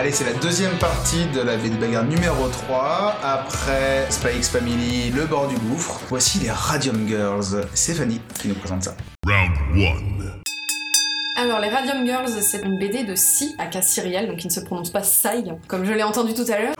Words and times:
Allez, 0.00 0.12
c'est 0.12 0.24
la 0.24 0.32
deuxième 0.32 0.78
partie 0.78 1.26
de 1.26 1.42
la 1.42 1.58
BD 1.58 1.76
Bagarre 1.76 2.04
numéro 2.04 2.48
3. 2.48 3.16
Après 3.22 4.06
Spy 4.08 4.38
X 4.38 4.48
Family, 4.48 5.10
le 5.10 5.26
bord 5.26 5.46
du 5.46 5.56
gouffre. 5.56 6.00
Voici 6.08 6.38
les 6.38 6.50
Radium 6.50 7.06
Girls. 7.06 7.66
C'est 7.74 7.92
Fanny 7.92 8.18
qui 8.40 8.48
nous 8.48 8.54
présente 8.54 8.82
ça. 8.82 8.96
Round 9.26 9.50
1. 11.36 11.42
Alors, 11.42 11.60
les 11.60 11.68
Radium 11.68 12.06
Girls, 12.06 12.30
c'est 12.40 12.62
une 12.62 12.78
BD 12.78 13.04
de 13.04 13.14
Si, 13.14 13.54
aka 13.58 13.82
Cyriel, 13.82 14.26
donc 14.26 14.38
qui 14.38 14.46
ne 14.46 14.52
se 14.52 14.60
prononce 14.60 14.88
pas 14.88 15.02
Sai, 15.02 15.44
comme 15.68 15.84
je 15.84 15.92
l'ai 15.92 16.02
entendu 16.02 16.32
tout 16.32 16.50
à 16.50 16.58
l'heure. 16.58 16.74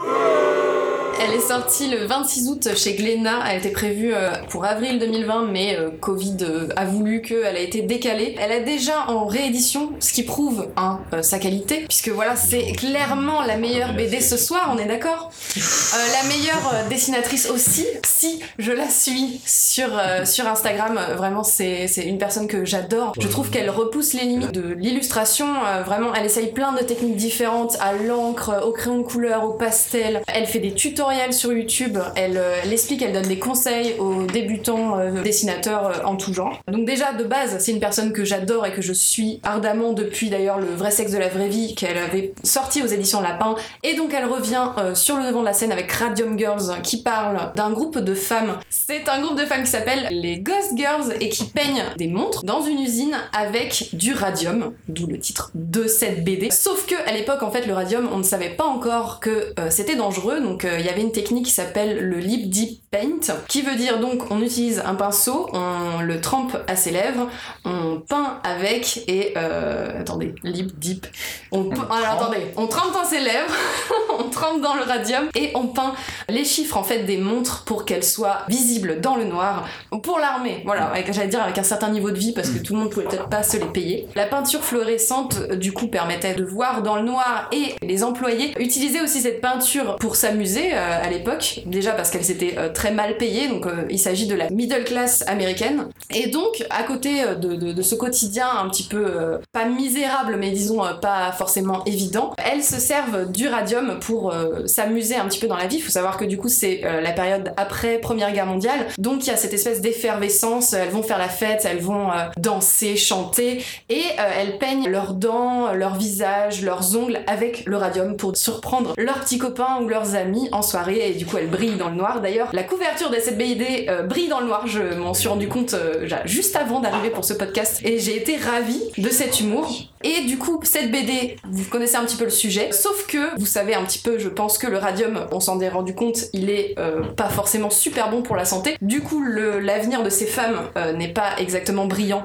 Elle 1.23 1.35
est 1.35 1.47
sortie 1.47 1.87
le 1.87 2.05
26 2.07 2.47
août 2.49 2.69
chez 2.75 2.93
Glénat. 2.95 3.43
Elle 3.47 3.59
était 3.59 3.69
prévue 3.69 4.11
euh, 4.11 4.31
pour 4.49 4.65
avril 4.65 4.97
2020, 4.97 5.45
mais 5.51 5.77
euh, 5.77 5.91
Covid 5.91 6.37
euh, 6.41 6.67
a 6.75 6.85
voulu 6.85 7.21
qu'elle 7.21 7.55
a 7.55 7.59
été 7.59 7.83
décalée. 7.83 8.35
Elle 8.39 8.51
est 8.51 8.63
déjà 8.63 9.05
en 9.07 9.27
réédition, 9.27 9.91
ce 9.99 10.13
qui 10.13 10.23
prouve 10.23 10.69
un, 10.77 10.99
sa 11.21 11.37
qualité, 11.37 11.85
puisque 11.87 12.09
voilà, 12.09 12.35
c'est 12.35 12.71
clairement 12.71 13.43
la 13.43 13.57
meilleure 13.57 13.93
BD 13.93 14.19
ce 14.19 14.35
soir, 14.35 14.73
on 14.73 14.79
est 14.79 14.87
d'accord? 14.87 15.31
La 15.55 16.27
meilleure 16.27 16.89
dessinatrice 16.89 17.49
aussi, 17.49 17.85
si 18.03 18.39
je 18.57 18.71
la 18.71 18.89
suis 18.89 19.41
sur, 19.45 19.89
sur 20.25 20.47
Instagram, 20.47 20.99
vraiment 21.17 21.43
c'est 21.43 21.87
une 21.97 22.17
personne 22.17 22.47
que 22.47 22.65
j'adore. 22.65 23.13
Je 23.19 23.27
trouve 23.27 23.49
qu'elle 23.49 23.69
repousse 23.69 24.13
les 24.13 24.23
limites 24.23 24.51
de 24.51 24.73
l'illustration, 24.73 25.47
vraiment 25.85 26.13
elle 26.13 26.25
essaye 26.25 26.51
plein 26.51 26.71
de 26.71 26.79
techniques 26.79 27.17
différentes, 27.17 27.77
à 27.79 27.93
l'encre, 27.93 28.63
au 28.65 28.71
crayon 28.71 28.99
de 28.99 29.03
couleur, 29.03 29.43
au 29.43 29.53
pastel. 29.53 30.21
Elle 30.27 30.47
fait 30.47 30.59
des 30.59 30.73
tutoriels 30.73 31.10
sur 31.31 31.53
YouTube. 31.53 31.97
Elle, 32.15 32.37
euh, 32.37 32.55
elle, 32.63 32.73
explique, 32.73 33.01
elle 33.01 33.13
donne 33.13 33.27
des 33.27 33.37
conseils 33.37 33.95
aux 33.99 34.23
débutants 34.23 34.97
euh, 34.97 35.21
dessinateurs 35.21 35.85
euh, 35.85 36.05
en 36.05 36.15
tout 36.15 36.33
genre. 36.33 36.59
Donc 36.71 36.85
déjà 36.85 37.13
de 37.13 37.23
base, 37.23 37.57
c'est 37.59 37.71
une 37.71 37.79
personne 37.79 38.13
que 38.13 38.23
j'adore 38.23 38.65
et 38.65 38.71
que 38.71 38.81
je 38.81 38.93
suis 38.93 39.39
ardemment 39.43 39.93
depuis 39.93 40.29
d'ailleurs 40.29 40.59
le 40.59 40.67
vrai 40.67 40.91
sexe 40.91 41.11
de 41.11 41.17
la 41.17 41.27
vraie 41.27 41.49
vie 41.49 41.75
qu'elle 41.75 41.97
avait 41.97 42.33
sorti 42.43 42.81
aux 42.81 42.87
éditions 42.87 43.21
Lapin. 43.21 43.55
Et 43.83 43.95
donc 43.95 44.13
elle 44.13 44.25
revient 44.25 44.69
sur 44.93 45.17
le 45.17 45.27
devant 45.27 45.41
de 45.41 45.45
la 45.45 45.53
scène 45.53 45.71
avec 45.71 45.91
Radium 45.91 46.37
Girls 46.37 46.81
qui 46.81 47.03
parle 47.03 47.51
d'un 47.55 47.71
groupe 47.71 47.99
de 47.99 48.13
femmes. 48.13 48.57
C'est 48.69 49.07
un 49.09 49.21
groupe 49.21 49.37
de 49.37 49.45
femmes 49.45 49.63
qui 49.63 49.69
s'appelle 49.69 50.07
les 50.11 50.39
Ghost 50.39 50.71
Girls 50.75 51.13
et 51.19 51.29
qui 51.29 51.43
peignent 51.43 51.83
des 51.97 52.07
montres 52.07 52.43
dans 52.43 52.61
une 52.61 52.79
usine 52.79 53.15
avec 53.33 53.89
du 53.93 54.13
radium, 54.13 54.73
d'où 54.87 55.07
le 55.07 55.19
titre 55.19 55.51
de 55.55 55.87
cette 55.87 56.23
BD. 56.23 56.49
Sauf 56.51 56.85
que 56.87 56.95
à 57.07 57.11
l'époque 57.11 57.43
en 57.43 57.51
fait 57.51 57.65
le 57.65 57.73
radium 57.73 58.09
on 58.11 58.17
ne 58.17 58.23
savait 58.23 58.49
pas 58.49 58.65
encore 58.65 59.19
que 59.19 59.53
c'était 59.69 59.95
dangereux 59.95 60.39
donc 60.39 60.65
il 60.65 60.85
y 60.85 60.89
avait 60.89 61.00
une 61.01 61.11
technique 61.11 61.45
qui 61.45 61.51
s'appelle 61.51 61.99
le 61.99 62.17
lip 62.17 62.49
deep 62.49 62.81
paint, 62.91 63.33
qui 63.47 63.61
veut 63.61 63.75
dire 63.75 63.99
donc 63.99 64.31
on 64.31 64.41
utilise 64.41 64.81
un 64.85 64.95
pinceau, 64.95 65.49
on 65.53 66.01
le 66.01 66.21
trempe 66.21 66.57
à 66.67 66.75
ses 66.75 66.91
lèvres, 66.91 67.27
on 67.65 68.01
peint 68.07 68.39
avec 68.43 69.03
et 69.07 69.33
euh, 69.37 70.01
attendez, 70.01 70.35
lip 70.43 70.77
deep, 70.77 71.07
on, 71.51 71.69
alors, 71.69 72.21
attendez, 72.21 72.47
on 72.57 72.67
trempe 72.67 72.93
dans 72.93 73.05
ses 73.05 73.19
lèvres, 73.19 73.53
on 74.19 74.29
trempe 74.29 74.61
dans 74.61 74.75
le 74.75 74.83
radium 74.83 75.29
et 75.35 75.51
on 75.55 75.67
peint 75.67 75.93
les 76.29 76.45
chiffres 76.45 76.77
en 76.77 76.83
fait 76.83 77.03
des 77.03 77.17
montres 77.17 77.63
pour 77.65 77.85
qu'elles 77.85 78.03
soient 78.03 78.39
visibles 78.47 79.01
dans 79.01 79.15
le 79.15 79.25
noir 79.25 79.67
pour 80.03 80.19
l'armée. 80.19 80.61
Voilà, 80.65 80.91
j'allais 81.11 81.27
dire 81.27 81.41
avec 81.41 81.57
un 81.57 81.63
certain 81.63 81.89
niveau 81.89 82.11
de 82.11 82.17
vie 82.17 82.33
parce 82.33 82.49
que 82.49 82.59
tout 82.59 82.73
le 82.73 82.79
monde 82.79 82.89
pouvait 82.89 83.05
peut-être 83.05 83.29
pas 83.29 83.43
se 83.43 83.57
les 83.57 83.65
payer. 83.65 84.07
La 84.15 84.25
peinture 84.25 84.63
fluorescente 84.63 85.49
du 85.53 85.71
coup 85.71 85.87
permettait 85.87 86.35
de 86.35 86.43
voir 86.43 86.83
dans 86.83 86.95
le 86.95 87.03
noir 87.03 87.49
et 87.51 87.75
les 87.81 88.03
employés 88.03 88.53
utilisaient 88.59 89.01
aussi 89.01 89.21
cette 89.21 89.41
peinture 89.41 89.95
pour 89.97 90.15
s'amuser. 90.15 90.73
Euh, 90.81 91.05
à 91.05 91.09
l'époque, 91.09 91.61
déjà 91.65 91.91
parce 91.91 92.09
qu'elles 92.09 92.31
étaient 92.31 92.55
euh, 92.57 92.69
très 92.69 92.91
mal 92.91 93.17
payées, 93.17 93.47
donc 93.47 93.67
euh, 93.67 93.85
il 93.89 93.99
s'agit 93.99 94.25
de 94.25 94.35
la 94.35 94.49
middle 94.49 94.83
class 94.83 95.23
américaine. 95.27 95.87
Et 96.09 96.27
donc, 96.27 96.65
à 96.69 96.83
côté 96.83 97.23
de, 97.39 97.81
ce 97.81 97.95
quotidien 97.95 98.47
un 98.63 98.69
petit 98.69 98.83
peu, 98.83 99.39
pas 99.51 99.65
misérable, 99.65 100.37
mais 100.39 100.51
disons 100.51 100.81
pas 101.01 101.31
forcément 101.31 101.83
évident, 101.85 102.33
elles 102.37 102.63
se 102.63 102.79
servent 102.79 103.31
du 103.31 103.47
radium 103.47 103.99
pour 103.99 104.33
s'amuser 104.65 105.15
un 105.15 105.25
petit 105.25 105.39
peu 105.39 105.47
dans 105.47 105.55
la 105.55 105.67
vie. 105.67 105.77
Il 105.77 105.81
faut 105.81 105.91
savoir 105.91 106.17
que 106.17 106.25
du 106.25 106.37
coup, 106.37 106.49
c'est 106.49 106.81
la 106.81 107.11
période 107.11 107.53
après 107.57 107.97
Première 107.97 108.33
Guerre 108.33 108.45
mondiale, 108.45 108.87
donc 108.97 109.25
il 109.25 109.27
y 109.27 109.33
a 109.33 109.37
cette 109.37 109.53
espèce 109.53 109.81
d'effervescence, 109.81 110.73
elles 110.73 110.89
vont 110.89 111.03
faire 111.03 111.17
la 111.17 111.29
fête, 111.29 111.65
elles 111.69 111.81
vont 111.81 112.09
danser, 112.37 112.97
chanter, 112.97 113.63
et 113.89 114.03
elles 114.17 114.57
peignent 114.57 114.89
leurs 114.89 115.13
dents, 115.13 115.73
leur 115.73 115.95
visage, 115.95 116.61
leurs 116.61 116.95
ongles 116.95 117.21
avec 117.27 117.63
le 117.65 117.77
radium 117.77 118.17
pour 118.17 118.35
surprendre 118.35 118.93
leurs 118.97 119.21
petits 119.21 119.39
copains 119.39 119.79
ou 119.81 119.87
leurs 119.87 120.15
amis 120.15 120.49
en 120.51 120.61
et 120.89 121.13
du 121.13 121.25
coup 121.25 121.37
elle 121.37 121.49
brille 121.49 121.75
dans 121.75 121.89
le 121.89 121.95
noir. 121.95 122.21
D'ailleurs, 122.21 122.49
la 122.53 122.63
couverture 122.63 123.09
de 123.09 123.15
cette 123.15 123.37
BD 123.37 123.85
euh, 123.89 124.03
brille 124.03 124.27
dans 124.27 124.39
le 124.39 124.47
noir, 124.47 124.67
je 124.67 124.81
m'en 124.95 125.13
suis 125.13 125.27
rendu 125.27 125.47
compte 125.47 125.73
euh, 125.73 126.07
juste 126.25 126.55
avant 126.55 126.79
d'arriver 126.79 127.09
pour 127.09 127.25
ce 127.25 127.33
podcast 127.33 127.81
et 127.83 127.99
j'ai 127.99 128.15
été 128.15 128.37
ravie 128.37 128.81
de 128.97 129.09
cet 129.09 129.39
humour. 129.39 129.69
Et 130.03 130.21
du 130.21 130.39
coup, 130.39 130.59
cette 130.63 130.91
BD, 130.91 131.35
vous 131.43 131.65
connaissez 131.65 131.95
un 131.95 132.03
petit 132.05 132.17
peu 132.17 132.23
le 132.23 132.31
sujet, 132.31 132.71
sauf 132.71 133.05
que 133.05 133.37
vous 133.39 133.45
savez 133.45 133.75
un 133.75 133.83
petit 133.83 133.99
peu, 133.99 134.17
je 134.17 134.29
pense 134.29 134.57
que 134.57 134.65
le 134.65 134.77
radium, 134.77 135.27
on 135.31 135.39
s'en 135.39 135.59
est 135.59 135.69
rendu 135.69 135.93
compte, 135.93 136.21
il 136.33 136.49
est 136.49 136.73
euh, 136.79 137.01
pas 137.15 137.29
forcément 137.29 137.69
super 137.69 138.09
bon 138.09 138.23
pour 138.23 138.35
la 138.35 138.45
santé. 138.45 138.77
Du 138.81 139.01
coup, 139.01 139.23
l'avenir 139.23 140.01
de 140.01 140.09
ces 140.09 140.25
femmes 140.25 140.57
n'est 140.97 141.13
pas 141.13 141.37
exactement 141.37 141.85
brillant, 141.85 142.23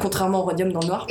contrairement 0.00 0.40
au 0.40 0.44
radium 0.44 0.72
dans 0.72 0.80
le 0.80 0.86
noir. 0.86 1.06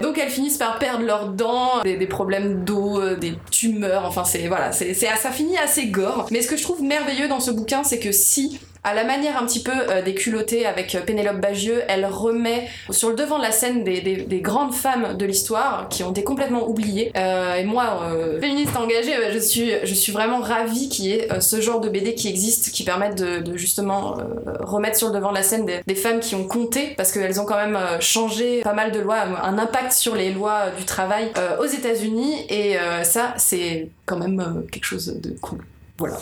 Donc 0.00 0.18
elles 0.18 0.30
finissent 0.30 0.58
par 0.58 0.78
perdre 0.78 1.04
leurs 1.04 1.28
dents, 1.28 1.82
des, 1.84 1.96
des 1.96 2.06
problèmes 2.06 2.64
d'eau, 2.64 3.00
des 3.14 3.34
tumeurs, 3.50 4.04
enfin 4.04 4.24
c'est 4.24 4.48
voilà, 4.48 4.72
c'est 4.72 4.93
ça 4.94 5.30
finit 5.30 5.58
assez 5.58 5.86
gore. 5.86 6.28
Mais 6.30 6.42
ce 6.42 6.48
que 6.48 6.56
je 6.56 6.62
trouve 6.62 6.82
merveilleux 6.82 7.28
dans 7.28 7.40
ce 7.40 7.50
bouquin, 7.50 7.84
c'est 7.84 7.98
que 7.98 8.12
si 8.12 8.60
à 8.84 8.92
la 8.92 9.04
manière 9.04 9.38
un 9.38 9.46
petit 9.46 9.62
peu 9.62 9.72
euh, 9.72 10.02
des 10.02 10.14
culottés 10.14 10.66
avec 10.66 10.94
euh, 10.94 11.00
Pénélope 11.00 11.40
Bagieux, 11.40 11.82
elle 11.88 12.04
remet 12.04 12.68
sur 12.90 13.08
le 13.08 13.16
devant 13.16 13.38
de 13.38 13.42
la 13.42 13.50
scène 13.50 13.82
des, 13.82 14.40
grandes 14.42 14.74
femmes 14.74 15.16
de 15.16 15.24
l'histoire 15.24 15.88
qui 15.88 16.02
ont 16.02 16.10
été 16.10 16.22
complètement 16.22 16.68
oubliées. 16.68 17.10
Euh, 17.16 17.54
et 17.54 17.64
moi, 17.64 18.10
féministe 18.40 18.76
engagée, 18.76 19.14
je, 19.32 19.38
suis, 19.38 19.72
je 19.82 19.94
suis 19.94 20.12
vraiment 20.12 20.40
ravie 20.40 20.90
qu'il 20.90 21.06
y 21.06 21.12
ait 21.12 21.28
ce 21.40 21.62
genre 21.62 21.80
de 21.80 21.88
BD 21.88 22.14
qui 22.14 22.28
existe, 22.28 22.70
qui 22.72 22.84
permettent 22.84 23.16
de, 23.16 23.56
justement 23.56 24.16
remettre 24.60 24.98
sur 24.98 25.08
le 25.08 25.14
devant 25.14 25.30
de 25.30 25.36
la 25.36 25.42
scène 25.42 25.64
des, 25.64 25.94
femmes 25.94 26.20
qui 26.20 26.34
ont 26.34 26.46
compté, 26.46 26.92
parce 26.96 27.10
qu'elles 27.12 27.40
ont 27.40 27.46
quand 27.46 27.56
même 27.56 27.78
changé 28.00 28.60
pas 28.60 28.74
mal 28.74 28.92
de 28.92 28.98
lois, 28.98 29.20
un 29.42 29.56
impact 29.56 29.92
sur 29.92 30.14
les 30.14 30.32
lois 30.32 30.70
du 30.76 30.84
travail 30.84 31.32
aux 31.58 31.66
États-Unis, 31.66 32.44
et 32.50 32.76
ça, 33.04 33.32
c'est 33.38 33.88
quand 34.04 34.18
même 34.18 34.64
quelque 34.70 34.84
chose 34.84 35.06
de 35.06 35.30
cool. 35.40 35.64
Voilà 35.96 36.18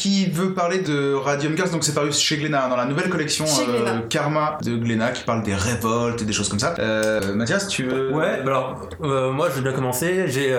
qui 0.00 0.24
veut 0.24 0.54
parler 0.54 0.78
de 0.78 1.12
Radium 1.12 1.54
Girls, 1.54 1.70
donc 1.70 1.84
c'est 1.84 1.92
paru 1.92 2.10
chez 2.10 2.38
Glénat, 2.38 2.68
dans 2.70 2.76
la 2.76 2.86
nouvelle 2.86 3.10
collection 3.10 3.44
euh, 3.68 4.00
Karma 4.08 4.56
de 4.64 4.74
Glénat, 4.74 5.10
qui 5.10 5.24
parle 5.24 5.42
des 5.42 5.54
révoltes 5.54 6.22
et 6.22 6.24
des 6.24 6.32
choses 6.32 6.48
comme 6.48 6.58
ça. 6.58 6.74
Euh, 6.78 7.34
Mathias, 7.34 7.68
tu 7.68 7.84
veux 7.84 8.10
Ouais, 8.10 8.40
bah 8.42 8.50
alors 8.50 8.88
euh, 9.02 9.30
moi 9.30 9.48
je 9.50 9.56
vais 9.56 9.60
bien 9.60 9.72
commencer. 9.72 10.24
J'ai 10.26 10.56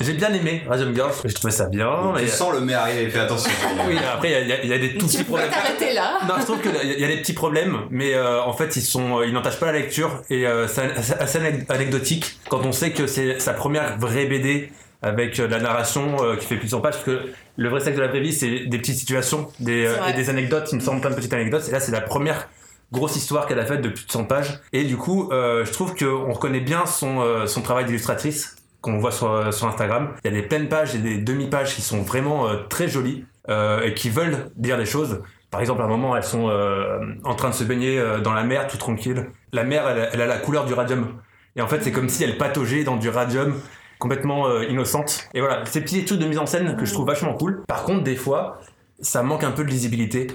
j'ai 0.00 0.12
bien 0.14 0.32
aimé 0.32 0.62
Radium 0.66 0.94
Girls, 0.94 1.12
je 1.22 1.34
trouvais 1.34 1.52
ça 1.52 1.66
bien. 1.66 2.14
Tu 2.16 2.28
sens 2.28 2.54
le 2.54 2.60
mais 2.60 2.72
arriver, 2.72 3.10
fais 3.10 3.20
attention. 3.20 3.50
oui, 3.86 3.96
après 4.10 4.42
il 4.42 4.68
y, 4.68 4.72
a 4.72 4.78
des 4.78 4.96
tout 4.96 5.06
petits 5.06 5.22
problèmes. 5.24 5.50
t'arrêter 5.50 5.92
là. 5.92 6.20
Non, 6.26 6.34
je 6.38 6.44
trouve 6.44 6.60
qu'il 6.62 6.98
y, 6.98 7.04
a 7.04 7.08
des 7.08 7.18
petits 7.18 7.34
problèmes, 7.34 7.76
mais 7.90 8.18
en 8.18 8.54
fait 8.54 8.74
ils 8.76 8.82
sont, 8.82 9.22
ils 9.22 9.34
n'entachent 9.34 9.60
pas 9.60 9.66
la 9.66 9.78
lecture 9.78 10.22
et 10.30 10.46
c'est 10.68 11.20
assez 11.20 11.38
anecdotique 11.68 12.38
quand 12.48 12.64
on 12.64 12.72
sait 12.72 12.92
que 12.92 13.06
c'est 13.06 13.38
sa 13.38 13.52
première 13.52 13.98
vraie 13.98 14.24
BD 14.24 14.70
avec 15.02 15.38
la 15.38 15.60
narration 15.60 16.16
qui 16.38 16.46
fait 16.46 16.56
plus 16.56 16.66
de 16.66 16.70
100 16.70 16.80
pages 16.80 16.94
parce 16.94 17.04
que 17.04 17.30
le 17.60 17.68
vrai 17.68 17.80
sexe 17.80 17.96
de 17.96 18.00
la 18.00 18.08
vraie 18.08 18.20
vie, 18.20 18.32
c'est 18.32 18.66
des 18.66 18.78
petites 18.78 18.96
situations 18.96 19.48
des, 19.60 19.84
euh, 19.84 20.06
et 20.08 20.14
des 20.14 20.30
anecdotes. 20.30 20.70
Il 20.72 20.76
me 20.76 20.80
semble 20.80 21.02
plein 21.02 21.10
de 21.10 21.14
petites 21.14 21.34
anecdotes. 21.34 21.68
Et 21.68 21.72
là, 21.72 21.78
c'est 21.78 21.92
la 21.92 22.00
première 22.00 22.48
grosse 22.90 23.16
histoire 23.16 23.46
qu'elle 23.46 23.60
a 23.60 23.66
faite 23.66 23.82
de 23.82 23.90
plus 23.90 24.06
de 24.06 24.10
100 24.10 24.24
pages. 24.24 24.60
Et 24.72 24.84
du 24.84 24.96
coup, 24.96 25.28
euh, 25.30 25.66
je 25.66 25.70
trouve 25.70 25.94
qu'on 25.94 26.32
reconnaît 26.32 26.60
bien 26.60 26.86
son, 26.86 27.20
euh, 27.20 27.46
son 27.46 27.60
travail 27.60 27.84
d'illustratrice 27.84 28.56
qu'on 28.80 28.98
voit 28.98 29.12
sur, 29.12 29.52
sur 29.52 29.66
Instagram. 29.66 30.14
Il 30.24 30.32
y 30.32 30.34
a 30.34 30.40
des 30.40 30.46
pleines 30.46 30.68
pages 30.68 30.94
et 30.94 30.98
des 30.98 31.18
demi-pages 31.18 31.74
qui 31.74 31.82
sont 31.82 32.00
vraiment 32.00 32.48
très 32.70 32.88
jolies 32.88 33.26
et 33.46 33.92
qui 33.92 34.08
veulent 34.08 34.50
dire 34.56 34.78
des 34.78 34.86
choses. 34.86 35.20
Par 35.50 35.60
exemple, 35.60 35.82
à 35.82 35.84
un 35.84 35.88
moment, 35.88 36.16
elles 36.16 36.24
sont 36.24 36.48
en 37.24 37.34
train 37.34 37.50
de 37.50 37.54
se 37.54 37.62
baigner 37.64 38.02
dans 38.24 38.32
la 38.32 38.42
mer, 38.42 38.68
tout 38.68 38.78
tranquille. 38.78 39.26
La 39.52 39.64
mer, 39.64 39.86
elle, 39.86 40.08
elle 40.14 40.22
a 40.22 40.26
la 40.26 40.38
couleur 40.38 40.64
du 40.64 40.72
radium. 40.72 41.08
Et 41.56 41.60
en 41.60 41.66
fait, 41.66 41.82
c'est 41.82 41.92
comme 41.92 42.08
si 42.08 42.24
elle 42.24 42.38
pataugeait 42.38 42.84
dans 42.84 42.96
du 42.96 43.10
radium 43.10 43.60
complètement 44.00 44.48
euh, 44.48 44.64
innocente. 44.64 45.28
Et 45.34 45.40
voilà, 45.40 45.64
ces 45.66 45.80
petits 45.80 46.04
trucs 46.04 46.18
de 46.18 46.26
mise 46.26 46.38
en 46.38 46.46
scène 46.46 46.76
que 46.76 46.84
je 46.84 46.92
trouve 46.92 47.06
vachement 47.06 47.34
cool. 47.34 47.62
Par 47.68 47.84
contre, 47.84 48.02
des 48.02 48.16
fois, 48.16 48.58
ça 49.00 49.22
manque 49.22 49.44
un 49.44 49.52
peu 49.52 49.62
de 49.62 49.70
lisibilité. 49.70 50.26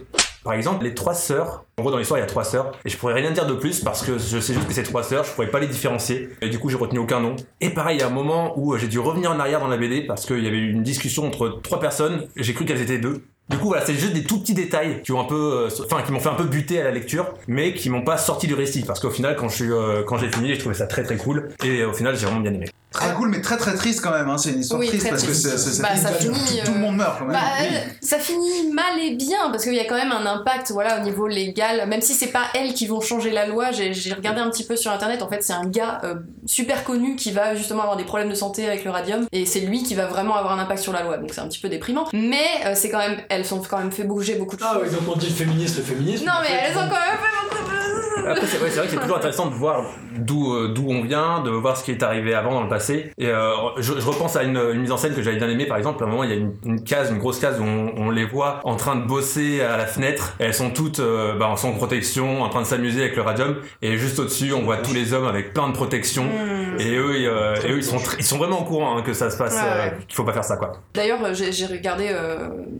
Par 0.46 0.54
exemple, 0.54 0.84
les 0.84 0.94
trois 0.94 1.16
sœurs. 1.16 1.66
En 1.80 1.82
gros, 1.82 1.92
dans 1.92 1.98
l'histoire, 1.98 2.20
il 2.20 2.22
y 2.22 2.24
a 2.24 2.28
trois 2.28 2.44
sœurs. 2.44 2.72
Et 2.86 2.90
je 2.90 2.98
pourrais 2.98 3.16
rien 3.16 3.32
dire 3.32 3.48
de 3.48 3.56
plus 3.56 3.84
parce 3.84 4.04
que 4.04 4.20
je 4.20 4.40
sais 4.40 4.54
juste 4.54 4.68
que 4.68 4.74
ces 4.74 4.84
trois 4.84 5.02
sœurs, 5.02 5.24
je 5.26 5.32
pourrais 5.32 5.50
pas 5.50 5.60
les 5.60 5.68
différencier. 5.68 6.30
Et 6.42 6.50
du 6.50 6.60
coup, 6.60 6.70
j'ai 6.70 6.78
retenu 6.78 7.00
aucun 7.00 7.20
nom. 7.20 7.36
Et 7.62 7.72
pareil, 7.72 7.98
il 7.98 8.02
y 8.02 8.04
a 8.04 8.08
un 8.08 8.12
moment 8.12 8.54
où 8.56 8.78
j'ai 8.78 8.88
dû 8.88 9.00
revenir 9.00 9.32
en 9.32 9.40
arrière 9.40 9.60
dans 9.60 9.68
la 9.68 9.78
BD 9.78 10.02
parce 10.06 10.28
qu'il 10.28 10.44
y 10.44 10.48
avait 10.48 10.60
une 10.60 10.84
discussion 10.84 11.26
entre 11.26 11.60
trois 11.64 11.80
personnes. 11.80 12.28
J'ai 12.36 12.54
cru 12.54 12.64
qu'elles 12.66 12.82
étaient 12.82 13.00
deux. 13.00 13.24
Du 13.50 13.58
coup, 13.58 13.68
voilà, 13.68 13.86
c'est 13.86 13.94
juste 13.94 14.14
des 14.14 14.24
tout 14.24 14.40
petits 14.40 14.56
détails 14.56 15.02
qui 15.04 15.12
ont 15.12 15.20
un 15.20 15.26
peu, 15.26 15.68
euh, 15.68 16.02
qui 16.06 16.12
m'ont 16.12 16.20
fait 16.20 16.30
un 16.30 16.36
peu 16.36 16.46
buter 16.46 16.82
à 16.82 16.84
la 16.84 16.92
lecture, 16.92 17.34
mais 17.48 17.74
qui 17.74 17.92
m'ont 17.92 18.04
pas 18.04 18.18
sorti 18.18 18.48
du 18.48 18.56
récit. 18.56 18.84
Parce 18.84 19.00
qu'au 19.00 19.12
final, 19.12 19.36
quand 19.36 19.50
je 19.50 19.66
euh, 19.66 20.04
quand 20.04 20.18
j'ai 20.18 20.32
fini, 20.32 20.50
j'ai 20.50 20.58
trouvé 20.58 20.74
ça 20.74 20.88
très 20.88 21.04
très 21.04 21.18
cool. 21.18 21.50
Et 21.64 21.84
au 21.84 21.94
final, 21.94 22.16
j'ai 22.16 22.26
vraiment 22.26 22.42
bien 22.42 22.54
aimé. 22.54 22.66
Très 23.06 23.14
cool, 23.16 23.30
mais 23.30 23.42
très 23.42 23.58
très 23.58 23.74
triste 23.76 24.02
quand 24.02 24.12
même. 24.12 24.30
Hein. 24.30 24.38
C'est 24.38 24.52
une 24.52 24.60
histoire 24.62 24.80
Oui, 24.80 24.88
triste 24.88 25.10
parce 25.10 25.24
triste. 25.24 25.52
que 25.52 25.58
c'est- 25.58 25.82
Bah, 25.82 25.96
ça 25.96 26.10
tout, 26.12 26.34
finit, 26.34 26.62
tout 26.64 26.72
le 26.72 26.78
euh, 26.78 26.82
monde 26.82 26.96
meurt 26.98 27.20
quand 27.20 27.26
même. 27.26 27.34
Bah, 27.34 27.42
Oui. 27.62 27.68
ça 28.02 28.18
finit 28.20 28.72
mal 28.72 29.00
et 29.02 29.16
bien 29.16 29.50
parce 29.52 29.64
qu'il 29.64 29.74
y 29.74 29.80
a 29.80 29.86
quand 29.86 29.96
même 29.96 30.12
un 30.12 30.26
impact 30.26 30.72
voilà 30.72 31.00
au 31.00 31.04
niveau 31.04 31.28
légal 31.28 31.88
même 31.88 32.02
si 32.02 32.14
c'est 32.14 32.28
pas 32.28 32.46
elles 32.54 32.74
qui 32.74 32.88
vont 32.88 33.02
changer 33.02 33.32
la 33.32 33.46
loi 33.48 33.72
j'ai 33.72 34.14
regardé 34.14 34.42
un 34.42 34.50
petit 34.50 34.64
peu 34.64 34.76
sur 34.76 34.92
internet 34.92 35.22
en 35.22 35.30
fait 35.30 35.42
c'est 35.44 35.54
un 35.54 35.66
gars 35.66 36.02
euh, 36.04 36.16
super 36.46 36.84
connu 36.84 37.16
qui 37.16 37.32
va 37.32 37.56
justement 37.56 37.82
avoir 37.82 37.98
des 37.98 38.04
problèmes 38.04 38.30
de 38.30 38.36
santé 38.36 38.68
avec 38.68 38.84
le 38.86 38.92
radium 38.92 39.26
et 39.32 39.46
c'est 39.46 39.62
lui 39.62 39.84
qui 39.84 39.96
va 39.96 40.06
vraiment 40.08 40.36
avoir 40.36 40.58
un 40.58 40.62
impact 40.62 40.82
sur 40.82 40.94
la 40.94 41.04
loi 41.04 41.18
donc 41.18 41.32
c'est 41.34 41.42
un 41.42 41.48
petit 41.48 41.60
peu 41.60 41.70
déprimant 41.70 42.06
mais 42.14 42.46
euh, 42.66 42.74
c'est 42.76 42.90
quand 42.90 42.98
même 43.00 43.18
elles 43.30 43.52
ont 43.54 43.62
quand 43.68 43.78
même 43.80 43.92
fait 43.92 44.04
bouger 44.04 44.36
beaucoup 44.36 44.56
de 44.56 44.64
Ah 44.64 44.74
choses 44.76 44.84
oui, 44.90 44.96
donc 45.06 45.16
on 45.16 45.18
dit 45.20 45.28
le 45.28 45.34
féminisme, 45.36 45.78
le 45.78 45.84
féminisme. 45.84 46.26
non 46.26 46.34
mais 46.42 46.50
elles 46.68 46.78
ont 46.78 46.82
quand 46.82 46.90
même 46.90 47.20
fait 47.20 47.50
beaucoup 47.50 47.64
de 47.64 47.75
Après, 48.28 48.46
c'est 48.48 48.60
ouais, 48.62 48.70
vrai 48.70 48.86
que 48.86 48.92
c'est 48.92 49.00
toujours 49.00 49.18
intéressant 49.18 49.48
de 49.48 49.54
voir 49.54 49.84
d'où 50.18 50.54
euh, 50.54 50.68
d'où 50.74 50.86
on 50.90 51.02
vient, 51.04 51.42
de 51.44 51.50
voir 51.52 51.78
ce 51.78 51.84
qui 51.84 51.92
est 51.92 52.04
arrivé 52.04 52.34
avant 52.34 52.54
dans 52.54 52.64
le 52.64 52.70
passé. 52.70 53.12
Et 53.18 53.28
euh, 53.28 53.52
je, 53.78 53.94
je 54.00 54.06
repense 54.08 54.36
à 54.36 54.44
une, 54.44 54.58
une 54.58 54.82
mise 54.82 54.92
en 54.92 54.98
scène 54.98 55.14
que 55.14 55.22
j'avais 55.22 55.38
bien 55.38 55.50
aimée, 55.50 55.66
par 55.66 55.78
exemple. 55.78 56.04
À 56.04 56.08
un 56.08 56.10
moment, 56.10 56.24
il 56.24 56.30
y 56.30 56.34
a 56.34 56.38
une, 56.38 56.54
une 56.66 56.84
case, 56.84 57.12
une 57.12 57.18
grosse 57.20 57.40
case 57.40 57.60
où 57.60 57.64
on, 57.64 57.94
on 57.98 58.10
les 58.10 58.26
voit 58.26 58.60
en 58.64 58.76
train 58.76 58.96
de 58.96 59.06
bosser 59.06 59.62
à 59.62 59.78
la 59.78 59.86
fenêtre. 59.86 60.36
Et 60.40 60.44
elles 60.46 60.54
sont 60.54 60.70
toutes 60.72 61.00
euh, 61.00 61.38
bah, 61.38 61.54
sans 61.58 61.74
protection, 61.74 62.42
en 62.42 62.50
train 62.50 62.62
de 62.62 62.68
s'amuser 62.68 63.02
avec 63.02 63.16
le 63.16 63.22
radium. 63.22 63.58
Et 63.82 63.98
juste 63.98 64.20
au-dessus, 64.20 64.54
on 64.54 64.62
voit 64.64 64.78
tous 64.78 64.94
les 64.94 65.14
hommes 65.14 65.28
avec 65.28 65.54
plein 65.54 65.68
de 65.70 65.74
protection. 65.74 66.24
Hmm. 66.26 66.80
Et 66.80 66.96
eux, 66.96 67.16
ils, 67.20 67.28
euh, 67.28 67.56
et 67.66 67.72
eux, 67.72 67.78
ils 67.78 67.84
sont, 67.84 67.98
tr- 67.98 68.16
ils 68.20 68.26
sont 68.26 68.38
vraiment 68.38 68.62
au 68.62 68.66
courant 68.66 68.98
hein, 68.98 69.02
que 69.02 69.14
ça 69.14 69.30
se 69.30 69.38
passe, 69.38 69.54
Ouais, 69.56 69.62
ouais. 69.62 69.94
qu'il 70.08 70.16
faut 70.16 70.24
pas 70.24 70.34
faire 70.34 70.44
ça, 70.44 70.58
quoi. 70.58 70.74
D'ailleurs, 70.94 71.20
j'ai 71.34 71.66
regardé 71.66 72.10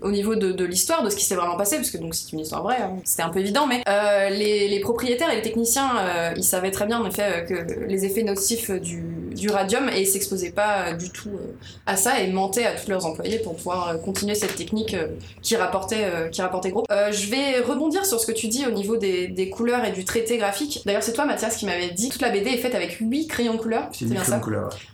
au 0.02 0.10
niveau 0.10 0.34
de, 0.34 0.52
de 0.52 0.64
l'histoire, 0.64 1.02
de 1.02 1.10
ce 1.10 1.16
qui 1.16 1.24
s'est 1.24 1.34
vraiment 1.34 1.56
passé, 1.56 1.76
parce 1.76 1.90
que 1.90 1.98
donc 1.98 2.14
c'est 2.14 2.32
une 2.32 2.40
histoire 2.40 2.62
vraie, 2.62 2.76
hein, 2.82 2.96
c'était 3.04 3.22
un 3.22 3.28
peu 3.30 3.38
évident, 3.40 3.66
mais 3.66 3.82
les, 4.30 4.68
les 4.68 4.80
propriétaires 4.80 5.30
les 5.36 5.42
techniciens, 5.42 5.96
euh, 5.98 6.32
ils 6.36 6.44
savaient 6.44 6.70
très 6.70 6.86
bien 6.86 7.00
en 7.00 7.06
effet 7.06 7.22
euh, 7.22 7.40
que 7.42 7.84
les 7.84 8.04
effets 8.04 8.22
nocifs 8.22 8.70
du, 8.70 9.02
du 9.36 9.50
radium 9.50 9.88
et 9.88 10.00
ils 10.00 10.06
s'exposaient 10.06 10.50
pas 10.50 10.88
euh, 10.88 10.92
du 10.94 11.10
tout 11.10 11.30
euh, 11.30 11.54
à 11.86 11.96
ça 11.96 12.20
et 12.20 12.32
mentaient 12.32 12.66
à 12.66 12.72
tous 12.72 12.90
leurs 12.90 13.06
employés 13.06 13.38
pour 13.38 13.54
pouvoir 13.54 13.88
euh, 13.88 13.98
continuer 13.98 14.34
cette 14.34 14.56
technique 14.56 14.96
qui 15.42 15.56
rapportait 15.56 16.30
qui 16.32 16.42
rapportait 16.42 16.70
gros. 16.70 16.84
Euh, 16.90 17.12
je 17.12 17.30
vais 17.30 17.60
rebondir 17.60 18.04
sur 18.04 18.18
ce 18.18 18.26
que 18.26 18.32
tu 18.32 18.48
dis 18.48 18.66
au 18.66 18.70
niveau 18.70 18.96
des, 18.96 19.28
des 19.28 19.50
couleurs 19.50 19.84
et 19.84 19.92
du 19.92 20.04
traité 20.04 20.38
graphique. 20.38 20.82
D'ailleurs, 20.86 21.02
c'est 21.02 21.12
toi 21.12 21.26
Mathias 21.26 21.56
qui 21.56 21.66
m'avait 21.66 21.90
dit 21.90 22.08
que 22.08 22.14
toute 22.14 22.22
la 22.22 22.30
BD 22.30 22.50
est 22.50 22.58
faite 22.58 22.74
avec 22.74 22.96
8 23.00 23.26
crayons 23.26 23.56
couleur, 23.56 23.88
c'est 23.92 24.06
bien 24.06 24.24
ça 24.24 24.40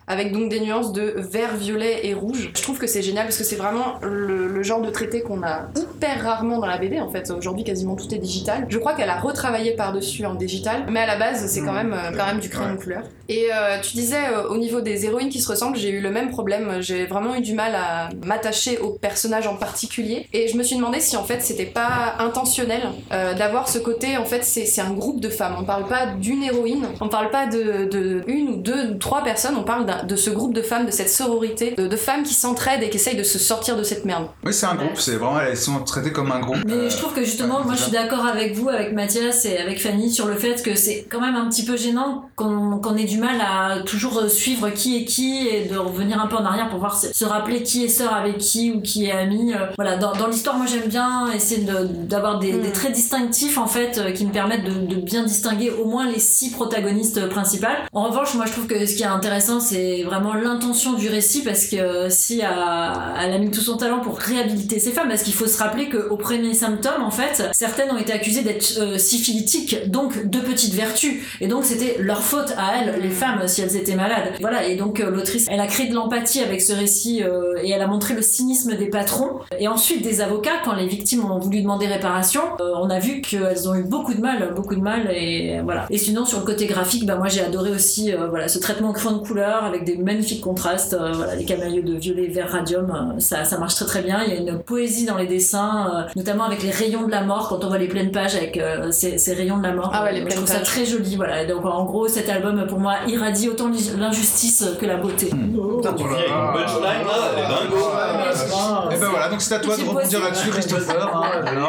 avec 0.06 0.33
donc 0.33 0.50
des 0.50 0.61
nuances 0.61 0.93
de 0.93 1.15
vert, 1.17 1.56
violet 1.56 2.06
et 2.06 2.15
rouge. 2.15 2.50
Je 2.55 2.62
trouve 2.62 2.79
que 2.79 2.87
c'est 2.87 3.03
génial 3.03 3.25
parce 3.25 3.38
que 3.38 3.45
c'est 3.45 3.56
vraiment 3.56 3.99
le, 4.03 4.47
le 4.49 4.62
genre 4.62 4.83
de 4.83 4.91
traité 4.91 5.23
qu'on 5.23 5.43
a 5.43 5.69
hyper 5.77 6.23
rarement 6.23 6.59
dans 6.59 6.67
la 6.67 6.79
BD 6.79 7.00
en 7.00 7.11
fait. 7.11 7.31
Aujourd'hui 7.31 7.65
quasiment 7.65 7.97
tout 7.97 8.12
est 8.15 8.19
digital. 8.19 8.67
Je 8.69 8.79
crois 8.79 8.95
qu'elle 8.95 9.09
a 9.09 9.19
retravaillé 9.19 9.73
par-dessus 9.73 10.27
en 10.27 10.35
digital, 10.35 10.87
mais 10.91 11.00
à 11.00 11.06
la 11.06 11.17
base 11.17 11.47
c'est 11.47 11.61
quand 11.61 11.73
même, 11.73 11.93
euh, 11.93 12.17
quand 12.17 12.27
même 12.27 12.41
du 12.41 12.49
crayon 12.49 12.75
de 12.75 12.79
couleur. 12.81 13.03
Et 13.29 13.49
euh, 13.53 13.81
tu 13.81 13.97
disais 13.97 14.31
euh, 14.32 14.49
au 14.49 14.56
niveau 14.56 14.81
des 14.81 15.05
héroïnes 15.06 15.29
qui 15.29 15.40
se 15.40 15.49
ressemblent, 15.49 15.76
j'ai 15.76 15.90
eu 15.90 16.00
le 16.00 16.11
même 16.11 16.31
problème. 16.31 16.79
J'ai 16.81 17.06
vraiment 17.06 17.34
eu 17.34 17.40
du 17.40 17.55
mal 17.55 17.75
à 17.75 18.08
m'attacher 18.26 18.79
au 18.79 18.90
personnage 18.90 19.46
en 19.46 19.56
particulier. 19.56 20.26
Et 20.32 20.49
je 20.49 20.56
me 20.56 20.62
suis 20.62 20.76
demandé 20.76 21.00
si 21.00 21.17
en 21.17 21.25
fait 21.25 21.40
c'était 21.43 21.67
pas 21.67 22.14
intentionnel 22.19 22.82
euh, 23.12 23.34
d'avoir 23.34 23.69
ce 23.69 23.79
côté, 23.79 24.17
en 24.17 24.25
fait 24.25 24.44
c'est 24.44 24.81
un 24.81 24.90
groupe 24.93 25.20
de 25.20 25.29
femmes. 25.29 25.55
On 25.58 25.64
parle 25.64 25.87
pas 25.87 26.06
d'une 26.06 26.43
héroïne, 26.43 26.87
on 27.00 27.08
parle 27.08 27.31
pas 27.31 27.46
de, 27.46 27.84
de 27.90 28.23
une 28.26 28.49
ou 28.49 28.56
deux 28.56 28.90
ou 28.90 28.94
trois 28.94 29.23
personnes, 29.23 29.56
on 29.56 29.62
parle 29.64 29.87
de 30.06 30.17
ce 30.17 30.31
groupe 30.31 30.55
de 30.55 30.62
femmes, 30.62 30.87
de 30.87 30.90
cette 30.90 31.11
sororité, 31.11 31.73
de, 31.76 31.87
de 31.87 31.96
femmes 31.96 32.23
qui 32.23 32.35
s'entraident 32.35 32.82
et 32.82 32.90
qui 32.90 32.96
essayent 32.96 33.17
de 33.17 33.23
se 33.23 33.38
sortir 33.38 33.76
de 33.76 33.82
cette 33.82 34.05
merde. 34.05 34.26
Oui, 34.44 34.52
c'est 34.52 34.67
un 34.67 34.75
groupe, 34.75 34.96
c'est 34.99 35.17
vraiment, 35.17 35.40
elles 35.40 35.56
sont 35.56 35.78
traitées 35.85 36.12
comme 36.12 36.32
un 36.32 36.40
groupe. 36.40 36.58
Mais 36.67 36.73
Euh, 36.73 36.90
je 36.90 36.96
trouve 36.96 37.12
que 37.14 37.25
justement, 37.25 37.64
moi 37.64 37.75
je 37.76 37.82
suis 37.82 37.93
d'accord 37.93 38.26
avec 38.26 38.55
vous, 38.55 38.69
avec 38.69 38.93
Mathias 38.93 39.44
et 39.44 39.58
avec 39.58 39.81
Fanny 39.81 40.11
sur 40.11 40.26
le 40.26 40.35
fait 40.37 40.62
que 40.62 40.75
c'est 40.75 41.06
quand 41.11 41.20
même 41.20 41.37
un 41.37 41.49
petit 41.49 41.64
peu 41.64 41.76
gênant 41.76 42.25
qu'on 42.37 42.78
qu'on 42.78 42.96
ait 42.96 43.05
du 43.05 43.19
mal 43.19 43.37
à 43.40 43.81
toujours 43.82 44.22
euh, 44.23 44.29
suivre 44.29 44.71
qui 44.71 44.97
est 44.97 45.05
qui 45.05 45.47
et 45.49 45.65
de 45.65 45.77
revenir 45.77 46.21
un 46.21 46.27
peu 46.27 46.37
en 46.37 46.45
arrière 46.45 46.69
pour 46.69 46.79
voir 46.79 46.97
se, 46.97 47.25
rappeler 47.25 47.63
qui 47.63 47.85
est 47.85 47.89
sœur 47.89 48.13
avec 48.15 48.39
qui 48.39 48.73
ou 48.73 48.81
qui 48.81 49.07
est 49.07 49.13
ami. 49.13 49.53
Euh, 49.55 49.67
Voilà, 49.77 49.97
dans, 49.97 50.13
dans 50.13 50.27
l'histoire, 50.27 50.57
moi 50.57 50.67
j'aime 50.67 50.89
bien 50.89 51.31
essayer 51.33 51.65
de- 51.65 51.89
d'avoir 52.07 52.39
des, 52.39 52.53
Mm. 52.53 52.63
des 52.63 52.73
traits 52.73 52.93
distinctifs 52.93 53.59
en 53.59 53.67
fait 53.67 53.99
euh, 53.99 54.11
qui 54.13 54.27
me 54.27 54.33
permettent 54.33 54.65
de, 54.65 54.95
de 54.95 55.01
bien 55.01 55.25
distinguer 55.25 55.71
au 55.71 55.85
moins 55.87 56.07
les 56.09 56.19
six 56.19 56.51
protagonistes 56.51 57.29
principales. 57.29 57.79
En 57.93 58.05
revanche, 58.09 58.35
moi 58.35 58.47
je 58.47 58.53
trouve 58.53 58.67
que 58.67 58.85
ce 58.87 58.95
qui 58.95 59.03
est 59.03 59.07
intéressant, 59.07 59.61
c'est 59.61 60.03
vraiment 60.03 60.35
l'intention 60.35 60.93
du 60.95 61.09
récit 61.09 61.43
parce 61.43 61.67
que 61.67 62.09
si 62.11 62.43
a- 62.43 63.15
elle 63.23 63.33
a 63.33 63.39
mis 63.39 63.51
tout 63.51 63.61
son 63.61 63.77
talent 63.77 64.01
pour 64.01 64.19
réhabiliter 64.19 64.79
ces 64.79 64.91
femmes, 64.93 65.09
parce 65.09 65.23
qu'il 65.23 65.35
faut 65.35 65.47
se 65.47 65.59
rappeler 65.59 65.89
qu'au 65.89 66.17
premier 66.17 66.55
symptôme, 66.55 67.03
en 67.03 67.11
fait, 67.11 67.49
certaines 67.53 67.91
ont 67.91 67.97
été 67.99 68.13
accusées 68.13 68.43
d'être 68.43 68.79
euh, 68.79 68.99
syphilitiques, 68.99 69.91
donc 69.91 70.29
de 70.29 70.39
petites 70.41 70.75
vertus, 70.75 71.15
et 71.41 71.47
donc 71.49 71.65
c'était 71.65 71.97
leur 72.01 72.23
faute 72.23 72.53
à 72.57 72.77
elles, 72.79 73.01
les 73.03 73.11
femmes, 73.11 73.47
si 73.47 73.61
elles 73.63 73.77
étaient 73.77 73.95
malades. 73.95 74.12
Voilà, 74.41 74.67
et 74.67 74.76
donc 74.76 75.00
euh, 75.00 75.11
l'autrice, 75.11 75.47
elle 75.50 75.61
a 75.61 75.67
créé 75.67 75.88
de 75.88 75.94
l'empathie 75.94 76.41
avec 76.41 76.61
ce 76.61 76.73
récit 76.73 77.23
euh, 77.23 77.56
et 77.62 77.70
elle 77.70 77.82
a 77.82 77.87
montré 77.87 78.14
le 78.14 78.23
cynisme 78.23 78.76
des 78.76 78.87
patrons. 78.87 79.41
Et 79.59 79.69
ensuite, 79.69 80.03
des 80.03 80.20
avocats, 80.20 80.61
quand 80.64 80.75
les 80.75 80.87
victimes 80.87 81.31
ont 81.31 81.38
voulu 81.38 81.62
demander 81.62 81.87
réparation, 81.87 82.43
euh, 82.61 82.73
on 82.76 82.91
a 82.91 82.99
vu 82.99 83.20
qu'elles 83.20 83.69
ont 83.69 83.75
eu 83.75 83.85
beaucoup 83.85 84.14
de 84.14 84.20
mal, 84.20 84.53
beaucoup 84.55 84.75
de 84.75 84.81
mal, 84.81 85.11
et 85.11 85.61
voilà. 85.62 85.87
Et 85.91 85.99
sinon, 85.99 86.25
sur 86.25 86.38
le 86.41 86.44
côté 86.44 86.67
graphique, 86.67 87.06
bah 87.06 87.17
moi 87.17 87.29
j'ai 87.29 87.43
adoré 87.43 87.70
aussi 87.70 88.12
euh, 88.12 88.29
voilà 88.29 88.49
ce 88.49 88.59
traitement 88.59 88.93
crayon 88.93 89.19
de 89.19 89.26
couleur 89.26 89.64
avec 89.64 89.85
des 89.85 89.97
magnifiques 89.97 90.41
contrastes, 90.41 90.97
voilà 90.99 91.35
les 91.35 91.44
camailleux 91.44 91.82
de 91.82 91.94
violet, 91.94 92.26
vert, 92.29 92.50
radium, 92.50 93.14
ça, 93.19 93.44
ça 93.44 93.59
marche 93.59 93.75
très 93.75 93.87
très 93.87 94.03
bien. 94.03 94.23
Il 94.26 94.32
y 94.32 94.37
a 94.37 94.41
une 94.41 94.59
poésie 94.59 95.06
dans 95.06 95.17
les 95.17 95.26
dessins, 95.26 96.06
notamment 96.17 96.44
avec 96.44 96.62
les 96.62 96.70
rayons 96.70 97.06
de 97.06 97.11
la 97.11 97.23
mort 97.23 97.49
quand 97.49 97.64
on 97.64 97.69
voit 97.69 97.79
les 97.79 97.88
pleines 97.88 98.12
pages 98.12 98.35
avec 98.35 98.61
ces, 98.91 99.19
ces 99.19 99.35
rayons 99.35 99.59
de 99.59 99.62
la 99.62 99.73
mort. 99.73 99.91
Ah 99.93 100.05
ouais, 100.05 100.12
les 100.12 100.20
pleines 100.20 100.31
Je 100.31 100.37
trouve 100.37 100.49
ça 100.49 100.61
très 100.61 100.85
joli, 100.85 101.17
voilà. 101.17 101.43
Et 101.43 101.47
donc 101.47 101.64
en 101.64 101.85
gros, 101.85 102.09
cet 102.09 102.29
album 102.29 102.67
pour 102.67 102.79
moi 102.79 102.94
irradie 103.06 103.49
autant 103.49 103.69
l'injustice 104.02 104.64
que 104.81 104.87
la 104.87 104.96
beauté. 104.96 105.26
Putain, 105.26 105.93
tu 105.94 106.04
Oh 106.04 106.08
là 106.08 106.16
viens 106.16 106.16
avec 106.16 106.28
là. 106.28 106.44
une 106.46 106.52
punchline 106.52 107.06
là, 107.06 107.14
elle 107.32 107.38
est 107.38 107.49
dingo. 107.70 107.87
Ah, 107.94 108.88
Et 108.93 108.96
ben 108.99 109.08
voilà, 109.08 109.28
donc 109.28 109.40
c'est 109.40 109.54
à 109.54 109.58
toi 109.60 109.76
de 109.76 109.82
rebondir 109.82 110.20
là-dessus, 110.22 110.50
Christopher. 110.50 111.16
hein. 111.16 111.22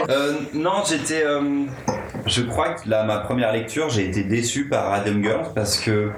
Euh, 0.09 0.33
non, 0.53 0.83
j'étais. 0.87 1.23
euh, 1.25 1.65
je 2.25 2.41
crois 2.41 2.69
que 2.75 2.89
là, 2.89 3.03
ma 3.03 3.17
première 3.17 3.51
lecture, 3.53 3.89
j'ai 3.89 4.07
été 4.07 4.23
déçu 4.23 4.67
par 4.69 4.89
Radium 4.89 5.23
Girls 5.23 5.47
parce 5.55 5.77
que 5.77 6.09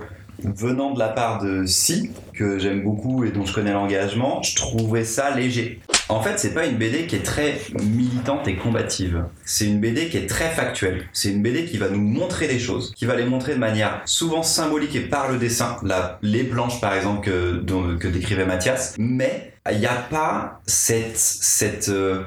venant 0.43 0.91
de 0.91 0.99
la 0.99 1.09
part 1.09 1.41
de 1.43 1.65
Si, 1.65 2.11
que 2.35 2.59
j'aime 2.59 2.83
beaucoup 2.83 3.23
et 3.23 3.31
dont 3.31 3.45
je 3.45 3.53
connais 3.53 3.73
l'engagement, 3.73 4.41
je 4.41 4.55
trouvais 4.55 5.03
ça 5.03 5.35
léger. 5.35 5.79
En 6.07 6.21
fait, 6.21 6.37
c'est 6.37 6.53
pas 6.53 6.65
une 6.65 6.77
BD 6.77 7.07
qui 7.07 7.15
est 7.15 7.23
très 7.23 7.59
militante 7.81 8.47
et 8.47 8.55
combative. 8.55 9.23
C'est 9.43 9.65
une 9.65 9.79
BD 9.79 10.09
qui 10.09 10.17
est 10.17 10.27
très 10.27 10.49
factuelle. 10.49 11.05
C'est 11.13 11.31
une 11.31 11.41
BD 11.41 11.65
qui 11.65 11.77
va 11.77 11.89
nous 11.89 12.01
montrer 12.01 12.47
des 12.47 12.59
choses, 12.59 12.93
qui 12.95 13.05
va 13.05 13.15
les 13.15 13.25
montrer 13.25 13.55
de 13.55 13.59
manière 13.59 14.01
souvent 14.05 14.43
symbolique 14.43 14.95
et 14.95 15.01
par 15.01 15.31
le 15.31 15.37
dessin. 15.37 15.77
Les 16.21 16.43
planches, 16.43 16.79
par 16.79 16.93
exemple, 16.93 17.27
que 17.27 18.07
décrivait 18.07 18.45
Mathias. 18.45 18.95
Mais 18.99 19.53
il 19.71 19.79
n'y 19.79 19.87
a 19.87 19.95
pas 19.95 20.61
cette, 20.67 21.17
cette, 21.17 21.89
euh, 21.89 22.23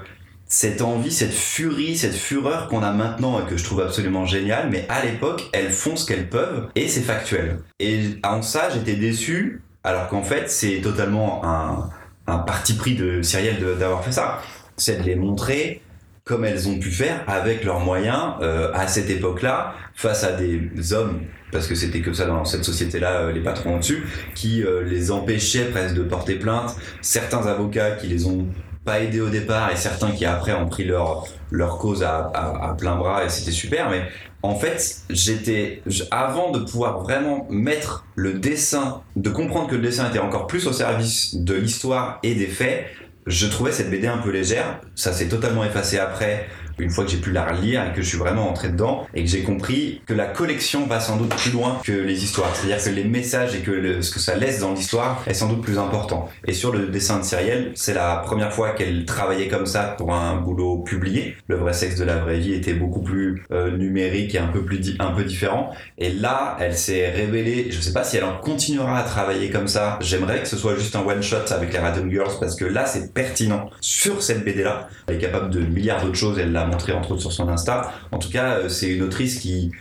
cette 0.46 0.82
envie, 0.82 1.12
cette 1.12 1.32
furie, 1.32 1.96
cette 1.96 2.14
fureur 2.14 2.68
qu'on 2.68 2.82
a 2.82 2.92
maintenant 2.92 3.40
et 3.40 3.48
que 3.48 3.56
je 3.56 3.64
trouve 3.64 3.80
absolument 3.80 4.24
géniale, 4.24 4.68
mais 4.70 4.86
à 4.88 5.04
l'époque, 5.04 5.48
elles 5.52 5.70
font 5.70 5.94
ce 5.94 6.06
qu'elles 6.06 6.28
peuvent 6.28 6.68
et 6.74 6.88
c'est 6.88 7.02
factuel. 7.02 7.60
Et 7.78 8.00
en 8.24 8.42
ça, 8.42 8.70
j'étais 8.70 8.96
déçu, 8.96 9.62
alors 9.88 10.06
qu'en 10.08 10.22
fait, 10.22 10.50
c'est 10.50 10.80
totalement 10.82 11.42
un, 11.44 12.38
parti 12.40 12.74
pris 12.74 12.94
de 12.94 13.22
Cyrielle 13.22 13.56
d'avoir 13.78 14.04
fait 14.04 14.12
ça. 14.12 14.42
C'est 14.76 14.98
de 14.98 15.02
les 15.02 15.16
montrer 15.16 15.80
comme 16.24 16.44
elles 16.44 16.68
ont 16.68 16.78
pu 16.78 16.90
faire 16.90 17.24
avec 17.26 17.64
leurs 17.64 17.80
moyens 17.80 18.34
euh, 18.42 18.70
à 18.74 18.86
cette 18.86 19.08
époque-là, 19.08 19.72
face 19.94 20.24
à 20.24 20.32
des 20.32 20.92
hommes, 20.92 21.22
parce 21.50 21.66
que 21.66 21.74
c'était 21.74 22.02
que 22.02 22.12
ça 22.12 22.26
dans 22.26 22.44
cette 22.44 22.64
société-là, 22.64 23.22
euh, 23.22 23.32
les 23.32 23.40
patrons 23.40 23.76
au-dessus, 23.76 24.06
qui 24.34 24.62
euh, 24.62 24.84
les 24.84 25.10
empêchaient 25.10 25.70
presque 25.70 25.94
de 25.94 26.02
porter 26.02 26.34
plainte, 26.34 26.76
certains 27.00 27.46
avocats 27.46 27.92
qui 27.92 28.08
les 28.08 28.26
ont 28.26 28.46
pas 28.84 29.00
aidés 29.00 29.22
au 29.22 29.30
départ 29.30 29.72
et 29.72 29.76
certains 29.76 30.10
qui 30.10 30.26
après 30.26 30.52
ont 30.52 30.68
pris 30.68 30.84
leur, 30.84 31.24
leur 31.50 31.78
cause 31.78 32.02
à, 32.02 32.30
à, 32.34 32.70
à 32.70 32.74
plein 32.74 32.96
bras 32.96 33.24
et 33.24 33.30
c'était 33.30 33.52
super, 33.52 33.88
mais 33.88 34.02
en 34.42 34.54
fait, 34.54 34.98
j'étais, 35.10 35.82
avant 36.10 36.50
de 36.52 36.60
pouvoir 36.60 37.02
vraiment 37.02 37.46
mettre 37.50 38.06
le 38.14 38.34
dessin, 38.34 39.02
de 39.16 39.30
comprendre 39.30 39.68
que 39.68 39.74
le 39.74 39.82
dessin 39.82 40.08
était 40.08 40.20
encore 40.20 40.46
plus 40.46 40.66
au 40.66 40.72
service 40.72 41.34
de 41.34 41.54
l'histoire 41.54 42.20
et 42.22 42.34
des 42.34 42.46
faits, 42.46 42.86
je 43.26 43.46
trouvais 43.46 43.72
cette 43.72 43.90
BD 43.90 44.06
un 44.06 44.18
peu 44.18 44.30
légère. 44.30 44.80
Ça 44.94 45.12
s'est 45.12 45.28
totalement 45.28 45.64
effacé 45.64 45.98
après, 45.98 46.48
une 46.78 46.90
fois 46.90 47.04
que 47.04 47.10
j'ai 47.10 47.18
pu 47.18 47.32
la 47.32 47.44
relire 47.44 47.84
et 47.86 47.92
que 47.94 48.02
je 48.02 48.08
suis 48.08 48.18
vraiment 48.18 48.48
entré 48.48 48.68
dedans 48.68 49.06
et 49.14 49.24
que 49.24 49.30
j'ai 49.30 49.42
compris 49.42 50.02
que 50.06 50.14
la 50.14 50.26
collection 50.26 50.86
va 50.86 51.00
sans 51.00 51.16
doute 51.16 51.34
plus 51.34 51.52
loin 51.52 51.80
que 51.84 51.92
les 51.92 52.24
histoires. 52.24 52.54
C'est-à-dire 52.54 52.82
que 52.82 52.90
les 52.90 53.04
messages 53.04 53.54
et 53.54 53.60
que 53.60 54.00
ce 54.00 54.10
que 54.10 54.20
ça 54.20 54.36
laisse 54.36 54.60
dans 54.60 54.72
l'histoire 54.72 55.22
est 55.26 55.34
sans 55.34 55.48
doute 55.48 55.62
plus 55.62 55.78
important. 55.78 56.28
Et 56.46 56.52
sur 56.52 56.72
le 56.72 56.86
dessin 56.86 57.18
de 57.18 57.24
Cyrielle, 57.24 57.72
c'est 57.74 57.94
la 57.94 58.16
première 58.16 58.52
fois 58.52 58.70
qu'elle 58.70 59.04
travaillait 59.04 59.48
comme 59.48 59.66
ça 59.66 59.94
pour 59.98 60.14
un 60.14 60.36
boulot 60.36 60.78
publié. 60.78 61.36
Le 61.48 61.56
vrai 61.56 61.72
sexe 61.72 61.96
de 61.96 62.04
la 62.04 62.16
vraie 62.16 62.38
vie 62.38 62.54
était 62.54 62.74
beaucoup 62.74 63.02
plus 63.02 63.44
euh, 63.50 63.76
numérique 63.76 64.34
et 64.34 64.38
un 64.38 64.48
peu 64.48 64.64
plus 64.64 64.96
un 64.98 65.10
peu 65.12 65.24
différent. 65.24 65.72
Et 65.98 66.10
là, 66.10 66.56
elle 66.60 66.76
s'est 66.76 67.10
révélée. 67.10 67.68
Je 67.70 67.80
sais 67.80 67.92
pas 67.92 68.04
si 68.04 68.16
elle 68.16 68.24
en 68.24 68.36
continuera 68.36 68.98
à 68.98 69.02
travailler 69.02 69.50
comme 69.50 69.68
ça. 69.68 69.98
J'aimerais 70.00 70.42
que 70.42 70.48
ce 70.48 70.56
soit 70.56 70.76
juste 70.76 70.94
un 70.96 71.00
one 71.00 71.22
shot 71.22 71.50
avec 71.50 71.72
les 71.72 71.78
Radium 71.78 72.10
Girls 72.10 72.32
parce 72.40 72.56
que 72.56 72.64
là, 72.64 72.86
c'est 72.86 73.12
pertinent 73.12 73.70
sur 73.80 74.22
cette 74.22 74.44
BD 74.44 74.62
là. 74.62 74.88
Elle 75.06 75.16
est 75.16 75.18
capable 75.18 75.50
de 75.50 75.60
milliards 75.60 76.02
d'autres 76.02 76.16
choses. 76.16 76.38
Elle 76.38 76.52
l'a 76.52 76.67
montré 76.68 76.92
entre 76.92 77.12
autres 77.12 77.22
sur 77.22 77.32
son 77.32 77.48
Insta. 77.48 77.92
En 78.12 78.18
tout 78.18 78.30
cas, 78.30 78.58
euh, 78.58 78.68
c'est 78.68 78.88
une 78.88 79.02
autrice 79.02 79.40
qui 79.40 79.72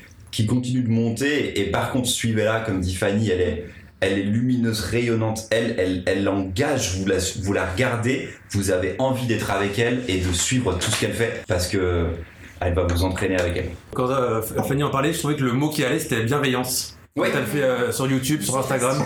continue 0.48 0.84
de 0.84 0.90
monter 0.90 1.60
et 1.60 1.72
par 1.72 1.92
contre 1.92 2.08
suivez-la 2.08 2.60
comme 2.60 2.80
dit 2.80 2.94
Fanny 2.94 3.30
elle 3.30 3.42
est 3.42 3.66
elle 4.00 4.20
est 4.20 4.24
lumineuse, 4.24 4.82
rayonnante, 4.82 5.48
elle, 5.50 5.76
elle, 5.78 6.04
elle 6.06 6.30
engage, 6.30 6.98
vous 6.98 7.08
la, 7.08 7.18
vous 7.42 7.54
regardez, 7.54 8.30
vous 8.52 8.70
avez 8.70 8.96
envie 9.00 9.26
d'être 9.26 9.50
avec 9.50 9.80
elle 9.80 10.04
et 10.08 10.20
de 10.20 10.32
suivre 10.32 10.78
tout 10.78 10.92
ce 10.92 11.00
qu'elle 11.00 11.14
fait 11.14 11.44
parce 11.48 11.68
que 11.68 12.08
elle 12.60 12.74
va 12.74 12.84
vous 12.84 13.04
entraîner 13.04 13.40
avec 13.40 13.58
elle. 13.58 13.70
Quand 13.94 14.10
euh, 14.10 14.42
Fanny 14.42 14.84
en 14.84 14.90
parlait, 14.90 15.14
je 15.14 15.20
trouvais 15.20 15.36
que 15.36 15.44
le 15.44 15.54
mot 15.54 15.70
qui 15.70 15.84
allait 15.84 16.00
c'était 16.00 16.24
bienveillance. 16.24 16.97
Ouais. 17.18 17.32
Elle 17.36 17.46
fait 17.46 17.64
euh, 17.64 17.92
sur 17.92 18.08
YouTube, 18.10 18.42
sur 18.42 18.58
Instagram, 18.58 18.98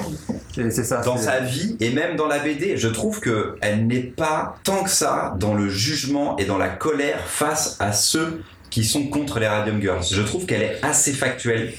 c'est 0.54 0.72
ça. 0.84 1.02
dans 1.02 1.18
c'est- 1.18 1.24
sa 1.26 1.40
vie 1.40 1.78
et 1.80 1.92
même 1.92 2.16
dans 2.18 2.28
la 2.28 2.40
BD, 2.40 2.76
je 2.78 2.88
trouve 2.90 3.20
que 3.20 3.56
elle 3.62 3.88
n'est 3.88 4.02
pas 4.02 4.58
tant 4.64 4.84
que 4.84 4.90
ça 4.90 5.36
dans 5.40 5.54
le 5.54 5.70
jugement 5.70 6.38
et 6.38 6.46
dans 6.46 6.58
la 6.58 6.70
colère 6.70 7.22
face 7.28 7.78
à 7.80 7.94
ceux 7.94 8.42
qui 8.70 8.84
sont 8.84 9.08
contre 9.08 9.40
les 9.40 9.48
Radium 9.48 9.82
Girls. 9.82 10.04
Je 10.12 10.22
trouve 10.22 10.46
qu'elle 10.46 10.62
est 10.62 10.80
assez 10.84 11.14
factuelle 11.14 11.74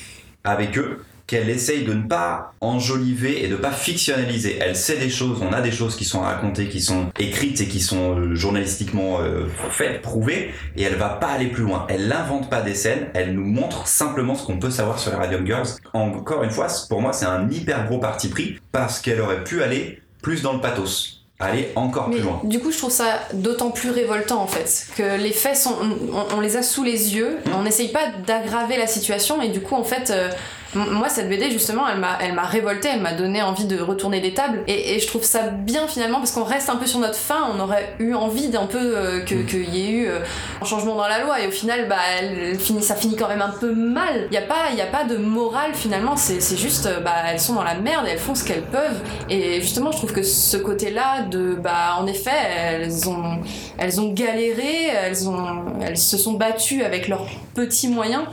avec 0.44 0.76
eux, 0.78 0.98
qu'elle 1.32 1.48
essaye 1.48 1.84
de 1.84 1.94
ne 1.94 2.02
pas 2.02 2.52
enjoliver 2.60 3.42
et 3.42 3.48
de 3.48 3.56
pas 3.56 3.70
fictionnaliser. 3.70 4.58
Elle 4.60 4.76
sait 4.76 4.98
des 4.98 5.08
choses, 5.08 5.38
on 5.40 5.50
a 5.54 5.62
des 5.62 5.70
choses 5.70 5.96
qui 5.96 6.04
sont 6.04 6.20
racontées, 6.20 6.68
qui 6.68 6.82
sont 6.82 7.06
écrites 7.18 7.58
et 7.62 7.68
qui 7.68 7.80
sont 7.80 8.18
euh, 8.18 8.34
journalistiquement 8.34 9.18
euh, 9.22 9.46
faites, 9.70 10.02
prouvées, 10.02 10.50
et 10.76 10.82
elle 10.82 10.96
va 10.96 11.08
pas 11.08 11.28
aller 11.28 11.46
plus 11.46 11.62
loin. 11.62 11.86
Elle 11.88 12.08
n'invente 12.08 12.50
pas 12.50 12.60
des 12.60 12.74
scènes, 12.74 13.06
elle 13.14 13.32
nous 13.32 13.46
montre 13.46 13.86
simplement 13.86 14.34
ce 14.34 14.44
qu'on 14.44 14.58
peut 14.58 14.70
savoir 14.70 14.98
sur 14.98 15.10
les 15.10 15.16
Radium 15.16 15.46
Girls. 15.46 15.68
Encore 15.94 16.42
une 16.42 16.50
fois, 16.50 16.66
pour 16.90 17.00
moi, 17.00 17.14
c'est 17.14 17.24
un 17.24 17.48
hyper 17.50 17.86
gros 17.86 17.98
parti 17.98 18.28
pris 18.28 18.60
parce 18.70 19.00
qu'elle 19.00 19.22
aurait 19.22 19.42
pu 19.42 19.62
aller 19.62 20.02
plus 20.20 20.42
dans 20.42 20.52
le 20.52 20.60
pathos, 20.60 21.24
aller 21.40 21.72
encore 21.76 22.10
Mais 22.10 22.16
plus 22.16 22.24
loin. 22.24 22.42
du 22.44 22.60
coup, 22.60 22.72
je 22.72 22.76
trouve 22.76 22.90
ça 22.92 23.20
d'autant 23.32 23.70
plus 23.70 23.88
révoltant 23.88 24.42
en 24.42 24.46
fait 24.46 24.86
que 24.98 25.16
les 25.16 25.32
faits 25.32 25.56
sont, 25.56 25.74
on, 26.12 26.36
on 26.36 26.40
les 26.40 26.58
a 26.58 26.62
sous 26.62 26.84
les 26.84 27.16
yeux, 27.16 27.38
on 27.54 27.62
n'essaye 27.62 27.88
pas 27.88 28.08
d'aggraver 28.26 28.76
la 28.76 28.86
situation 28.86 29.40
et 29.40 29.48
du 29.48 29.62
coup, 29.62 29.76
en 29.76 29.84
fait, 29.84 30.10
euh, 30.10 30.28
moi 30.74 31.08
cette 31.08 31.28
BD 31.28 31.50
justement, 31.50 31.88
elle 31.88 31.98
m'a, 31.98 32.18
elle 32.20 32.32
m'a 32.34 32.44
révolté, 32.44 32.88
elle 32.92 33.00
m'a 33.00 33.12
donné 33.12 33.42
envie 33.42 33.66
de 33.66 33.80
retourner 33.80 34.20
des 34.20 34.34
tables. 34.34 34.62
Et, 34.66 34.94
et 34.94 35.00
je 35.00 35.06
trouve 35.06 35.24
ça 35.24 35.48
bien 35.48 35.86
finalement 35.86 36.18
parce 36.18 36.32
qu'on 36.32 36.44
reste 36.44 36.70
un 36.70 36.76
peu 36.76 36.86
sur 36.86 36.98
notre 36.98 37.16
fin, 37.16 37.50
on 37.54 37.60
aurait 37.60 37.94
eu 37.98 38.14
envie 38.14 38.48
d'un 38.48 38.66
peu 38.66 38.78
euh, 38.78 39.20
que 39.20 39.34
qu'il 39.34 39.74
y 39.74 39.86
ait 39.86 39.90
eu 39.90 40.08
euh, 40.08 40.20
un 40.60 40.64
changement 40.64 40.94
dans 40.94 41.08
la 41.08 41.20
loi. 41.22 41.40
Et 41.40 41.46
au 41.46 41.50
final, 41.50 41.88
bah, 41.88 41.96
elle 42.18 42.58
finit, 42.58 42.82
ça 42.82 42.94
finit 42.94 43.16
quand 43.16 43.28
même 43.28 43.42
un 43.42 43.52
peu 43.60 43.74
mal. 43.74 44.28
Il 44.30 44.34
y 44.34 44.38
a 44.38 44.42
pas, 44.42 44.70
il 44.70 44.78
y 44.78 44.82
a 44.82 44.86
pas 44.86 45.04
de 45.04 45.16
morale 45.16 45.72
finalement, 45.74 46.16
c'est, 46.16 46.40
c'est 46.40 46.56
juste, 46.56 46.86
euh, 46.86 47.00
bah, 47.00 47.14
elles 47.30 47.40
sont 47.40 47.54
dans 47.54 47.64
la 47.64 47.74
merde, 47.74 48.06
et 48.06 48.10
elles 48.10 48.18
font 48.18 48.34
ce 48.34 48.44
qu'elles 48.44 48.62
peuvent. 48.62 49.00
Et 49.28 49.60
justement, 49.60 49.92
je 49.92 49.98
trouve 49.98 50.12
que 50.12 50.22
ce 50.22 50.56
côté-là 50.56 51.22
de, 51.22 51.54
bah, 51.54 51.96
en 51.98 52.06
effet, 52.06 52.30
elles 52.56 53.08
ont, 53.08 53.40
elles 53.78 54.00
ont 54.00 54.12
galéré, 54.12 54.86
elles 54.86 55.28
ont, 55.28 55.64
elles 55.80 55.98
se 55.98 56.16
sont 56.16 56.32
battues 56.32 56.82
avec 56.82 57.08
leurs 57.08 57.26
petits 57.54 57.88
moyens. 57.88 58.24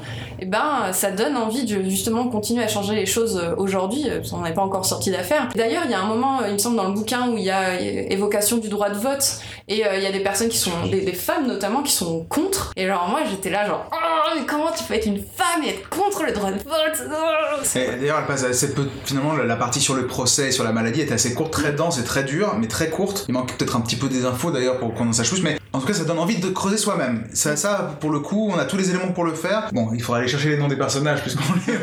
Et 0.41 0.46
ben, 0.46 0.91
ça 0.93 1.12
donne 1.12 1.36
envie 1.38 1.65
de 1.65 1.84
justement 1.89 2.27
continuer 2.27 2.63
à 2.63 2.67
changer 2.67 2.96
les 2.96 3.05
choses 3.05 3.38
euh, 3.43 3.53
aujourd'hui. 3.58 4.03
euh, 4.10 4.17
parce 4.19 4.31
qu'on 4.31 4.41
n'est 4.41 4.53
pas 4.53 4.62
encore 4.62 4.86
sorti 4.86 5.12
d'affaire. 5.12 5.50
D'ailleurs, 5.55 5.84
il 5.86 5.91
y 5.91 5.93
a 5.93 6.00
un 6.00 6.08
moment, 6.08 6.41
euh, 6.41 6.48
il 6.48 6.53
me 6.53 6.58
semble, 6.58 6.77
dans 6.77 6.88
le 6.88 6.93
bouquin 6.93 7.29
où 7.29 7.38
il 7.38 7.43
y 7.43 7.51
a 7.51 7.79
évocation 7.79 8.58
du 8.58 8.69
droit 8.69 8.89
de 8.89 8.98
vote 8.98 9.39
et 9.67 9.86
euh, 9.86 9.98
il 9.98 10.03
y 10.03 10.05
a 10.08 10.12
des 10.12 10.19
personnes 10.22 10.50
qui 10.50 10.58
sont, 10.58 10.72
des, 10.89 11.01
des 11.01 11.13
femmes 11.13 11.48
notamment, 11.48 11.84
qui 11.84 11.91
sont 11.93 12.25
contre. 12.25 12.72
Et 12.75 12.88
genre 12.88 13.08
moi, 13.10 13.22
j'étais 13.29 13.50
là 13.50 13.67
genre, 13.67 13.86
oh, 13.91 14.29
mais 14.36 14.46
comment 14.46 14.72
tu 14.75 14.84
peux 14.84 14.93
être 14.93 15.05
une 15.08 15.17
femme 15.36 15.63
et 15.65 15.69
être 15.69 15.89
contre 15.89 16.24
le 16.24 16.31
droit 16.31 16.51
de 16.51 16.58
vote? 16.58 17.10
Oh, 17.12 17.63
D'ailleurs, 17.75 18.17
elle 18.19 18.25
passe 18.25 18.43
assez 18.43 18.74
peu. 18.74 18.88
Finalement, 19.05 19.34
la- 19.34 19.46
la 19.46 19.55
partie 19.55 19.81
sur 19.81 19.96
le 19.96 20.08
procès 20.08 20.48
et 20.48 20.51
sur 20.51 20.63
la 20.63 20.72
maladie 20.72 21.01
est 21.01 21.12
assez 21.12 21.34
courte, 21.34 21.51
très 21.51 21.74
dense 21.74 22.00
et 22.00 22.03
très 22.03 22.24
dure, 22.24 22.55
mais 22.58 22.67
très 22.67 22.89
courte. 22.89 23.25
Il 23.27 23.34
manque 23.34 23.53
peut-être 23.58 23.75
un 23.75 23.81
petit 23.81 23.96
peu 23.96 24.08
des 24.10 24.25
infos 24.25 24.51
d'ailleurs 24.51 24.77
pour 24.79 24.93
qu'on 24.93 25.10
en 25.10 25.13
sache 25.13 25.29
plus, 25.29 25.41
mais 25.41 25.58
en 25.72 25.80
tout 25.80 25.86
cas, 25.86 25.94
ça 25.94 26.04
donne 26.04 26.18
envie 26.18 26.40
de 26.40 26.48
creuser 26.48 26.78
soi-même. 26.78 27.26
Ça, 27.34 27.56
ça, 27.56 27.96
pour 28.00 28.10
le 28.10 28.20
coup, 28.20 28.50
on 28.52 28.58
a 28.58 28.66
tous 28.66 28.78
les 28.78 28.90
éléments 28.90 29.12
pour 29.12 29.24
le 29.24 29.34
faire. 29.34 29.70
Bon, 29.72 29.90
il 29.94 30.02
faudra 30.02 30.20
aller 30.20 30.28
chercher 30.28 30.50
les 30.50 30.58
noms 30.58 30.68
des 30.68 30.76
personnages 30.76 31.22
puisqu'on 31.22 31.44
les, 31.68 31.78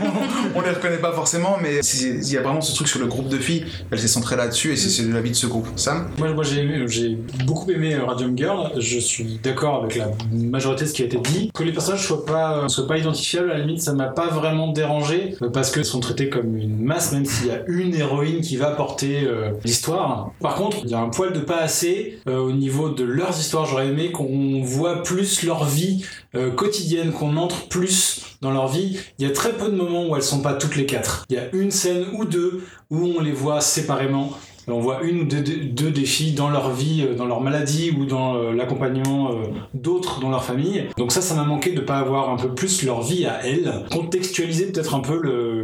on, 0.56 0.60
les 0.60 0.70
reconnaît 0.70 0.96
pas 0.96 1.12
forcément, 1.12 1.58
mais 1.62 1.78
il 1.78 2.32
y 2.32 2.36
a 2.36 2.42
vraiment 2.42 2.60
ce 2.60 2.74
truc 2.74 2.88
sur 2.88 2.98
le 2.98 3.06
groupe 3.06 3.28
de 3.28 3.38
filles. 3.38 3.64
Elle 3.92 4.00
s'est 4.00 4.08
centrée 4.08 4.34
là-dessus 4.34 4.72
et 4.72 4.76
c'est 4.76 5.04
la 5.04 5.20
vie 5.20 5.30
de 5.30 5.36
ce 5.36 5.46
groupe. 5.46 5.68
Sam? 5.76 6.10
Moi, 6.18 6.32
moi 6.32 6.42
j'ai 6.42 7.18
beaucoup 7.44 7.70
aimé 7.70 7.94
euh, 7.94 8.04
Radium 8.04 8.36
Girl. 8.36 8.72
Je 8.76 8.98
suis 8.98 9.38
d'accord 9.42 9.84
avec 9.84 9.96
la 9.96 10.08
majorité 10.32 10.84
de 10.84 10.88
ce 10.88 10.94
qui 10.94 11.02
a 11.02 11.06
été 11.06 11.18
dit. 11.18 11.52
Que 11.54 11.62
les 11.62 11.72
personnages 11.72 12.04
soient 12.04 12.24
pas, 12.24 12.64
euh, 12.64 12.68
soient 12.68 12.88
pas 12.88 12.98
identifiables, 12.98 13.52
à 13.52 13.58
la 13.58 13.60
limite, 13.60 13.82
ça 13.82 13.92
m'a 13.92 14.08
pas 14.08 14.28
vraiment 14.28 14.72
dérangé 14.72 15.36
euh, 15.42 15.48
parce 15.48 15.70
qu'ils 15.70 15.84
sont 15.84 16.00
traités 16.00 16.28
comme 16.28 16.56
une 16.56 16.82
masse, 16.82 17.12
même 17.12 17.24
s'il 17.24 17.46
y 17.46 17.50
a 17.52 17.62
une 17.68 17.94
héroïne 17.94 18.40
qui 18.40 18.56
va 18.56 18.70
porter 18.70 19.28
l'histoire. 19.64 20.32
Par 20.40 20.56
contre, 20.56 20.78
il 20.84 20.90
y 20.90 20.94
a 20.94 20.98
un 20.98 21.08
poil 21.08 21.32
de 21.32 21.40
pas 21.40 21.58
assez 21.58 22.18
au 22.26 22.50
niveau 22.50 22.88
de 22.88 23.04
leurs 23.04 23.38
histoires. 23.38 23.75
J'aurais 23.76 23.88
aimé 23.88 24.10
qu'on 24.10 24.62
voit 24.62 25.02
plus 25.02 25.42
leur 25.42 25.66
vie 25.66 26.02
euh, 26.34 26.50
quotidienne, 26.50 27.12
qu'on 27.12 27.36
entre 27.36 27.68
plus 27.68 28.38
dans 28.40 28.50
leur 28.50 28.68
vie. 28.68 28.98
Il 29.18 29.28
y 29.28 29.30
a 29.30 29.34
très 29.34 29.52
peu 29.52 29.68
de 29.68 29.76
moments 29.76 30.08
où 30.08 30.16
elles 30.16 30.22
sont 30.22 30.40
pas 30.40 30.54
toutes 30.54 30.76
les 30.76 30.86
quatre. 30.86 31.26
Il 31.28 31.36
y 31.36 31.38
a 31.38 31.42
une 31.52 31.70
scène 31.70 32.06
ou 32.14 32.24
deux 32.24 32.64
où 32.88 33.04
on 33.18 33.20
les 33.20 33.32
voit 33.32 33.60
séparément. 33.60 34.32
On 34.66 34.80
voit 34.80 35.02
une 35.02 35.20
ou 35.20 35.24
deux, 35.24 35.90
des 35.90 36.04
filles 36.06 36.32
dans 36.32 36.48
leur 36.48 36.72
vie, 36.72 37.04
euh, 37.06 37.14
dans 37.14 37.26
leur 37.26 37.42
maladie 37.42 37.90
ou 37.90 38.06
dans 38.06 38.36
euh, 38.36 38.52
l'accompagnement 38.52 39.32
d'autres 39.74 40.20
dans 40.20 40.30
leur 40.30 40.42
famille. 40.42 40.86
Donc 40.96 41.12
ça, 41.12 41.20
ça 41.20 41.34
m'a 41.34 41.44
manqué 41.44 41.72
de 41.72 41.82
pas 41.82 41.98
avoir 41.98 42.30
un 42.30 42.36
peu 42.36 42.54
plus 42.54 42.82
leur 42.82 43.02
vie 43.02 43.26
à 43.26 43.44
elles, 43.46 43.84
contextualiser 43.90 44.72
peut-être 44.72 44.94
un 44.94 45.00
peu 45.00 45.20
le, 45.22 45.55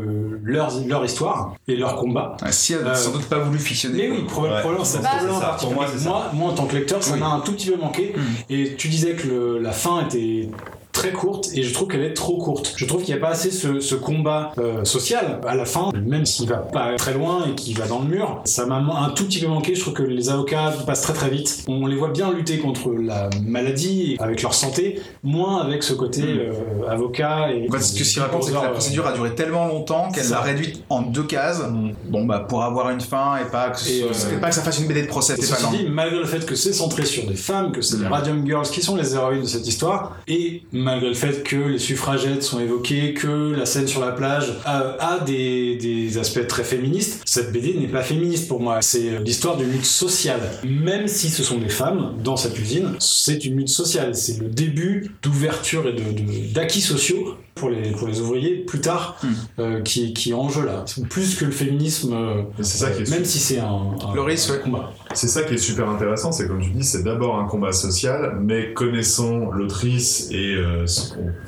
leur, 0.42 0.70
leur 0.86 1.04
histoire 1.04 1.54
et 1.68 1.76
leur 1.76 1.96
combat. 1.96 2.36
Ah, 2.42 2.50
Si 2.52 2.72
elle 2.74 2.86
a 2.86 2.90
Euh, 2.90 2.94
sans 2.94 3.12
doute 3.12 3.26
pas 3.26 3.38
voulu 3.38 3.58
fictionner. 3.58 4.08
Mais 4.08 4.16
oui, 4.16 4.24
proba- 4.28 4.42
Ouais. 4.54 4.60
probablement, 4.60 4.84
c'est 4.84 4.98
Bah, 5.02 5.08
probablement 5.10 5.40
ça. 5.40 5.56
Pour 5.60 5.72
moi, 5.72 5.86
ça. 5.86 6.08
moi, 6.08 6.30
moi, 6.32 6.50
en 6.50 6.54
tant 6.54 6.66
que 6.66 6.74
lecteur, 6.76 7.02
ça 7.02 7.14
Oui. 7.14 7.20
m'a 7.20 7.28
un 7.28 7.40
tout 7.40 7.52
petit 7.52 7.70
peu 7.70 7.76
manqué. 7.76 8.14
Hmm. 8.16 8.20
Et 8.50 8.74
tu 8.76 8.88
disais 8.88 9.12
que 9.14 9.28
le- 9.28 9.58
la 9.58 9.72
fin 9.72 10.04
était 10.06 10.48
très 10.92 11.10
courte 11.12 11.48
et 11.54 11.62
je 11.62 11.72
trouve 11.72 11.88
qu'elle 11.88 12.02
est 12.04 12.12
trop 12.14 12.36
courte. 12.36 12.74
Je 12.76 12.84
trouve 12.84 13.02
qu'il 13.02 13.14
n'y 13.14 13.20
a 13.20 13.24
pas 13.24 13.32
assez 13.32 13.50
ce, 13.50 13.80
ce 13.80 13.94
combat 13.94 14.52
euh, 14.58 14.84
social 14.84 15.40
à 15.46 15.54
la 15.54 15.64
fin, 15.64 15.90
même 16.06 16.26
s'il 16.26 16.48
va 16.48 16.58
pas 16.58 16.94
très 16.96 17.14
loin 17.14 17.46
et 17.50 17.54
qu'il 17.54 17.76
va 17.78 17.86
dans 17.86 18.00
le 18.00 18.06
mur. 18.08 18.42
Ça 18.44 18.66
m'a 18.66 18.76
un 18.76 19.08
tout 19.10 19.24
petit 19.24 19.40
peu 19.40 19.46
manqué. 19.48 19.74
Je 19.74 19.80
trouve 19.80 19.94
que 19.94 20.02
les 20.02 20.28
avocats 20.28 20.72
passent 20.86 21.02
très 21.02 21.14
très 21.14 21.30
vite. 21.30 21.64
On 21.66 21.86
les 21.86 21.96
voit 21.96 22.10
bien 22.10 22.30
lutter 22.32 22.58
contre 22.58 22.92
la 22.92 23.30
maladie 23.44 24.16
avec 24.20 24.42
leur 24.42 24.54
santé, 24.54 25.00
moins 25.22 25.60
avec 25.62 25.82
ce 25.82 25.92
côté 25.94 26.22
Hmm. 26.22 26.38
euh, 26.38 26.88
avocat 26.90 27.50
et. 27.52 27.66
En 27.68 27.72
fait, 27.72 27.80
ce 27.80 27.98
que 27.98 28.04
s'y 28.04 28.20
raconte, 28.20 28.44
c'est 28.44 28.52
que 28.52 28.56
la 28.56 28.68
procédure 28.68 29.06
a 29.06 29.12
duré 29.12 29.34
tellement 29.34 29.66
longtemps 29.68 30.10
qu'elle 30.12 30.28
l'a 30.28 30.40
réduite 30.40 30.82
en 30.90 31.02
deux 31.02 31.22
cases. 31.24 31.62
Bon, 32.10 32.24
bah, 32.24 32.44
pour 32.46 32.62
avoir 32.62 32.90
une 32.90 33.00
fin 33.00 33.38
et 33.38 33.50
pas 33.50 33.70
que, 33.70 33.78
ce 33.80 33.88
Et, 33.88 34.00
soit- 34.00 34.30
euh, 34.30 34.36
et 34.36 34.40
pas 34.40 34.50
que 34.50 34.54
ça 34.54 34.62
fasse 34.62 34.78
une 34.78 34.86
BD 34.88 35.02
de 35.02 35.06
procès. 35.08 35.34
C'est 35.40 35.50
pas 35.62 35.70
dit, 35.76 35.86
malgré 35.88 36.18
le 36.18 36.26
fait 36.26 36.44
que 36.44 36.54
c'est 36.54 36.72
centré 36.72 37.04
sur 37.06 37.26
des 37.26 37.34
femmes, 37.34 37.72
que 37.72 37.80
c'est 37.82 37.96
les 37.96 38.04
Mm. 38.04 38.12
Radium 38.12 38.46
Girls 38.46 38.66
qui 38.68 38.82
sont 38.82 38.94
les 38.96 39.14
héroïnes 39.14 39.40
de 39.42 39.46
cette 39.46 39.66
histoire, 39.66 40.16
et 40.28 40.62
malgré 40.82 41.08
le 41.08 41.14
fait 41.14 41.42
que 41.44 41.56
les 41.56 41.78
suffragettes 41.78 42.42
sont 42.42 42.60
évoquées, 42.60 43.14
que 43.14 43.52
la 43.56 43.66
scène 43.66 43.86
sur 43.86 44.00
la 44.00 44.12
plage 44.12 44.52
a, 44.64 44.96
a 45.00 45.18
des, 45.20 45.76
des 45.76 46.18
aspects 46.18 46.46
très 46.46 46.64
féministes, 46.64 47.22
cette 47.24 47.52
BD 47.52 47.74
n'est 47.74 47.86
pas 47.88 48.02
féministe 48.02 48.48
pour 48.48 48.60
moi. 48.60 48.78
C'est 48.82 49.18
l'histoire 49.24 49.56
d'une 49.56 49.70
lutte 49.70 49.84
sociale. 49.84 50.40
Même 50.64 51.08
si 51.08 51.30
ce 51.30 51.42
sont 51.42 51.58
des 51.58 51.68
femmes 51.68 52.14
dans 52.22 52.36
cette 52.36 52.58
usine, 52.58 52.90
c'est 52.98 53.44
une 53.44 53.56
lutte 53.56 53.68
sociale. 53.68 54.14
C'est 54.14 54.38
le 54.40 54.48
début 54.48 55.12
d'ouverture 55.22 55.86
et 55.88 55.92
de- 55.92 55.98
de- 55.98 56.52
d'acquis 56.52 56.80
sociaux 56.80 57.36
pour 57.54 57.68
les, 57.70 57.90
pour 57.92 58.08
les 58.08 58.20
ouvriers 58.20 58.56
plus 58.56 58.80
tard 58.80 59.16
Mm. 59.22 59.28
euh, 59.60 59.80
qui, 59.82 60.14
qui 60.14 60.30
est 60.30 60.34
en 60.34 60.48
jeu 60.48 60.64
là. 60.64 60.84
Plus 61.10 61.36
que 61.36 61.44
le 61.44 61.50
féminisme, 61.52 62.12
euh, 62.12 62.42
Et 62.58 62.62
c'est 62.62 62.78
ça 62.78 62.90
qui 62.90 63.02
est 63.02 63.10
même 63.10 63.24
si 63.24 63.38
c'est 63.38 63.58
un, 63.58 63.66
un- 63.66 64.14
Loris, 64.14 64.48
un 64.50 64.54
ouais. 64.54 64.60
combat. 64.60 64.92
C'est 65.14 65.28
ça 65.28 65.42
qui 65.42 65.54
est 65.54 65.58
super 65.58 65.88
intéressant, 65.90 66.32
c'est 66.32 66.48
comme 66.48 66.60
tu 66.62 66.70
dis, 66.70 66.82
c'est 66.82 67.02
d'abord 67.04 67.38
un 67.38 67.44
combat 67.46 67.72
social, 67.72 68.38
mais 68.40 68.72
connaissant 68.72 69.50
l'autrice 69.50 70.28
et 70.30 70.54
euh, 70.56 70.86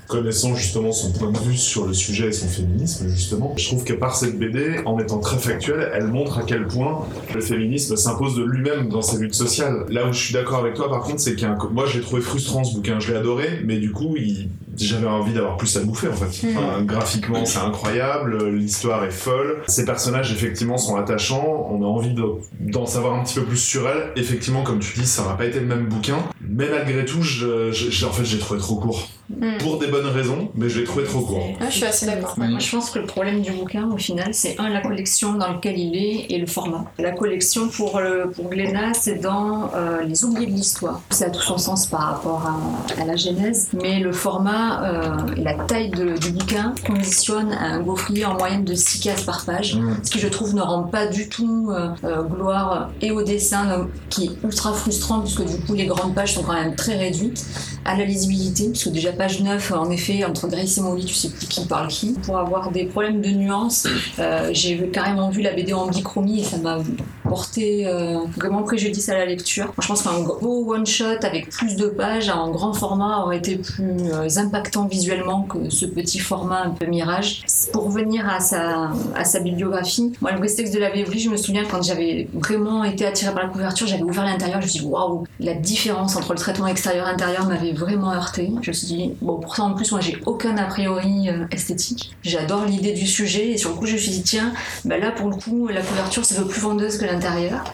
connaissant 0.09 0.55
justement 0.55 0.93
son 0.93 1.13
point 1.13 1.33
de 1.33 1.39
vue 1.39 1.57
sur 1.57 1.87
le 1.87 1.95
sujet 1.95 2.29
et 2.29 2.33
son 2.33 2.47
féminisme, 2.49 3.09
justement, 3.09 3.55
je 3.57 3.67
trouve 3.67 3.85
que 3.85 3.95
par 3.95 4.15
cette 4.15 4.39
BD, 4.39 4.81
en 4.85 4.99
étant 4.99 5.19
très 5.19 5.39
factuelle, 5.39 5.91
elle 5.95 6.07
montre 6.09 6.39
à 6.39 6.43
quel 6.43 6.67
point 6.67 7.07
le 7.35 7.41
féminisme 7.41 7.97
s'impose 7.97 8.37
de 8.37 8.45
lui-même 8.45 8.89
dans 8.89 9.03
ses 9.03 9.19
luttes 9.19 9.35
sociales. 9.35 9.87
Là 9.89 10.07
où 10.09 10.13
je 10.13 10.23
suis 10.23 10.35
d'accord 10.35 10.59
avec 10.59 10.75
toi, 10.75 10.91
par 10.91 11.01
contre, 11.03 11.21
c'est 11.21 11.35
qu'un, 11.35 11.57
moi 11.73 11.87
je 11.87 11.97
l'ai 11.99 12.03
trouvé 12.05 12.21
frustrant 12.21 12.63
ce 12.65 12.75
bouquin, 12.75 13.01
je 13.01 13.11
l'ai 13.13 13.19
adoré, 13.19 13.61
mais 13.65 13.79
du 13.79 13.91
coup, 13.93 14.15
il- 14.17 14.51
j'avais 14.77 15.07
envie 15.07 15.33
d'avoir 15.33 15.57
plus 15.57 15.77
à 15.77 15.81
bouffer 15.81 16.09
en 16.09 16.13
fait. 16.15 16.47
Enfin, 16.57 16.83
graphiquement, 16.83 17.45
c'est 17.45 17.59
incroyable, 17.59 18.49
l'histoire 18.51 19.05
est 19.05 19.11
folle, 19.11 19.63
ces 19.67 19.85
personnages 19.85 20.33
effectivement 20.33 20.77
sont 20.79 20.97
attachants, 20.97 21.69
on 21.71 21.83
a 21.83 21.87
envie 21.87 22.15
de- 22.15 22.25
d'en 22.61 22.87
savoir 22.87 23.15
un 23.15 23.23
petit 23.25 23.35
peu 23.35 23.45
plus 23.45 23.57
sur 23.59 23.89
elle. 23.89 24.13
Effectivement, 24.17 24.63
comme 24.63 24.79
tu 24.81 24.99
dis, 24.99 25.07
ça 25.07 25.23
n'aura 25.23 25.37
pas 25.37 25.47
été 25.47 25.61
le 25.61 25.67
même 25.67 25.87
bouquin, 25.87 26.19
mais 26.41 26.69
malgré 26.71 27.05
tout, 27.05 27.23
je, 27.23 27.71
je- 27.73 27.91
je- 27.91 28.07
en 28.07 28.11
fait, 28.13 28.25
j'ai 28.25 28.39
trouvé 28.39 28.61
trop 28.61 28.77
court. 28.77 29.09
Hmm. 29.31 29.57
Pour 29.59 29.79
des 29.79 29.87
bonnes 29.87 30.07
raisons, 30.07 30.51
mais 30.55 30.69
je 30.69 30.81
l'ai 30.81 30.85
trouvé 30.85 31.05
trop 31.05 31.21
court. 31.21 31.43
Ah, 31.59 31.65
je 31.71 31.77
suis 31.77 31.85
assez 31.87 32.05
d'accord. 32.05 32.35
Oui. 32.37 32.47
Moi, 32.49 32.59
je 32.59 32.71
pense 32.71 32.91
que 32.91 32.99
le 32.99 33.07
problème 33.07 33.41
du 33.41 33.53
bouquin, 33.53 33.89
au 33.91 33.97
final, 33.97 34.35
c'est 34.35 34.61
un, 34.61 34.69
la 34.69 34.83
collection 34.83 35.33
dans 35.33 35.49
laquelle 35.53 35.79
il 35.79 35.97
est 35.97 36.27
et 36.31 36.39
le 36.39 36.47
format. 36.47 36.85
La 36.99 37.11
collection 37.13 37.69
pour, 37.69 38.01
le, 38.01 38.31
pour 38.31 38.51
Glénat, 38.51 38.93
c'est 38.93 39.15
dans 39.23 39.71
euh, 39.75 40.03
Les 40.03 40.25
oubliés 40.27 40.47
de 40.47 40.53
l'histoire. 40.53 41.01
Ça 41.11 41.27
a 41.27 41.31
tout 41.31 41.41
son 41.41 41.57
sens 41.57 41.87
par 41.87 42.01
rapport 42.03 42.43
à, 42.47 43.01
à 43.01 43.07
la 43.07 43.17
genèse, 43.17 43.71
mais 43.73 43.99
le 44.01 44.13
format 44.13 44.85
euh, 44.85 45.35
et 45.39 45.43
la 45.43 45.55
taille 45.55 45.89
de- 45.91 46.19
du 46.19 46.31
bouquin 46.33 46.75
conditionne 46.87 47.51
un 47.53 47.81
gaufrier 47.81 48.27
en 48.27 48.35
moyenne 48.35 48.65
de 48.65 48.75
6 48.75 49.01
cases 49.01 49.23
par 49.23 49.45
page, 49.47 49.77
Mm. 49.77 49.97
ce 50.05 50.11
qui 50.11 50.19
je 50.19 50.29
trouve 50.29 50.55
ne 50.55 50.61
rend 50.61 50.83
pas 50.83 51.07
du 51.07 51.31
tout 51.31 51.71
euh, 51.73 51.89
euh, 52.05 52.23
gloire 52.25 52.91
et 53.01 53.11
au 53.11 53.23
dessin, 53.23 53.65
donc, 53.79 53.89
qui 54.11 54.27
est 54.27 54.45
ultra 54.45 54.75
frustrant 54.75 55.21
puisque 55.21 55.45
du 55.47 55.57
coup 55.65 55.73
les 55.73 55.87
grandes 55.87 56.15
pages 56.15 56.35
sont 56.35 56.43
quand 56.43 56.53
même 56.53 56.75
très 56.77 56.97
réduites, 56.97 57.47
à 57.87 57.97
la 57.97 58.05
lisibilité, 58.05 58.69
puisque 58.71 58.89
déjà 58.91 59.13
page 59.15 59.41
9, 59.41 59.73
en 59.73 59.91
effet, 59.91 60.25
entre 60.25 60.49
Grace 60.49 60.79
et 60.79 60.81
Molly, 60.81 61.05
tu 61.05 61.15
sais 61.15 61.31
plus 61.31 61.47
qui 61.47 61.65
parle 61.67 61.89
qui. 61.89 62.13
Pour 62.23 62.39
avoir 62.39 62.71
des 62.71 62.85
problèmes 62.85 63.21
de 63.21 63.31
nuances, 63.31 63.87
euh, 64.19 64.51
j'ai 64.53 64.89
carrément 64.89 65.31
vu 65.31 65.43
la 65.43 65.53
BD 65.53 65.73
en 65.73 65.87
bichromie 65.89 66.41
et 66.41 66.45
ça 66.45 66.59
m'a 66.59 66.79
porté 67.25 67.87
euh, 67.87 68.19
vraiment 68.37 68.63
préjudice 68.63 69.09
à 69.09 69.15
la 69.15 69.27
lecture. 69.27 69.73
Je 69.81 69.87
pense 69.87 70.03
qu'un 70.03 70.21
gros 70.21 70.73
one-shot 70.73 71.23
avec 71.23 71.51
plus 71.51 71.77
de 71.77 71.87
pages 71.87 72.29
en 72.29 72.51
grand 72.51 72.73
format 72.73 73.25
aurait 73.25 73.39
été 73.39 73.57
plus 73.57 74.13
euh, 74.13 74.29
impactant 74.37 74.87
visuellement 74.87 75.43
que 75.43 75.71
ce 75.71 75.87
petit 75.87 76.19
format 76.19 76.63
un 76.63 76.71
peu 76.71 76.87
mirage. 76.87 77.43
Pour 77.73 77.87
revenir 77.87 78.29
à 78.29 78.41
sa, 78.41 78.93
à 79.15 79.25
sa 79.25 79.41
bibliographie, 79.41 80.13
moi, 80.21 80.33
le 80.33 80.41
Westex 80.41 80.71
de 80.71 80.79
la 80.79 80.91
Vévry, 80.91 81.19
je 81.19 81.31
me 81.31 81.37
souviens 81.37 81.65
quand 81.65 81.83
j'avais 81.83 82.29
vraiment 82.35 82.85
été 82.85 83.07
attirée 83.07 83.33
par 83.33 83.45
la 83.45 83.49
couverture, 83.49 83.87
j'avais 83.87 84.03
ouvert 84.03 84.25
l'intérieur, 84.25 84.61
je 84.61 84.67
me 84.67 84.71
suis 84.71 84.81
dit 84.81 84.87
waouh, 84.87 85.25
la 85.41 85.55
différence 85.55 86.17
entre 86.17 86.33
le 86.33 86.39
traitement 86.39 86.67
extérieur-intérieur 86.67 87.47
m'avait 87.47 87.73
vraiment 87.73 88.13
heurté. 88.13 88.53
Je 88.63 88.71
me 88.71 88.75
suis 88.75 88.87
dit, 88.87 89.13
bon, 89.23 89.39
pour 89.39 89.57
ça 89.57 89.63
en 89.63 89.75
plus, 89.75 89.91
moi 89.93 90.01
j'ai 90.01 90.19
aucun 90.27 90.57
a 90.57 90.65
priori 90.65 91.29
euh, 91.29 91.47
esthétique. 91.51 92.15
J'adore 92.23 92.67
l'idée 92.67 92.93
du 92.93 93.07
sujet 93.07 93.53
et 93.53 93.57
sur 93.57 93.71
le 93.71 93.77
coup, 93.77 93.87
je 93.87 93.95
me 93.95 93.99
suis 93.99 94.11
dit, 94.11 94.23
tiens, 94.23 94.53
bah 94.85 94.99
là 94.99 95.11
pour 95.11 95.31
le 95.31 95.37
coup, 95.37 95.69
la 95.69 95.81
couverture 95.81 96.23
un 96.33 96.43
peu 96.43 96.49
plus 96.49 96.61
vendeuse 96.61 96.99
que 96.99 97.05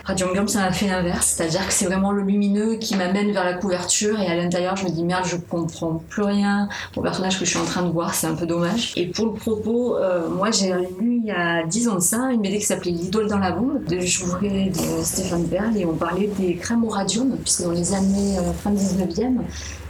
Radium 0.05 0.33
Gum, 0.35 0.49
ça 0.49 0.61
m'a 0.61 0.73
fait 0.73 0.87
l'inverse, 0.87 1.35
c'est-à-dire 1.37 1.67
que 1.67 1.73
c'est 1.73 1.87
vraiment 1.87 2.13
le 2.13 2.23
lumineux 2.23 2.77
qui 2.77 2.97
m'amène 2.97 3.33
vers 3.33 3.45
la 3.45 3.55
couverture 3.55 4.21
et 4.21 4.27
à 4.27 4.37
l'intérieur, 4.37 4.77
je 4.77 4.85
me 4.85 4.91
dis, 4.91 5.05
merde, 5.05 5.25
je 5.27 5.37
comprends 5.37 6.03
plus 6.09 6.23
rien 6.23 6.69
au 6.97 7.03
personnage 7.03 7.39
que 7.39 7.45
je 7.45 7.51
suis 7.51 7.59
en 7.59 7.65
train 7.65 7.83
de 7.83 7.91
voir, 7.91 8.15
c'est 8.15 8.27
un 8.27 8.35
peu 8.35 8.47
dommage. 8.47 8.93
Et 8.97 9.07
pour 9.07 9.27
le 9.27 9.33
propos, 9.33 9.97
euh, 9.97 10.29
moi 10.29 10.51
j'ai 10.51 10.73
lu 10.99 11.21
il 11.23 11.27
y 11.27 11.31
a 11.31 11.67
10 11.67 11.89
ans 11.89 11.95
de 11.97 12.01
ça 12.01 12.31
une 12.33 12.43
BD 12.43 12.59
qui 12.59 12.65
s'appelait 12.65 12.91
L'idole 12.91 13.29
dans 13.29 13.39
la 13.39 13.53
bombe 13.53 13.85
de 13.85 14.01
Jouret 14.01 14.71
de 14.71 15.03
Stéphane 15.03 15.45
Berl 15.45 15.77
et 15.77 15.85
on 15.85 15.95
parlait 15.95 16.31
des 16.39 16.57
crèmes 16.57 16.85
au 16.85 16.89
radium, 16.89 17.37
puisque 17.43 17.63
dans 17.63 17.73
les 17.73 17.95
années 17.95 18.39
euh, 18.39 18.53
fin 18.53 18.73
19e, 18.73 19.39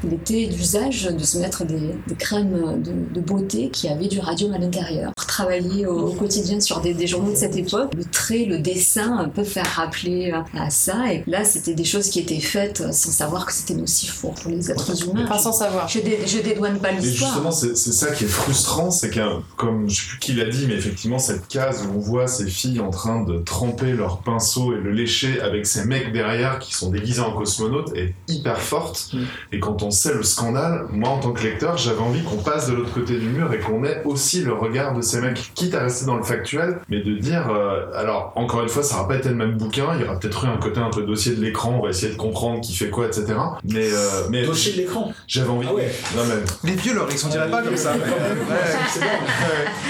il 0.05 0.15
était 0.15 0.47
d'usage 0.47 1.05
de 1.05 1.23
se 1.23 1.39
mettre 1.39 1.65
des, 1.65 1.95
crèmes 2.19 2.83
de, 2.83 3.21
beauté 3.21 3.69
qui 3.69 3.89
avaient 3.89 4.09
du 4.09 4.19
radium 4.19 4.53
à 4.55 4.59
l'intérieur. 4.59 5.13
Travailler 5.27 5.87
au, 5.87 6.09
au 6.09 6.13
quotidien 6.13 6.59
sur 6.61 6.81
des, 6.81 6.95
des 6.95 7.07
journaux 7.07 7.33
de 7.33 7.37
cette 7.37 7.57
époque, 7.57 7.93
le 7.95 8.05
trait, 8.05 8.47
le 8.47 8.59
dessin 8.59 9.31
faire 9.45 9.67
rappeler 9.67 10.33
euh, 10.33 10.59
à 10.59 10.71
ça. 10.71 11.13
Et 11.13 11.23
là, 11.27 11.45
c'était 11.45 11.75
des 11.75 11.85
choses 11.85 12.09
qui 12.09 12.21
étaient 12.21 12.41
faites 12.41 12.81
euh, 12.81 12.93
sans 12.93 13.11
savoir 13.11 13.47
que 13.47 13.53
c'était 13.53 13.75
nocif 13.75 14.21
pour, 14.21 14.35
pour 14.35 14.51
les 14.51 14.71
êtres 14.71 15.03
humains. 15.09 15.25
Enfin, 15.25 15.39
sans 15.39 15.53
savoir. 15.53 15.89
Je, 15.89 16.01
dé- 16.01 16.19
je 16.27 16.39
dédouane 16.39 16.79
pas 16.79 16.93
Et 16.93 16.97
l'histoire. 16.97 17.31
justement, 17.33 17.51
c'est 17.51 17.77
c'est 17.77 17.93
ça 17.93 18.11
qui 18.13 18.25
est 18.25 18.29
frustrant, 18.29 18.91
c'est 18.91 19.11
que, 19.11 19.21
comme 19.57 19.89
je 19.89 20.01
sais 20.03 20.09
plus 20.09 20.19
qui 20.19 20.33
l'a 20.35 20.45
dit, 20.47 20.67
mais 20.69 20.75
effectivement, 20.75 21.19
cette 21.19 21.49
case 21.49 21.87
où 21.87 21.97
on 21.97 22.01
voit 22.01 22.27
ces 22.27 22.47
filles 22.47 22.81
en 22.81 22.91
train 22.91 23.23
de 23.23 23.39
tremper 23.39 23.93
leur 23.93 24.19
pinceau 24.21 24.73
et 24.75 24.81
le 24.81 24.93
lécher 24.93 25.41
avec 25.41 25.67
ces 25.67 25.85
mecs 25.85 26.13
derrière 26.13 26.59
qui 26.59 26.75
sont 26.75 26.91
déguisés 26.91 27.21
en 27.21 27.33
cosmonautes 27.33 27.95
est 27.97 28.15
hyper 28.29 28.61
forte. 28.61 29.11
Mm. 29.13 29.19
Et 29.53 29.61
quand 29.61 29.83
on 29.83 29.91
sait 29.91 30.15
le 30.15 30.23
scandale, 30.23 30.87
moi 30.91 31.09
en 31.11 31.19
tant 31.19 31.33
que 31.33 31.43
lecteur, 31.43 31.77
j'avais 31.77 32.01
envie 32.01 32.23
qu'on 32.23 32.37
passe 32.37 32.69
de 32.69 32.75
l'autre 32.75 32.93
côté 32.93 33.15
du 33.19 33.27
mur 33.29 33.53
et 33.53 33.59
qu'on 33.61 33.85
ait 33.85 34.03
aussi 34.05 34.43
le 34.43 34.53
regard 34.53 34.95
de 34.95 35.01
ces 35.03 35.21
mecs, 35.21 35.53
quitte 35.55 35.75
à 35.75 35.81
rester 35.81 36.07
dans 36.07 36.17
le 36.17 36.23
factuel, 36.23 36.79
mais 36.89 37.01
de 37.03 37.17
dire, 37.19 37.49
euh, 37.51 37.87
alors 37.95 38.33
encore 38.37 38.63
une 38.63 38.69
fois, 38.69 38.83
ça 38.83 38.97
aura 38.97 39.09
pas 39.09 39.17
été 39.17 39.30
le 39.31 39.37
même 39.37 39.57
bouquin, 39.57 39.87
il 39.95 40.03
y 40.03 40.05
aura 40.05 40.19
peut-être 40.19 40.45
eu 40.45 40.49
un 40.49 40.57
côté 40.59 40.81
un 40.81 40.91
peu 40.91 41.03
dossier 41.03 41.35
de 41.35 41.41
l'écran, 41.43 41.77
on 41.81 41.83
va 41.85 41.91
essayer 41.91 42.13
de 42.13 42.17
comprendre 42.17 42.61
qui 42.61 42.75
fait 42.75 42.91
quoi, 42.91 43.07
etc. 43.07 43.27
Mais, 43.65 43.91
euh, 43.93 44.27
mais 44.31 44.45
Dossier 44.45 44.73
de 44.73 44.79
l'écran. 44.79 45.13
j'avais 45.27 45.49
envie. 45.51 45.67
Ah 45.71 45.75
ouais. 45.75 45.93
Non, 46.17 46.23
mais 46.27 46.71
Les 46.71 46.77
vieux, 46.77 46.95
leur, 46.95 47.09
ils 47.11 47.19
s'en 47.19 47.29
diraient 47.29 47.51
pas 47.51 47.63
comme 47.63 47.77
ça. 47.77 47.93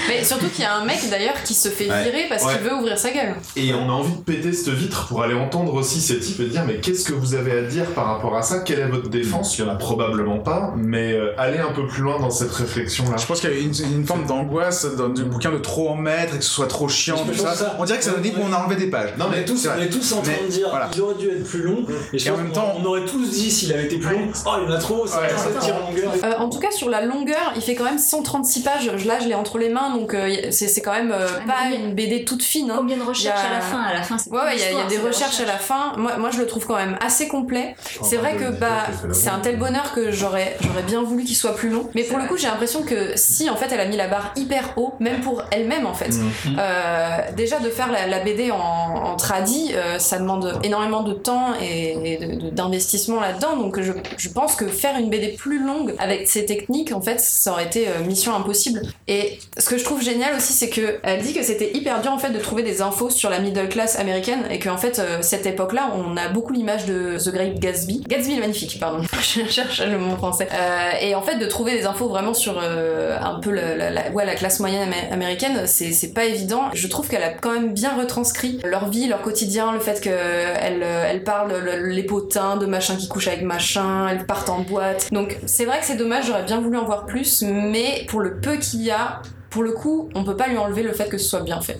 mais, 0.07 0.17
ouais. 0.17 0.23
Surtout 0.23 0.47
qu'il 0.49 0.63
y 0.63 0.67
a 0.67 0.75
un 0.75 0.85
mec 0.85 0.99
d'ailleurs 1.09 1.41
qui 1.43 1.53
se 1.53 1.69
fait 1.69 1.89
Ouais. 1.89 2.03
virer 2.03 2.25
parce 2.29 2.43
Ouais. 2.45 2.53
qu'il 2.53 2.63
veut 2.63 2.73
ouvrir 2.75 2.97
sa 2.97 3.11
gueule. 3.11 3.35
Et 3.55 3.73
on 3.73 3.89
a 3.89 3.91
envie 3.91 4.13
de 4.13 4.21
péter 4.21 4.53
cette 4.53 4.73
vitre 4.73 5.07
pour 5.07 5.23
aller 5.23 5.33
entendre 5.35 5.73
aussi 5.73 5.99
ces 6.01 6.19
types 6.19 6.39
et 6.39 6.45
dire 6.45 6.63
mais 6.65 6.75
qu'est-ce 6.75 7.03
que 7.05 7.13
vous 7.13 7.33
avez 7.35 7.51
à 7.57 7.61
dire 7.63 7.85
par 7.93 8.05
rapport 8.05 8.35
à 8.37 8.41
ça? 8.41 8.59
Quelle 8.59 8.79
est 8.79 8.87
votre 8.87 9.09
défense? 9.09 9.57
Il 9.57 9.65
y 9.65 9.67
en 9.67 9.71
a 9.71 9.75
probablement 9.75 10.37
pas, 10.39 10.73
mais 10.77 11.13
euh, 11.13 11.33
allez 11.37 11.59
un 11.59 11.71
peu 11.71 11.87
plus 11.87 12.01
loin 12.03 12.19
dans 12.19 12.29
cette 12.29 12.51
réflexion-là. 12.51 13.17
Je 13.17 13.25
pense 13.25 13.41
qu'il 13.41 13.49
y 13.49 13.53
a 13.53 13.57
une, 13.57 13.73
une 13.93 14.05
forme 14.05 14.25
d'angoisse 14.25 14.85
dans 14.95 15.09
du 15.09 15.23
bouquin 15.23 15.51
de 15.51 15.57
trop 15.57 15.89
en 15.89 15.95
mettre 15.95 16.35
et 16.35 16.37
que 16.37 16.43
ce 16.43 16.51
soit 16.51 16.67
trop 16.67 16.87
chiant, 16.87 17.17
tout 17.25 17.33
ça. 17.33 17.75
On 17.79 17.83
dirait 17.85 17.97
que 17.97 18.03
ça 18.03 18.11
nous 18.15 18.21
dit 18.21 18.31
qu'on 18.31 18.51
a 18.53 18.57
enlevé 18.57 18.75
des 18.75 18.87
pages. 18.89 19.09
Non, 19.17 19.25
on 19.31 19.39
est 19.39 19.45
tous, 19.45 19.57
c'est 19.57 19.67
vrai. 19.67 19.77
on 19.79 19.83
est 19.83 19.89
tous 19.89 20.11
en 20.13 20.21
train 20.21 20.31
Mais 20.41 20.47
de 20.47 20.51
dire 20.51 20.69
voilà. 20.69 20.89
il 20.93 21.01
aurait 21.01 21.15
dû 21.15 21.29
être 21.29 21.43
plus 21.43 21.61
long. 21.63 21.85
Et, 22.13 22.19
je 22.19 22.27
Et 22.27 22.31
en 22.31 22.37
même 22.37 22.51
temps- 22.51 22.73
on 22.77 22.85
aurait 22.85 23.05
tous 23.05 23.29
dit 23.29 23.51
s'il 23.51 23.71
avait 23.73 23.85
été 23.85 23.97
plus 23.97 24.13
long. 24.15 24.27
Oh, 24.45 24.49
il 24.61 24.69
y 24.69 24.71
en 24.71 24.75
a 24.75 24.79
trop, 24.79 25.05
ça, 25.07 25.19
Ouais, 25.21 25.29
ça 25.29 25.47
c'est 25.53 25.59
tire 25.59 25.75
en 25.75 25.89
longueur. 25.91 26.11
Euh, 26.23 26.33
en 26.37 26.49
tout 26.49 26.59
cas, 26.59 26.71
sur 26.71 26.89
la 26.89 27.01
longueur, 27.05 27.53
il 27.55 27.61
fait 27.61 27.75
quand 27.75 27.83
même 27.83 27.97
136 27.99 28.61
pages. 28.61 28.89
Là, 29.05 29.19
je 29.21 29.27
l'ai 29.27 29.35
entre 29.35 29.57
les 29.57 29.69
mains, 29.69 29.95
donc 29.95 30.13
euh, 30.13 30.29
c'est 30.51 30.81
quand 30.81 30.93
même 30.93 31.11
euh, 31.11 31.27
Ah, 31.47 31.47
pas 31.69 31.75
une 31.75 31.93
BD 31.93 32.25
toute 32.25 32.43
fine. 32.43 32.69
hein. 32.71 32.75
Combien 32.77 32.97
de 32.97 33.03
recherches 33.03 33.39
a- 33.43 33.47
à 33.51 33.53
la 33.55 33.61
fin? 33.61 33.81
À 33.81 33.93
la 33.93 34.03
fin, 34.03 34.17
c'est 34.17 34.29
Ouais, 34.31 34.39
ouais, 34.39 34.55
il 34.55 34.59
y, 34.59 34.63
a- 34.63 34.83
y 34.83 34.87
des 34.87 34.97
recherches 34.97 35.39
à 35.39 35.45
la 35.45 35.57
fin. 35.57 35.93
Moi, 35.97 36.17
moi, 36.17 36.29
je 36.31 36.39
le 36.39 36.47
trouve 36.47 36.65
quand 36.65 36.75
même 36.77 36.97
assez 37.05 37.27
complet. 37.27 37.75
C'est 38.03 38.17
vrai 38.17 38.35
que 38.35 38.49
bah, 38.51 38.85
c'est 39.13 39.29
un 39.29 39.39
tel 39.39 39.57
bonheur 39.57 39.93
que 39.93 40.11
j'aurais, 40.11 40.57
j'aurais 40.61 40.83
bien 40.83 41.01
voulu 41.03 41.23
qu'il 41.23 41.35
soit 41.35 41.55
plus 41.55 41.69
long. 41.69 41.89
Mais 41.95 42.03
pour 42.03 42.17
le 42.17 42.25
coup, 42.27 42.37
j'ai 42.37 42.47
l'impression 42.47 42.83
que 42.83 43.11
si, 43.15 43.49
en 43.49 43.55
fait, 43.55 43.67
elle 43.71 43.79
a 43.79 43.85
mis 43.85 43.97
la 43.97 44.07
barre 44.07 44.31
hyper 44.35 44.73
haut, 44.77 44.93
même 44.99 45.21
pour 45.21 45.43
elle-même, 45.51 45.85
en 45.85 45.93
fait. 45.93 46.09
Mm. 46.09 46.55
Euh, 46.59 47.17
déjà, 47.35 47.59
de 47.59 47.69
faire 47.69 47.91
la, 47.91 48.07
la 48.07 48.19
BD 48.19 48.51
en, 48.51 49.15
en 49.21 49.27
tradi, 49.27 49.71
euh, 49.73 49.99
ça 49.99 50.17
demande 50.19 50.59
énormément 50.63 51.03
de 51.03 51.13
temps 51.13 51.53
et, 51.61 52.19
d'investissement 52.51 53.19
là-dedans. 53.19 53.57
Donc, 53.57 53.79
je, 53.79 54.29
pense 54.29 54.55
que 54.55 54.67
faire 54.67 54.97
une 54.97 55.09
BD 55.09 55.29
plus 55.29 55.63
longue 55.63 55.93
avec 55.99 56.27
ces 56.27 56.45
techniques, 56.45 56.93
en 56.93 57.01
fait, 57.01 57.19
ça 57.19 57.51
aurait 57.51 57.65
été 57.65 57.87
euh, 57.87 58.03
mission 58.05 58.33
impossible. 58.33 58.81
Et 59.07 59.39
ce 59.57 59.67
que 59.67 59.77
je 59.77 59.83
trouve 59.83 60.01
génial 60.01 60.35
aussi, 60.35 60.53
c'est 60.53 60.69
que 60.69 60.99
elle 61.03 61.21
dit 61.21 61.33
que 61.33 61.43
c'était 61.43 61.75
hyper 61.75 62.01
dur, 62.01 62.11
en 62.11 62.17
fait, 62.17 62.31
de 62.31 62.39
trouver 62.39 62.63
des 62.63 62.81
infos 62.81 63.09
sur 63.09 63.29
la 63.29 63.39
middle 63.39 63.67
class 63.67 63.99
américaine 63.99 64.43
et 64.49 64.59
qu'en 64.59 64.77
fait, 64.77 64.99
euh, 64.99 65.19
cette 65.21 65.45
époque-là, 65.45 65.93
on 65.95 66.15
a 66.17 66.29
beaucoup 66.29 66.53
l'image 66.53 66.85
de 66.85 67.17
The 67.17 67.33
Great 67.33 67.59
Gatsby. 67.59 68.03
Gatsby 68.07 68.35
le 68.35 68.41
magnifique, 68.41 68.79
pardon. 68.79 69.03
je 69.21 69.45
cherche 69.49 69.81
le 69.81 69.97
mot 69.97 70.15
français. 70.15 70.47
Euh, 70.51 70.91
et 71.01 71.13
en 71.15 71.21
fait, 71.21 71.37
de 71.37 71.45
trouver 71.45 71.73
des 71.73 71.85
infos 71.85 72.07
vraiment 72.07 72.33
sur 72.33 72.59
un 72.59 73.39
peu 73.39 73.51
la, 73.51 74.35
classe 74.35 74.59
moyenne 74.59 74.89
amé- 74.89 75.11
américaine, 75.11 75.67
c'est 75.67 76.13
pas 76.13 76.25
évident. 76.25 76.69
Je 76.73 76.87
trouve 76.87 77.07
qu'elle 77.07 77.23
a 77.23 77.29
quand 77.29 77.51
même 77.51 77.73
bien 77.73 77.97
retranscrit 77.97 78.59
leur 78.63 78.89
vie, 78.89 79.07
leur 79.11 79.21
quotidien, 79.21 79.71
le 79.71 79.79
fait 79.79 80.01
qu'elle 80.01 80.81
elle 80.83 81.23
parle 81.23 81.53
le- 81.63 81.87
les 81.89 82.03
potins 82.03 82.57
de 82.57 82.65
machin 82.65 82.95
qui 82.95 83.07
couche 83.07 83.27
avec 83.27 83.43
machin, 83.43 84.07
elles 84.09 84.25
partent 84.25 84.49
en 84.49 84.59
boîte. 84.61 85.09
Donc 85.13 85.37
c'est 85.45 85.65
vrai 85.65 85.79
que 85.79 85.85
c'est 85.85 85.95
dommage, 85.97 86.25
j'aurais 86.27 86.43
bien 86.43 86.59
voulu 86.59 86.77
en 86.77 86.85
voir 86.85 87.05
plus, 87.05 87.43
mais 87.43 88.05
pour 88.09 88.21
le 88.21 88.39
peu 88.39 88.57
qu'il 88.57 88.81
y 88.81 88.91
a, 88.91 89.21
pour 89.49 89.63
le 89.63 89.71
coup, 89.73 90.09
on 90.15 90.23
peut 90.23 90.35
pas 90.37 90.47
lui 90.47 90.57
enlever 90.57 90.81
le 90.83 90.93
fait 90.93 91.09
que 91.09 91.17
ce 91.17 91.27
soit 91.29 91.41
bien 91.41 91.61
fait. 91.61 91.79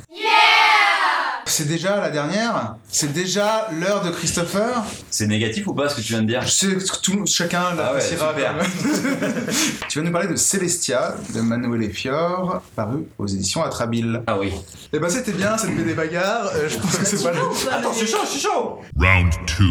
C'est 1.52 1.68
déjà 1.68 1.98
la 2.00 2.10
dernière 2.10 2.76
C'est 2.90 3.12
déjà 3.12 3.68
l'heure 3.78 4.02
de 4.06 4.10
Christopher 4.10 4.84
C'est 5.10 5.28
négatif 5.28 5.68
ou 5.68 5.74
pas 5.74 5.90
ce 5.90 5.96
que 5.96 6.02
tu 6.02 6.14
viens 6.14 6.22
de 6.22 6.28
dire? 6.28 6.42
Je 6.44 6.48
sais 6.50 6.68
que 6.68 7.02
tout, 7.02 7.26
chacun 7.26 7.62
Ah 7.78 7.94
ouais, 7.94 8.00
super. 8.00 8.34
comme- 8.34 9.54
tu 9.90 10.00
vas 10.00 10.06
nous 10.06 10.12
parler 10.14 10.30
de 10.30 10.38
Célestia, 10.38 11.16
de 11.36 11.42
Manuel 11.42 11.92
Fior, 11.94 12.64
paru 12.74 13.06
aux 13.18 13.28
éditions 13.28 13.62
Atrabile. 13.64 14.24
Ah 14.28 14.40
oui. 14.40 14.54
Eh 14.94 15.00
ben 15.00 15.10
c'était 15.10 15.34
bien 15.34 15.58
cette 15.58 15.76
BD 15.76 15.94
bagarre, 15.94 16.52
euh, 16.56 16.70
je 16.70 16.78
pense 16.78 16.96
que 16.96 17.06
c'est 17.06 17.22
pas 17.22 17.32
le... 17.34 17.40
Attends, 17.70 17.92
je 17.92 17.98
suis 17.98 18.08
chaud, 18.08 18.20
je 18.24 18.30
suis 18.30 18.40
chaud 18.40 18.80
Round 18.98 19.34
2. 19.60 19.66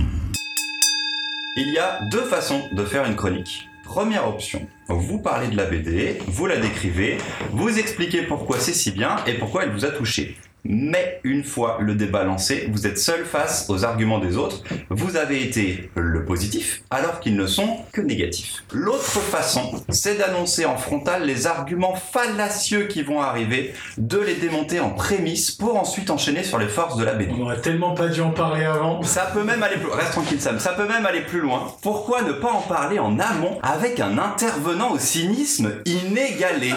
Il 1.56 1.72
y 1.72 1.78
a 1.78 1.98
deux 2.12 2.24
façons 2.24 2.60
de 2.72 2.84
faire 2.84 3.06
une 3.06 3.16
chronique. 3.16 3.68
Première 3.84 4.28
option, 4.28 4.60
vous 4.88 5.18
parlez 5.18 5.48
de 5.48 5.56
la 5.56 5.64
BD, 5.64 6.18
vous 6.28 6.46
la 6.46 6.58
décrivez, 6.58 7.16
vous 7.52 7.76
expliquez 7.78 8.22
pourquoi 8.22 8.60
c'est 8.60 8.74
si 8.74 8.90
bien 8.92 9.16
et 9.26 9.32
pourquoi 9.34 9.64
elle 9.64 9.72
vous 9.72 9.84
a 9.86 9.90
touché. 9.90 10.36
Mais 10.64 11.20
une 11.24 11.44
fois 11.44 11.78
le 11.80 11.94
débat 11.94 12.24
lancé, 12.24 12.68
vous 12.70 12.86
êtes 12.86 12.98
seul 12.98 13.24
face 13.24 13.66
aux 13.68 13.84
arguments 13.84 14.18
des 14.18 14.36
autres, 14.36 14.62
vous 14.90 15.16
avez 15.16 15.42
été 15.42 15.90
le 15.94 16.24
positif 16.24 16.82
alors 16.90 17.20
qu'ils 17.20 17.36
ne 17.36 17.46
sont 17.46 17.78
que 17.92 18.00
négatifs. 18.00 18.64
L'autre 18.72 19.20
façon, 19.20 19.82
c'est 19.88 20.16
d'annoncer 20.16 20.64
en 20.66 20.76
frontal 20.76 21.24
les 21.24 21.46
arguments 21.46 21.94
fallacieux 21.94 22.84
qui 22.84 23.02
vont 23.02 23.20
arriver, 23.20 23.74
de 23.98 24.18
les 24.18 24.34
démonter 24.34 24.80
en 24.80 24.90
prémisse 24.90 25.50
pour 25.50 25.76
ensuite 25.76 26.10
enchaîner 26.10 26.44
sur 26.44 26.58
les 26.58 26.68
forces 26.68 26.96
de 26.96 27.04
la 27.04 27.14
BD. 27.14 27.32
On 27.38 27.42
aurait 27.42 27.60
tellement 27.60 27.94
pas 27.94 28.08
dû 28.08 28.20
en 28.20 28.30
parler 28.30 28.64
avant. 28.64 29.02
Ça 29.02 29.30
peut 29.32 29.44
même 29.44 29.62
aller 29.62 29.76
plus 29.76 29.90
reste 29.90 30.12
tranquille 30.12 30.40
Sam, 30.40 30.58
ça 30.58 30.72
peut 30.72 30.86
même 30.86 31.06
aller 31.06 31.22
plus 31.22 31.40
loin. 31.40 31.74
Pourquoi 31.82 32.22
ne 32.22 32.32
pas 32.32 32.50
en 32.50 32.62
parler 32.62 32.98
en 32.98 33.18
amont 33.18 33.58
avec 33.62 34.00
un 34.00 34.18
intervenant 34.18 34.92
au 34.92 34.98
cynisme 34.98 35.72
inégalé? 35.84 36.72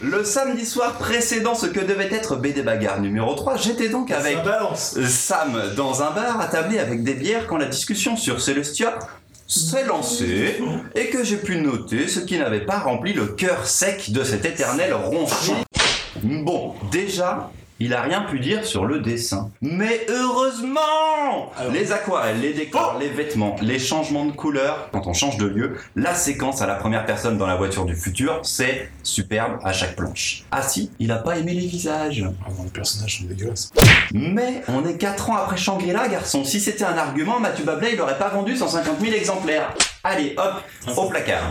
Le 0.00 0.24
samedi 0.24 0.66
soir 0.66 0.98
précédent 0.98 1.54
ce 1.54 1.66
que 1.66 1.80
devait 1.80 2.12
être 2.12 2.36
BD 2.36 2.62
Bagarre 2.62 3.00
numéro 3.04 3.34
3, 3.34 3.56
j'étais 3.56 3.88
donc 3.88 4.10
avec. 4.10 4.38
Sam 4.74 5.74
dans 5.76 6.02
un 6.02 6.10
bar 6.10 6.40
attablé 6.40 6.78
avec 6.78 7.04
des 7.04 7.14
bières 7.14 7.46
quand 7.46 7.58
la 7.58 7.66
discussion 7.66 8.16
sur 8.16 8.40
Celestia 8.40 8.98
s'est 9.46 9.84
lancée 9.84 10.60
et 10.94 11.10
que 11.10 11.22
j'ai 11.22 11.36
pu 11.36 11.56
noter 11.56 12.08
ce 12.08 12.20
qui 12.20 12.38
n'avait 12.38 12.64
pas 12.64 12.78
rempli 12.78 13.12
le 13.12 13.26
cœur 13.26 13.66
sec 13.66 14.10
de 14.10 14.24
cet 14.24 14.44
éternel 14.44 14.94
ronchon. 14.94 15.56
Bon, 16.22 16.74
déjà, 16.90 17.50
il 17.80 17.92
a 17.92 18.02
rien 18.02 18.22
pu 18.22 18.38
dire 18.38 18.64
sur 18.64 18.84
le 18.86 19.00
dessin. 19.00 19.50
Mais 19.60 20.06
heureusement 20.08 21.52
Alors- 21.58 21.72
Les 21.72 21.92
aquarelles, 21.92 22.40
les 22.40 22.52
décors, 22.52 22.96
les 23.00 23.08
vêtements, 23.08 23.56
les 23.60 23.78
changements 23.78 24.24
de 24.26 24.32
couleur, 24.32 24.88
quand 24.92 25.06
on 25.06 25.12
change 25.12 25.36
de 25.38 25.46
lieu, 25.46 25.76
la 25.96 26.14
séquence 26.14 26.62
à 26.62 26.66
la 26.66 26.74
première 26.76 27.04
personne 27.06 27.36
dans 27.38 27.46
la 27.46 27.56
voiture 27.56 27.84
du 27.84 27.94
futur, 27.96 28.40
c'est 28.42 28.88
superbe 29.02 29.58
à 29.64 29.72
chaque 29.72 29.96
planche. 29.96 30.44
Ah 30.50 30.62
si, 30.62 30.90
il 30.98 31.10
a 31.12 31.16
pas 31.16 31.36
aimé 31.38 31.52
les 31.54 31.66
visages. 31.66 32.24
Ah 32.46 32.50
non, 32.56 32.64
les 32.64 32.70
personnages 32.70 33.18
sont 33.18 33.24
dégueulasses. 33.24 33.72
Mais 34.12 34.62
on 34.68 34.86
est 34.86 34.96
4 34.96 35.30
ans 35.30 35.36
après 35.36 35.56
Shangri-La, 35.56 36.08
garçon. 36.08 36.44
Si 36.44 36.60
c'était 36.60 36.84
un 36.84 36.96
argument, 36.96 37.40
Mathieu 37.40 37.64
Bablé, 37.64 37.90
il 37.94 38.00
aurait 38.00 38.18
pas 38.18 38.28
vendu 38.28 38.56
150 38.56 39.00
000 39.00 39.12
exemplaires. 39.14 39.74
Allez, 40.04 40.34
hop, 40.36 40.96
au 40.96 41.08
placard. 41.08 41.42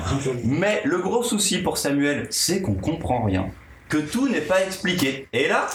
Mais 0.43 0.81
le 0.85 0.99
gros 0.99 1.23
souci 1.23 1.57
pour 1.59 1.77
Samuel, 1.77 2.27
c'est 2.29 2.61
qu'on 2.61 2.75
comprend 2.75 3.23
rien. 3.23 3.47
Que 3.89 3.97
tout 3.97 4.27
n'est 4.29 4.41
pas 4.41 4.61
expliqué. 4.63 5.27
Et 5.33 5.47
là, 5.47 5.67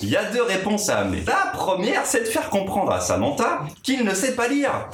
il 0.00 0.08
y 0.08 0.16
a 0.16 0.24
deux 0.24 0.42
réponses 0.42 0.88
à 0.88 0.98
amener. 0.98 1.22
La 1.26 1.50
première, 1.52 2.06
c'est 2.06 2.20
de 2.20 2.28
faire 2.28 2.50
comprendre 2.50 2.92
à 2.92 3.00
Samantha 3.00 3.62
qu'il 3.82 4.04
ne 4.04 4.14
sait 4.14 4.34
pas 4.34 4.48
lire. 4.48 4.88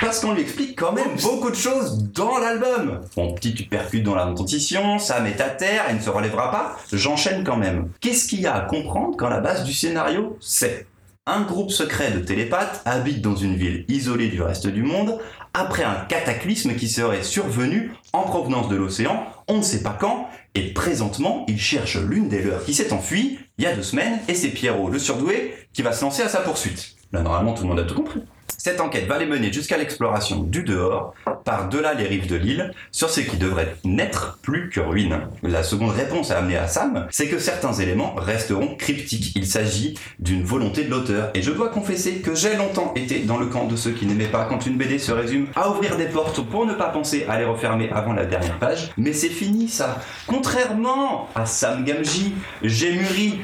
Parce 0.00 0.20
qu'on 0.20 0.32
lui 0.32 0.42
explique 0.42 0.78
quand 0.78 0.92
même 0.92 1.16
beaucoup 1.22 1.50
de 1.50 1.56
choses 1.56 2.04
dans 2.14 2.38
l'album. 2.38 3.00
Bon, 3.16 3.34
petit 3.34 3.54
uppercut 3.60 4.02
dans 4.02 4.14
la 4.14 4.26
dentition, 4.26 4.98
Sam 4.98 5.26
est 5.26 5.40
à 5.40 5.50
terre 5.50 5.84
et 5.90 5.94
ne 5.94 6.00
se 6.00 6.08
relèvera 6.08 6.50
pas, 6.50 6.76
j'enchaîne 6.92 7.44
quand 7.44 7.56
même. 7.56 7.90
Qu'est-ce 8.00 8.26
qu'il 8.26 8.40
y 8.40 8.46
a 8.46 8.54
à 8.54 8.60
comprendre 8.62 9.16
quand 9.18 9.28
la 9.28 9.40
base 9.40 9.64
du 9.64 9.74
scénario, 9.74 10.38
c'est 10.40 10.86
un 11.26 11.42
groupe 11.42 11.70
secret 11.70 12.12
de 12.12 12.20
télépathes 12.20 12.80
habite 12.86 13.20
dans 13.20 13.36
une 13.36 13.56
ville 13.56 13.84
isolée 13.88 14.28
du 14.28 14.40
reste 14.42 14.66
du 14.66 14.82
monde 14.82 15.18
après 15.52 15.82
un 15.82 15.96
cataclysme 16.08 16.74
qui 16.74 16.88
serait 16.88 17.22
survenu 17.22 17.92
en 18.12 18.22
provenance 18.22 18.68
de 18.68 18.76
l'océan, 18.76 19.26
on 19.48 19.58
ne 19.58 19.62
sait 19.62 19.82
pas 19.82 19.96
quand, 19.98 20.28
et 20.54 20.72
présentement, 20.72 21.44
ils 21.48 21.60
cherchent 21.60 21.98
l'une 21.98 22.28
des 22.28 22.42
leurs 22.42 22.64
qui 22.64 22.74
s'est 22.74 22.92
enfuie 22.92 23.38
il 23.58 23.64
y 23.64 23.66
a 23.66 23.74
deux 23.74 23.82
semaines, 23.82 24.18
et 24.26 24.34
c'est 24.34 24.48
Pierrot, 24.48 24.88
le 24.88 24.98
surdoué, 24.98 25.54
qui 25.72 25.82
va 25.82 25.92
se 25.92 26.02
lancer 26.02 26.22
à 26.22 26.28
sa 26.28 26.40
poursuite. 26.40 26.96
Là, 27.12 27.22
normalement, 27.22 27.54
tout 27.54 27.62
le 27.62 27.68
monde 27.68 27.80
a 27.80 27.84
tout 27.84 27.94
compris. 27.94 28.22
Cette 28.62 28.80
enquête 28.80 29.06
va 29.06 29.18
les 29.18 29.24
mener 29.24 29.50
jusqu'à 29.52 29.78
l'exploration 29.78 30.42
du 30.42 30.62
dehors, 30.62 31.14
par-delà 31.44 31.94
les 31.94 32.06
rives 32.06 32.26
de 32.26 32.36
l'île, 32.36 32.74
sur 32.92 33.08
ce 33.08 33.20
qui 33.20 33.38
devrait 33.38 33.76
n'être 33.84 34.38
plus 34.42 34.68
que 34.68 34.80
ruine. 34.80 35.20
La 35.42 35.62
seconde 35.62 35.92
réponse 35.92 36.30
à 36.30 36.38
amener 36.38 36.58
à 36.58 36.68
Sam, 36.68 37.06
c'est 37.10 37.28
que 37.28 37.38
certains 37.38 37.72
éléments 37.72 38.14
resteront 38.16 38.76
cryptiques. 38.76 39.32
Il 39.34 39.46
s'agit 39.46 39.98
d'une 40.18 40.44
volonté 40.44 40.84
de 40.84 40.90
l'auteur, 40.90 41.30
et 41.32 41.40
je 41.40 41.52
dois 41.52 41.70
confesser 41.70 42.16
que 42.16 42.34
j'ai 42.34 42.54
longtemps 42.54 42.92
été 42.94 43.20
dans 43.20 43.38
le 43.38 43.46
camp 43.46 43.64
de 43.64 43.76
ceux 43.76 43.92
qui 43.92 44.04
n'aimaient 44.04 44.26
pas 44.26 44.44
quand 44.44 44.66
une 44.66 44.76
BD 44.76 44.98
se 44.98 45.12
résume 45.12 45.46
à 45.56 45.70
ouvrir 45.70 45.96
des 45.96 46.06
portes 46.06 46.42
pour 46.42 46.66
ne 46.66 46.74
pas 46.74 46.90
penser 46.90 47.24
à 47.30 47.38
les 47.38 47.46
refermer 47.46 47.88
avant 47.90 48.12
la 48.12 48.26
dernière 48.26 48.58
page. 48.58 48.90
Mais 48.98 49.14
c'est 49.14 49.30
fini 49.30 49.68
ça. 49.68 50.00
Contrairement 50.26 51.30
à 51.34 51.46
Sam 51.46 51.84
Gamji, 51.84 52.34
j'ai 52.62 52.92
mûri 52.92 53.40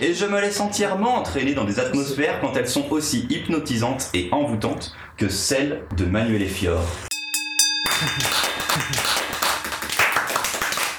et 0.00 0.14
je 0.14 0.26
me 0.26 0.40
laisse 0.40 0.60
entièrement 0.60 1.16
entraîner 1.16 1.54
dans 1.54 1.64
des 1.64 1.78
atmosphères 1.78 2.40
quand 2.40 2.56
elles 2.56 2.68
sont 2.68 2.90
aussi 2.90 3.26
hypnotisantes 3.30 4.08
et 4.14 4.28
envoûtantes 4.32 4.94
que 5.16 5.28
celles 5.28 5.82
de 5.96 6.04
Manuel 6.04 6.46
Fior. 6.46 6.84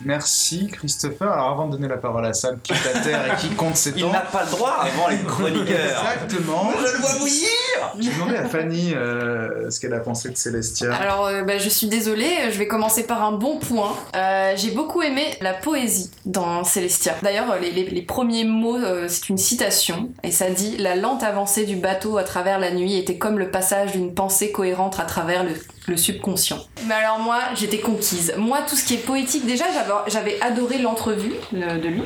Merci 0.06 0.68
Christopher. 0.72 1.32
Alors 1.32 1.50
avant 1.52 1.68
de 1.68 1.74
donner 1.74 1.88
la 1.88 1.98
parole 1.98 2.26
à 2.26 2.34
Sam 2.34 2.58
qui 2.64 2.72
est 2.74 2.76
à 2.96 3.00
terre 3.02 3.34
et 3.34 3.36
qui 3.38 3.50
compte 3.50 3.76
ses 3.76 3.92
Il 3.92 4.02
temps. 4.04 4.12
n'a 4.12 4.22
pas 4.22 4.44
le 4.46 4.52
droit 4.52 4.78
avant 4.82 5.08
les 5.10 5.18
chroniqueurs. 5.20 6.04
Exactement. 6.24 6.72
Je 6.78 6.92
le 6.94 7.00
vois 7.00 7.16
bouillir 7.20 7.48
J'ai 8.00 8.12
demandé 8.12 8.36
à 8.36 8.46
Fanny 8.46 8.94
euh, 8.96 9.70
ce 9.70 9.80
qu'elle 9.80 9.94
a 9.94 10.00
pensé 10.00 10.30
de 10.30 10.38
Célestia. 10.38 10.94
Alors, 10.96 11.26
euh, 11.28 11.44
bah, 11.44 11.58
je 11.58 11.70
suis 11.70 11.88
désolée, 11.88 12.52
je 12.52 12.58
vais 12.58 12.68
commencer 12.68 13.04
par 13.04 13.24
un 13.24 13.32
bon 13.34 13.58
point. 13.60 13.96
Euh, 14.16 14.54
J'ai 14.56 14.72
beaucoup 14.72 15.02
aimé 15.02 15.24
la 15.42 15.54
poésie 15.54 16.12
dans 16.26 16.64
Célestia. 16.64 17.16
D'ailleurs, 17.22 17.58
les, 17.60 17.72
les- 17.72 17.90
les 17.90 18.02
premiers 18.02 18.46
mots, 18.46 18.78
euh, 18.78 19.06
c'est 19.10 19.30
une 19.30 19.38
citation, 19.38 20.10
et 20.24 20.32
ça 20.32 20.50
dit 20.50 20.78
La 20.78 20.96
lente 20.96 21.24
avancée 21.24 21.66
du 21.66 21.76
bateau 21.76 22.18
à 22.18 22.24
travers 22.24 22.60
la 22.60 22.72
nuit 22.72 22.96
était 22.98 23.18
comme 23.18 23.38
le 23.40 23.52
passage 23.52 23.92
d'une 23.94 24.14
pensée 24.14 24.52
cohérente 24.52 25.00
à 25.00 25.04
travers 25.04 25.44
le, 25.44 25.52
le 25.90 25.98
subconscient. 25.98 26.60
Mais 26.88 26.94
alors, 26.96 27.20
moi, 27.20 27.40
j'étais 27.56 27.80
conquise. 27.80 28.34
Moi, 28.38 28.60
tout 28.68 28.76
ce 28.76 28.86
qui 28.86 28.94
est 28.96 29.06
poétique, 29.06 29.46
déjà, 29.46 29.66
j'avais- 30.08 30.40
adoré 30.42 30.78
l'entrevue 30.78 31.34
de 31.52 31.88
lui. 31.88 32.04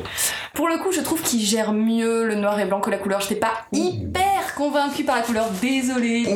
Pour 0.53 0.67
le 0.67 0.77
coup, 0.77 0.91
je 0.91 1.01
trouve 1.01 1.19
qu'il 1.23 1.39
gère 1.39 1.73
mieux 1.73 2.25
le 2.27 2.35
noir 2.35 2.59
et 2.59 2.65
blanc 2.65 2.79
que 2.79 2.91
la 2.91 2.97
couleur. 2.97 3.19
J'étais 3.21 3.35
pas 3.39 3.65
hyper 3.71 4.53
convaincue 4.55 5.03
par 5.03 5.15
la 5.15 5.23
couleur, 5.23 5.45
désolée. 5.59 6.27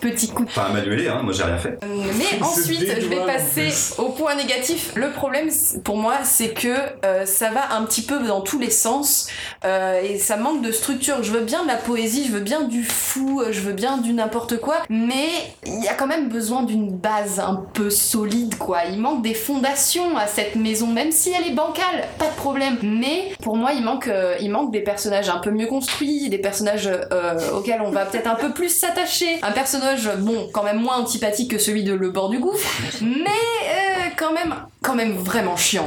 Petit 0.00 0.28
coup 0.30 0.42
Enfin, 0.48 0.70
Manuel, 0.72 1.08
hein, 1.08 1.20
moi 1.22 1.32
j'ai 1.32 1.44
rien 1.44 1.58
fait. 1.58 1.78
mais 1.80 2.42
ensuite, 2.42 3.00
je 3.00 3.06
vais 3.06 3.24
passer 3.24 3.68
au 3.98 4.08
point 4.08 4.34
négatif. 4.34 4.90
Le 4.96 5.12
problème, 5.12 5.48
pour 5.84 5.96
moi, 5.96 6.14
c'est 6.24 6.54
que 6.54 6.74
euh, 7.04 7.24
ça 7.24 7.50
va 7.50 7.76
un 7.76 7.84
petit 7.84 8.02
peu 8.02 8.18
dans 8.18 8.40
tous 8.40 8.58
les 8.58 8.70
sens 8.70 9.28
euh, 9.64 10.02
et 10.02 10.18
ça 10.18 10.36
manque 10.36 10.62
de 10.62 10.72
structure. 10.72 11.22
Je 11.22 11.30
veux 11.30 11.42
bien 11.42 11.62
de 11.62 11.68
la 11.68 11.76
poésie, 11.76 12.24
je 12.26 12.32
veux 12.32 12.40
bien 12.40 12.62
du 12.62 12.82
fou, 12.82 13.42
euh, 13.42 13.52
je 13.52 13.60
veux 13.60 13.74
bien 13.74 13.98
du 13.98 14.12
n'importe 14.12 14.58
quoi, 14.58 14.78
mais 14.88 15.28
il 15.64 15.84
y 15.84 15.88
a 15.88 15.94
quand 15.94 16.08
même 16.08 16.28
besoin 16.28 16.64
d'une 16.64 16.90
base 16.90 17.38
un 17.38 17.64
peu 17.72 17.90
solide, 17.90 18.56
quoi. 18.58 18.86
Il 18.90 18.98
manque 18.98 19.22
des 19.22 19.34
fondations 19.34 20.16
à 20.16 20.26
cette 20.26 20.56
maison, 20.56 20.88
même 20.88 21.12
si 21.12 21.30
elle 21.30 21.46
est 21.46 21.54
bancale, 21.54 22.08
pas 22.18 22.26
de 22.26 22.34
problème. 22.34 22.76
Mais 22.82 23.32
pour 23.40 23.51
moi, 23.56 23.72
il 23.72 23.82
manque, 23.82 24.08
euh, 24.08 24.36
il 24.40 24.50
manque 24.50 24.72
des 24.72 24.80
personnages 24.80 25.28
un 25.28 25.38
peu 25.38 25.50
mieux 25.50 25.66
construits, 25.66 26.28
des 26.28 26.38
personnages 26.38 26.88
euh, 26.88 27.34
auxquels 27.54 27.80
on 27.84 27.90
va 27.90 28.04
peut-être 28.06 28.26
un 28.28 28.34
peu 28.34 28.52
plus 28.52 28.68
s'attacher. 28.68 29.38
Un 29.42 29.52
personnage, 29.52 30.08
bon, 30.18 30.48
quand 30.52 30.62
même 30.62 30.80
moins 30.80 30.96
antipathique 30.98 31.50
que 31.50 31.58
celui 31.58 31.84
de 31.84 31.92
Le 31.94 32.10
bord 32.10 32.28
du 32.30 32.38
gouffre, 32.38 32.68
mais 33.02 33.08
euh, 33.30 34.08
quand 34.16 34.32
même, 34.32 34.54
quand 34.82 34.94
même 34.94 35.12
vraiment 35.12 35.56
chiant. 35.56 35.86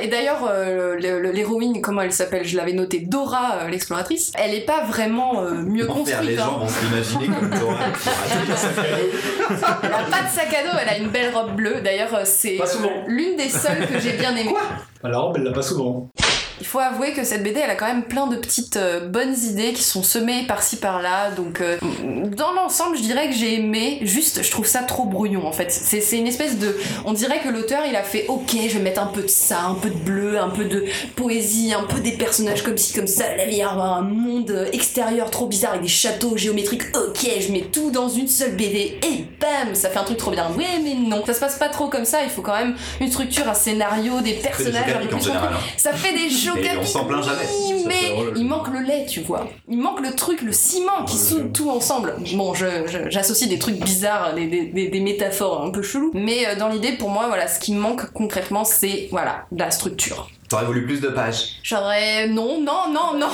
Et 0.00 0.08
d'ailleurs, 0.08 0.48
euh, 0.50 0.96
le- 1.00 1.20
le- 1.20 1.30
l'héroïne, 1.30 1.80
comment 1.80 2.02
elle 2.02 2.12
s'appelle? 2.12 2.44
Je 2.44 2.56
l'avais 2.56 2.72
noté 2.72 2.98
Dora, 2.98 3.58
euh, 3.62 3.68
l'exploratrice. 3.68 4.32
Elle 4.34 4.52
est 4.52 4.64
pas 4.66 4.82
vraiment 4.84 5.40
euh, 5.42 5.52
mieux 5.54 5.86
construite. 5.86 6.20
les 6.28 6.38
hein. 6.38 6.44
gens 6.46 6.58
vont 6.58 6.68
s'imaginer 6.68 7.28
comme 7.28 7.50
Dora. 7.50 7.78
Elle 9.82 9.92
a 9.92 9.98
pas 10.10 10.22
de 10.22 10.28
sac 10.34 10.52
à 10.52 10.62
dos, 10.64 10.76
elle 10.82 10.88
a 10.88 10.98
une 10.98 11.08
belle 11.08 11.34
robe 11.34 11.54
bleue. 11.54 11.80
D'ailleurs, 11.82 12.20
c'est 12.24 12.58
l'une 13.06 13.36
des 13.36 13.48
seules 13.48 13.86
que 13.86 13.98
j'ai 14.00 14.12
bien 14.12 14.34
aimée. 14.36 14.54
Bah, 15.02 15.08
La 15.10 15.18
robe, 15.18 15.34
elle 15.36 15.44
l'a 15.44 15.52
pas 15.52 15.62
souvent. 15.62 16.08
Il 16.60 16.66
faut 16.66 16.78
avouer 16.78 17.12
que 17.12 17.24
cette 17.24 17.42
BD, 17.42 17.60
elle 17.60 17.70
a 17.70 17.74
quand 17.74 17.86
même 17.86 18.04
plein 18.04 18.26
de 18.26 18.36
petites 18.36 18.76
euh, 18.76 19.00
bonnes 19.08 19.34
idées 19.44 19.72
qui 19.72 19.82
sont 19.82 20.02
semées 20.02 20.44
par-ci 20.46 20.76
par-là. 20.76 21.30
Donc, 21.32 21.60
euh, 21.60 21.78
dans 22.36 22.52
l'ensemble, 22.52 22.96
je 22.96 23.02
dirais 23.02 23.28
que 23.28 23.34
j'ai 23.34 23.54
aimé. 23.54 23.98
Juste, 24.02 24.42
je 24.42 24.50
trouve 24.50 24.66
ça 24.66 24.80
trop 24.80 25.04
brouillon 25.04 25.46
en 25.46 25.52
fait. 25.52 25.70
C'est 25.72 26.18
une 26.18 26.26
espèce 26.26 26.58
de. 26.58 26.76
On 27.04 27.12
dirait 27.12 27.40
que 27.40 27.48
l'auteur, 27.48 27.82
il 27.88 27.96
a 27.96 28.02
fait 28.02 28.26
Ok, 28.28 28.52
je 28.68 28.74
vais 28.78 28.82
mettre 28.84 29.02
un 29.02 29.06
peu 29.06 29.22
de 29.22 29.28
ça, 29.28 29.62
un 29.62 29.74
peu 29.74 29.90
de 29.90 29.94
bleu, 29.98 30.38
un 30.38 30.48
peu 30.48 30.64
de 30.64 30.84
poésie, 31.16 31.72
un 31.74 31.84
peu 31.84 32.00
des 32.00 32.12
personnages 32.12 32.62
comme 32.62 32.76
ci, 32.78 32.92
comme 32.92 33.06
ça. 33.06 33.24
Là, 33.36 33.46
il 33.46 33.54
y 33.56 33.62
a 33.62 33.70
un 33.70 34.02
monde 34.02 34.68
extérieur 34.72 35.30
trop 35.30 35.46
bizarre 35.46 35.72
avec 35.72 35.82
des 35.82 35.88
châteaux 35.88 36.36
géométriques. 36.36 36.82
Ok, 36.94 37.26
je 37.40 37.52
mets 37.52 37.62
tout 37.72 37.90
dans 37.90 38.08
une 38.08 38.28
seule 38.28 38.52
BD. 38.56 38.98
Et 39.02 39.24
bam, 39.40 39.74
ça 39.74 39.90
fait 39.90 39.98
un 39.98 40.04
truc 40.04 40.18
trop 40.18 40.30
bien. 40.30 40.48
Ouais, 40.56 40.64
mais 40.82 40.94
non. 40.94 41.24
Ça 41.26 41.34
se 41.34 41.40
passe 41.40 41.58
pas 41.58 41.68
trop 41.68 41.88
comme 41.88 42.04
ça. 42.04 42.22
Il 42.22 42.30
faut 42.30 42.42
quand 42.42 42.56
même 42.56 42.76
une 43.00 43.10
structure, 43.10 43.48
un 43.48 43.54
scénario, 43.54 44.20
des 44.20 44.34
des 44.34 44.40
personnages. 44.40 44.94
en 45.04 45.06
plus 45.06 45.24
général. 45.24 45.50
hein. 45.52 45.58
ça 45.76 45.92
fait 45.92 46.12
des 46.12 46.28
on 46.50 46.84
s'en 46.84 47.04
plaint 47.04 47.22
jamais. 47.24 47.46
mais 47.86 48.14
il 48.36 48.46
manque 48.46 48.68
le 48.68 48.80
lait, 48.80 49.06
tu 49.06 49.20
vois. 49.20 49.46
Il 49.68 49.78
manque 49.78 50.00
le 50.00 50.12
truc, 50.14 50.42
le 50.42 50.52
ciment 50.52 51.04
qui 51.06 51.16
soude 51.16 51.52
tout 51.52 51.70
ensemble. 51.70 52.14
Bon, 52.34 52.52
j'associe 53.08 53.48
des 53.48 53.58
trucs 53.58 53.76
bizarres, 53.76 54.34
des, 54.34 54.46
des- 54.46 54.66
des- 54.66 54.88
des 54.88 55.00
métaphores 55.00 55.62
un 55.64 55.70
peu 55.70 55.82
cheloues. 55.82 56.10
Mais 56.14 56.46
euh, 56.46 56.56
dans 56.56 56.68
l'idée, 56.68 56.92
pour 56.92 57.10
moi, 57.10 57.26
voilà, 57.28 57.48
ce 57.48 57.58
qui 57.60 57.72
me 57.74 57.80
manque 57.80 58.10
concrètement, 58.12 58.64
c'est 58.64 59.08
voilà, 59.10 59.46
la 59.56 59.70
structure. 59.70 60.28
T'aurais 60.48 60.64
voulu 60.66 60.84
plus 60.84 61.00
de 61.00 61.08
pages. 61.08 61.56
J'aurais. 61.62 62.28
Non, 62.28 62.60
non, 62.60 62.92
non, 62.92 63.18
non 63.18 63.28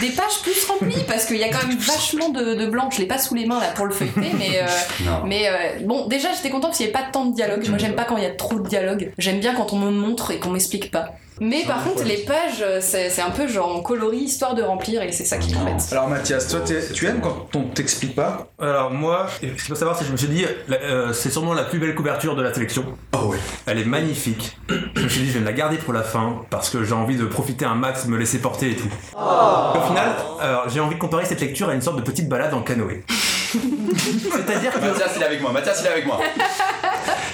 Des 0.00 0.08
pages 0.10 0.40
plus 0.42 0.64
remplies, 0.66 1.02
parce 1.06 1.26
qu'il 1.26 1.36
y 1.36 1.44
a 1.44 1.48
quand 1.50 1.66
même 1.66 1.76
vachement 1.78 2.30
de, 2.30 2.54
de 2.54 2.66
blanc. 2.66 2.88
Je 2.90 2.98
l'ai 2.98 3.06
pas 3.06 3.18
sous 3.18 3.34
les 3.34 3.44
mains 3.46 3.60
là 3.60 3.68
pour 3.74 3.84
le 3.86 3.92
feuilleter, 3.92 4.30
mais. 4.38 4.58
euh, 4.62 4.66
mais 5.26 5.48
euh, 5.48 5.80
bon, 5.84 6.06
déjà 6.06 6.28
j'étais 6.34 6.50
contente 6.50 6.72
qu'il 6.74 6.86
n'y 6.86 6.92
avait 6.92 7.04
pas 7.04 7.08
tant 7.12 7.26
de 7.26 7.34
dialogue. 7.34 7.68
Moi 7.68 7.78
j'aime 7.78 7.94
pas 7.94 8.04
quand 8.04 8.16
il 8.16 8.22
y 8.22 8.26
a 8.26 8.30
trop 8.30 8.58
de 8.58 8.66
dialogue. 8.68 9.12
J'aime 9.18 9.38
bien 9.38 9.54
quand 9.54 9.72
on 9.72 9.78
me 9.78 9.90
montre 9.90 10.30
et 10.30 10.38
qu'on 10.38 10.50
m'explique 10.50 10.90
pas. 10.90 11.10
Mais 11.44 11.64
par 11.66 11.82
contre, 11.82 12.04
les 12.04 12.18
pages, 12.18 12.64
c'est 12.80 13.20
un 13.20 13.30
peu 13.30 13.48
genre 13.48 13.74
on 13.76 13.82
colorie 13.82 14.18
histoire 14.18 14.54
de 14.54 14.62
remplir 14.62 15.02
et 15.02 15.10
c'est 15.10 15.24
ça 15.24 15.38
qui 15.38 15.52
m'embête. 15.54 15.82
Alors 15.90 16.08
Mathias, 16.08 16.46
toi 16.46 16.60
tu 16.94 17.06
aimes 17.06 17.20
quand 17.20 17.48
on 17.56 17.62
t'explique 17.64 18.14
pas 18.14 18.46
Alors 18.60 18.92
moi, 18.92 19.26
ce 19.34 19.40
qu'il 19.40 19.58
faut 19.58 19.74
savoir, 19.74 19.96
c'est 19.96 20.02
que 20.04 20.08
je 20.08 20.12
me 20.12 20.16
suis 20.16 20.28
dit, 20.28 20.46
euh, 20.70 21.12
c'est 21.12 21.30
sûrement 21.30 21.52
la 21.52 21.64
plus 21.64 21.80
belle 21.80 21.96
couverture 21.96 22.36
de 22.36 22.42
la 22.42 22.54
sélection. 22.54 22.84
Oh 23.14 23.18
oui. 23.24 23.38
Elle 23.66 23.78
est 23.80 23.84
magnifique. 23.84 24.56
Je 24.68 25.02
me 25.02 25.08
suis 25.08 25.20
dit, 25.22 25.28
je 25.28 25.32
vais 25.34 25.40
me 25.40 25.44
la 25.44 25.52
garder 25.52 25.78
pour 25.78 25.92
la 25.92 26.02
fin 26.04 26.42
parce 26.48 26.70
que 26.70 26.84
j'ai 26.84 26.94
envie 26.94 27.16
de 27.16 27.24
profiter 27.24 27.64
un 27.64 27.74
max, 27.74 28.06
me 28.06 28.16
laisser 28.16 28.38
porter 28.38 28.70
et 28.70 28.76
tout. 28.76 28.88
Au 29.16 29.80
final, 29.88 30.10
alors, 30.40 30.68
j'ai 30.68 30.78
envie 30.78 30.94
de 30.94 31.00
comparer 31.00 31.24
cette 31.24 31.40
lecture 31.40 31.68
à 31.68 31.74
une 31.74 31.82
sorte 31.82 31.96
de 31.96 32.02
petite 32.02 32.28
balade 32.28 32.54
en 32.54 32.62
canoë. 32.62 33.04
C'est-à-dire 33.52 34.72
que, 34.72 34.78
Mathias, 34.80 35.12
il 35.16 35.22
est 35.22 35.26
avec 35.26 35.40
moi. 35.42 35.52
Mathias, 35.52 35.80
il 35.82 35.86
est 35.86 35.90
avec 35.90 36.06
moi. 36.06 36.20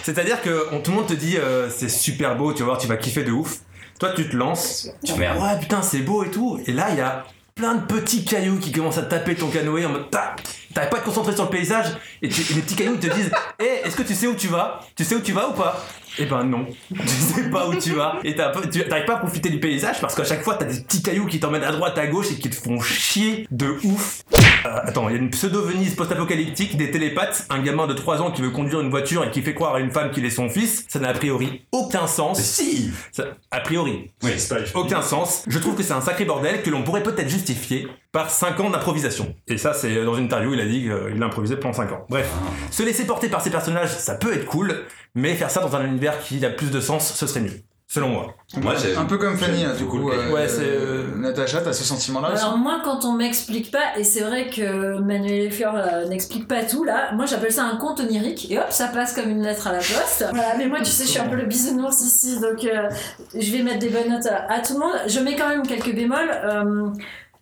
c'est-à-dire 0.03 0.41
que 0.43 0.67
on- 0.73 0.81
tout 0.81 0.91
le 0.93 0.97
monde 0.97 1.07
te 1.07 1.13
dit, 1.15 1.37
euh, 1.37 1.69
c'est 1.71 1.89
super 1.89 2.37
beau, 2.37 2.53
tu 2.53 2.61
vas 2.61 2.67
voir, 2.67 2.79
tu 2.79 2.87
vas 2.87 2.97
kiffer 2.97 3.23
de 3.25 3.33
ouf. 3.33 3.59
Toi, 3.99 4.11
tu 4.15 4.29
te 4.29 4.37
lances, 4.37 4.89
tu 5.05 5.13
fais, 5.13 5.29
ouais, 5.41 5.59
putain, 5.61 5.83
c'est 5.83 5.99
beau 6.01 6.25
et 6.25 6.31
tout. 6.31 6.61
Et 6.67 6.73
là, 6.73 6.87
il 6.91 6.99
y 6.99 7.01
a 7.01 7.25
plein 7.55 7.75
de 7.75 7.81
petits 7.81 8.25
cailloux 8.25 8.59
qui 8.59 8.71
commencent 8.71 8.99
à 8.99 9.03
taper 9.03 9.35
ton 9.35 9.49
canoë 9.49 9.85
en 9.87 9.89
mode, 9.89 10.11
tac, 10.11 10.41
t'arrives 10.73 10.91
pas 10.91 10.99
à 10.99 11.01
te 11.01 11.05
concentrer 11.07 11.35
sur 11.35 11.43
le 11.45 11.51
paysage 11.51 11.87
et, 12.23 12.29
tu- 12.29 12.43
et 12.53 12.55
les 12.55 12.61
petits 12.63 12.77
cailloux 12.77 12.95
ils 12.95 13.09
te 13.09 13.13
disent, 13.13 13.33
hé, 13.59 13.81
est-ce 13.85 13.97
que 13.97 14.03
tu 14.05 14.15
sais 14.15 14.29
où 14.29 14.35
tu 14.37 14.47
vas? 14.47 14.79
Tu 14.95 15.05
sais 15.05 15.17
où 15.17 15.21
tu 15.21 15.33
vas 15.33 15.49
ou 15.49 15.53
pas? 15.55 15.85
Eh 16.19 16.25
ben 16.27 16.45
non, 16.45 16.67
tu 16.95 17.07
sais 17.09 17.49
pas 17.51 17.69
où 17.69 17.75
tu 17.77 17.93
vas 17.93 18.17
et 18.25 18.35
t'arrives 18.35 19.05
pas 19.07 19.15
à 19.15 19.19
profiter 19.19 19.51
du 19.51 19.61
paysage 19.61 20.01
parce 20.01 20.15
qu'à 20.15 20.25
chaque 20.25 20.43
fois 20.43 20.55
t'as 20.55 20.65
des 20.67 20.81
petits 20.81 21.03
cailloux 21.03 21.27
qui 21.27 21.39
t'emmènent 21.41 21.65
à 21.65 21.73
droite 21.73 21.97
à 21.99 22.07
gauche 22.07 22.27
et 22.33 22.35
qui 22.37 22.51
te 22.51 22.57
font 22.57 22.81
chier 22.81 23.47
de 23.51 23.77
ouf. 23.85 24.23
Euh, 24.67 24.71
attends, 24.83 25.09
il 25.09 25.13
y 25.15 25.19
a 25.19 25.21
une 25.21 25.31
pseudo-Venise 25.31 25.95
post-apocalyptique, 25.95 26.77
des 26.77 26.91
télépathes, 26.91 27.47
un 27.51 27.61
gamin 27.63 27.87
de 27.87 27.95
3 27.95 28.21
ans 28.23 28.33
qui 28.33 28.43
veut 28.43 28.51
conduire 28.51 28.81
une 28.81 28.91
voiture 28.91 29.23
et 29.25 29.31
qui 29.31 29.41
fait 29.43 29.55
croire 29.55 29.77
à 29.77 29.81
une 29.81 29.91
femme 29.93 30.11
qu'il 30.11 30.25
est 30.25 30.31
son 30.31 30.49
fils, 30.49 30.85
ça 30.89 30.99
n'a 30.99 31.09
a 31.11 31.13
priori 31.13 31.65
aucun 31.71 32.03
Mais 32.03 32.07
sens. 32.09 32.41
si 32.41 32.91
Ça- 33.13 33.25
a 33.53 33.61
priori, 33.61 34.11
Oui. 34.25 34.33
C'est 34.37 34.73
pas 34.73 34.79
aucun 34.81 35.01
sens. 35.03 35.45
Je 35.47 35.59
trouve 35.61 35.77
que 35.77 35.83
c'est 35.85 35.93
un 35.93 36.01
sacré 36.01 36.25
bordel 36.25 36.63
que 36.63 36.71
l'on 36.71 36.83
pourrait 36.83 37.03
peut-être 37.05 37.29
justifier 37.29 37.87
par 38.11 38.31
5 38.31 38.59
ans 38.61 38.71
d'improvisation. 38.71 39.35
Et 39.47 39.59
ça, 39.59 39.73
c'est 39.75 40.05
dans 40.05 40.15
une 40.15 40.25
interview, 40.25 40.55
il 40.55 40.61
a 40.61 40.67
dit 40.67 40.81
qu'il 40.83 41.23
a 41.23 41.27
improvisé 41.27 41.57
pendant 41.57 41.75
5 41.75 41.93
ans. 41.93 42.05
Bref, 42.09 42.29
se 42.71 42.83
laisser 42.83 43.05
porter 43.07 43.29
par 43.29 43.43
ces 43.43 43.51
personnages, 43.51 43.91
ça 43.97 44.15
peut 44.17 44.33
être 44.33 44.47
cool, 44.47 44.85
mais 45.15 45.35
faire 45.35 45.51
ça 45.51 45.61
dans 45.61 45.77
un 45.77 45.85
univers 45.87 46.08
qui 46.23 46.45
a 46.45 46.51
plus 46.51 46.71
de 46.71 46.81
sens, 46.81 47.13
ce 47.15 47.27
serait 47.27 47.41
mieux. 47.41 47.61
Selon 47.91 48.11
moi. 48.11 48.35
Moi, 48.59 48.75
Un 48.99 49.07
peu 49.07 49.17
comme 49.17 49.39
Fanny, 49.39 49.65
hein, 49.65 49.73
du 49.75 49.87
coup. 49.87 50.11
euh, 50.11 50.31
Ouais, 50.31 50.47
c'est, 50.47 50.61
euh, 50.63 51.07
Natacha, 51.17 51.63
t'as 51.63 51.73
ce 51.73 51.85
sentiment-là 51.85 52.35
aussi 52.35 52.43
Alors 52.45 52.59
moi, 52.59 52.83
quand 52.85 53.07
on 53.07 53.13
m'explique 53.15 53.71
pas, 53.71 53.97
et 53.97 54.05
c'est 54.05 54.21
vrai 54.21 54.51
que 54.51 54.99
Manuel 54.99 55.47
Effior 55.47 55.75
euh, 55.75 56.05
n'explique 56.07 56.47
pas 56.47 56.65
tout 56.65 56.85
là, 56.85 57.13
moi 57.15 57.25
j'appelle 57.25 57.51
ça 57.51 57.65
un 57.65 57.77
conte 57.77 58.01
onirique, 58.01 58.51
et 58.51 58.59
hop, 58.59 58.67
ça 58.69 58.89
passe 58.89 59.15
comme 59.15 59.31
une 59.31 59.43
lettre 59.43 59.69
à 59.69 59.73
la 59.73 59.79
poste. 59.79 60.27
Voilà, 60.35 60.55
mais 60.59 60.67
moi 60.69 60.81
tu 60.81 60.91
sais, 60.91 61.05
je 61.05 61.09
suis 61.09 61.19
un 61.19 61.29
peu 61.29 61.37
le 61.37 61.47
bisounours 61.47 62.03
ici, 62.03 62.39
donc 62.41 62.63
euh, 62.65 62.91
je 63.35 63.51
vais 63.53 63.63
mettre 63.63 63.79
des 63.79 63.89
bonnes 63.89 64.11
notes 64.11 64.27
à, 64.27 64.53
à 64.53 64.61
tout 64.61 64.75
le 64.75 64.81
monde. 64.81 64.93
Je 65.07 65.21
mets 65.21 65.35
quand 65.35 65.49
même 65.49 65.67
quelques 65.67 65.95
bémols. 65.95 66.31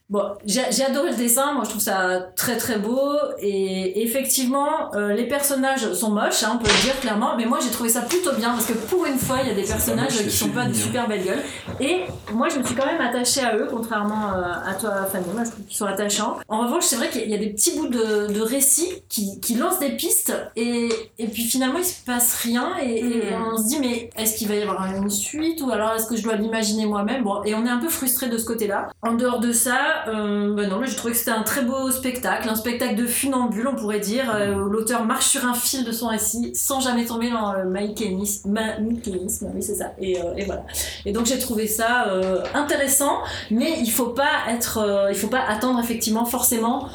Bon, 0.08 0.22
j'ai 0.44 0.84
adoré 0.84 1.10
le 1.10 1.16
dessin, 1.16 1.52
moi 1.54 1.64
je 1.64 1.70
trouve 1.70 1.82
ça 1.82 2.28
très 2.36 2.56
très 2.56 2.78
beau 2.78 3.08
et 3.40 4.02
effectivement 4.04 4.94
euh, 4.94 5.12
les 5.12 5.26
personnages 5.26 5.92
sont 5.94 6.10
moches, 6.12 6.44
hein, 6.44 6.52
on 6.54 6.58
peut 6.58 6.70
le 6.70 6.82
dire 6.84 7.00
clairement, 7.00 7.34
mais 7.36 7.44
moi 7.44 7.58
j'ai 7.60 7.70
trouvé 7.72 7.88
ça 7.88 8.02
plutôt 8.02 8.32
bien 8.34 8.50
parce 8.52 8.66
que 8.66 8.74
pour 8.74 9.04
une 9.04 9.18
fois 9.18 9.38
il 9.42 9.48
y 9.48 9.50
a 9.50 9.54
des 9.54 9.64
personnages 9.64 10.14
moche, 10.14 10.22
qui 10.22 10.30
sont 10.30 10.50
pas 10.50 10.62
de 10.66 10.68
mignon. 10.70 10.80
super 10.84 11.08
belles 11.08 11.24
gueules 11.24 11.42
et 11.80 12.02
moi 12.32 12.48
je 12.48 12.58
me 12.60 12.64
suis 12.64 12.76
quand 12.76 12.86
même 12.86 13.00
attachée 13.00 13.40
à 13.40 13.56
eux 13.56 13.66
contrairement 13.68 14.32
euh, 14.34 14.52
à 14.70 14.74
toi 14.74 15.06
Fanny, 15.10 15.24
moi 15.34 15.42
je 15.44 15.50
trouve 15.50 15.64
qu'ils 15.64 15.76
sont 15.76 15.86
attachants. 15.86 16.36
En 16.46 16.58
revanche 16.60 16.84
c'est 16.84 16.96
vrai 16.96 17.10
qu'il 17.10 17.28
y 17.28 17.34
a 17.34 17.38
des 17.38 17.50
petits 17.50 17.76
bouts 17.76 17.88
de, 17.88 18.32
de 18.32 18.40
récits 18.40 19.02
qui, 19.08 19.40
qui 19.40 19.56
lancent 19.56 19.80
des 19.80 19.96
pistes 19.96 20.32
et, 20.54 20.88
et 21.18 21.26
puis 21.26 21.42
finalement 21.42 21.80
il 21.80 21.84
se 21.84 22.04
passe 22.04 22.32
rien 22.44 22.74
et, 22.80 23.00
et 23.00 23.04
Mhm. 23.34 23.44
on 23.54 23.56
se 23.58 23.66
dit 23.66 23.78
mais 23.80 24.10
est-ce 24.16 24.36
qu'il 24.36 24.46
va 24.46 24.54
y 24.54 24.62
avoir 24.62 24.86
une 24.86 25.10
suite 25.10 25.60
ou 25.62 25.70
alors 25.72 25.94
est-ce 25.96 26.06
que 26.06 26.14
je 26.16 26.22
dois 26.22 26.36
l'imaginer 26.36 26.86
moi-même? 26.86 27.24
Bon 27.24 27.42
et 27.42 27.56
on 27.56 27.66
est 27.66 27.70
un 27.70 27.78
peu 27.78 27.88
frustré 27.88 28.28
de 28.28 28.38
ce 28.38 28.44
côté-là. 28.44 28.88
En 29.02 29.14
dehors 29.14 29.40
de 29.40 29.50
ça, 29.52 29.74
euh, 30.08 30.54
bah 30.54 30.66
non 30.66 30.78
mais 30.80 30.86
je 30.86 30.96
trouvais 30.96 31.12
que 31.12 31.18
c'était 31.18 31.30
un 31.30 31.42
très 31.42 31.62
beau 31.62 31.90
spectacle, 31.90 32.48
un 32.48 32.54
spectacle 32.54 32.94
de 32.96 33.06
funambule 33.06 33.68
on 33.68 33.74
pourrait 33.74 34.00
dire. 34.00 34.30
Euh, 34.34 34.54
où 34.54 34.68
L'auteur 34.68 35.04
marche 35.04 35.26
sur 35.26 35.44
un 35.44 35.54
fil 35.54 35.84
de 35.84 35.92
son 35.92 36.08
récit 36.08 36.52
sans 36.54 36.80
jamais 36.80 37.04
tomber 37.04 37.30
dans 37.30 37.52
le 37.52 37.64
maïkénisme, 37.68 38.50
ma- 38.50 38.78
maïkénisme, 38.78 39.50
oui 39.54 39.62
c'est 39.62 39.74
ça. 39.76 39.92
Et, 40.00 40.18
euh, 40.20 40.34
et 40.36 40.44
voilà. 40.44 40.64
Et 41.04 41.12
donc 41.12 41.26
j'ai 41.26 41.38
trouvé 41.38 41.66
ça 41.66 42.06
euh, 42.08 42.42
intéressant, 42.54 43.18
mais 43.50 43.78
il 43.80 43.90
faut 43.90 44.10
pas 44.10 44.30
être, 44.50 45.06
il 45.10 45.16
faut 45.16 45.28
pas 45.28 45.42
attendre 45.48 45.78
effectivement 45.80 46.24
forcément 46.24 46.88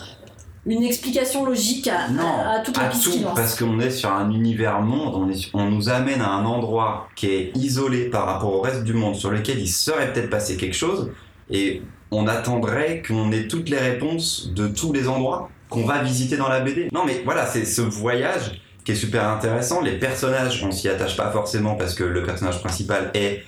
une 0.68 0.84
explication 0.84 1.44
logique 1.44 1.88
à, 1.88 2.08
Non, 2.10 2.22
à, 2.24 2.58
à 2.58 2.60
toute 2.60 2.78
la 2.78 2.84
à 2.84 2.90
piste 2.90 3.06
tout, 3.06 3.12
qui 3.12 3.24
parce 3.36 3.58
qu'on 3.58 3.80
est 3.80 3.90
sur 3.90 4.14
un 4.14 4.30
univers 4.30 4.80
monde, 4.82 5.16
on, 5.16 5.28
est 5.28 5.50
on 5.56 5.66
nous 5.72 5.90
amène 5.90 6.22
à 6.22 6.30
un 6.30 6.46
endroit 6.46 7.08
qui 7.16 7.28
est 7.28 7.52
isolé 7.58 8.12
par 8.12 8.28
rapport 8.28 8.54
au 8.54 8.62
reste 8.62 8.84
du 8.84 8.94
monde, 8.94 9.16
sur 9.16 9.32
lequel 9.32 9.58
il 9.60 9.68
serait 9.68 10.14
peut-être 10.14 10.30
passé 10.30 10.58
quelque 10.58 10.76
chose, 10.76 11.10
et 11.50 11.82
on 12.12 12.28
attendrait 12.28 13.02
qu'on 13.08 13.32
ait 13.32 13.48
toutes 13.48 13.70
les 13.70 13.78
réponses 13.78 14.52
de 14.54 14.68
tous 14.68 14.94
les 14.94 15.08
endroits 15.08 15.50
qu'on 15.70 15.86
va 15.86 16.04
visiter 16.04 16.38
dans 16.38 16.50
la 16.50 16.60
BD. 16.60 16.90
Non 16.94 17.06
mais 17.06 17.22
voilà, 17.24 17.46
c'est 17.46 17.66
ce 17.66 17.82
voyage 17.82 18.62
qui 18.84 18.92
est 18.92 18.96
super 18.96 19.28
intéressant. 19.30 19.82
Les 19.82 19.98
personnages, 19.98 20.64
on 20.64 20.72
s'y 20.72 20.90
attache 20.90 21.16
pas 21.16 21.32
forcément 21.32 21.76
parce 21.76 21.96
que 21.96 22.04
le 22.04 22.24
personnage 22.24 22.60
principal 22.60 23.12
est 23.14 23.44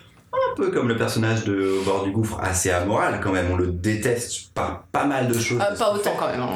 un 0.53 0.55
peu 0.55 0.71
comme 0.71 0.87
le 0.87 0.95
personnage 0.95 1.43
de 1.45 1.79
Au 1.79 1.83
bord 1.83 2.03
du 2.03 2.11
gouffre, 2.11 2.39
assez 2.41 2.69
amoral 2.69 3.19
quand 3.21 3.31
même. 3.31 3.47
On 3.51 3.55
le 3.57 3.67
déteste 3.67 4.53
par 4.53 4.83
pas 4.91 5.05
mal 5.05 5.27
de 5.27 5.33
choses. 5.33 5.59
Ah, 5.61 5.73
pas 5.77 5.91
autant 5.93 6.11
fait. 6.11 6.15
quand 6.19 6.27
même. 6.27 6.41
hein. 6.41 6.49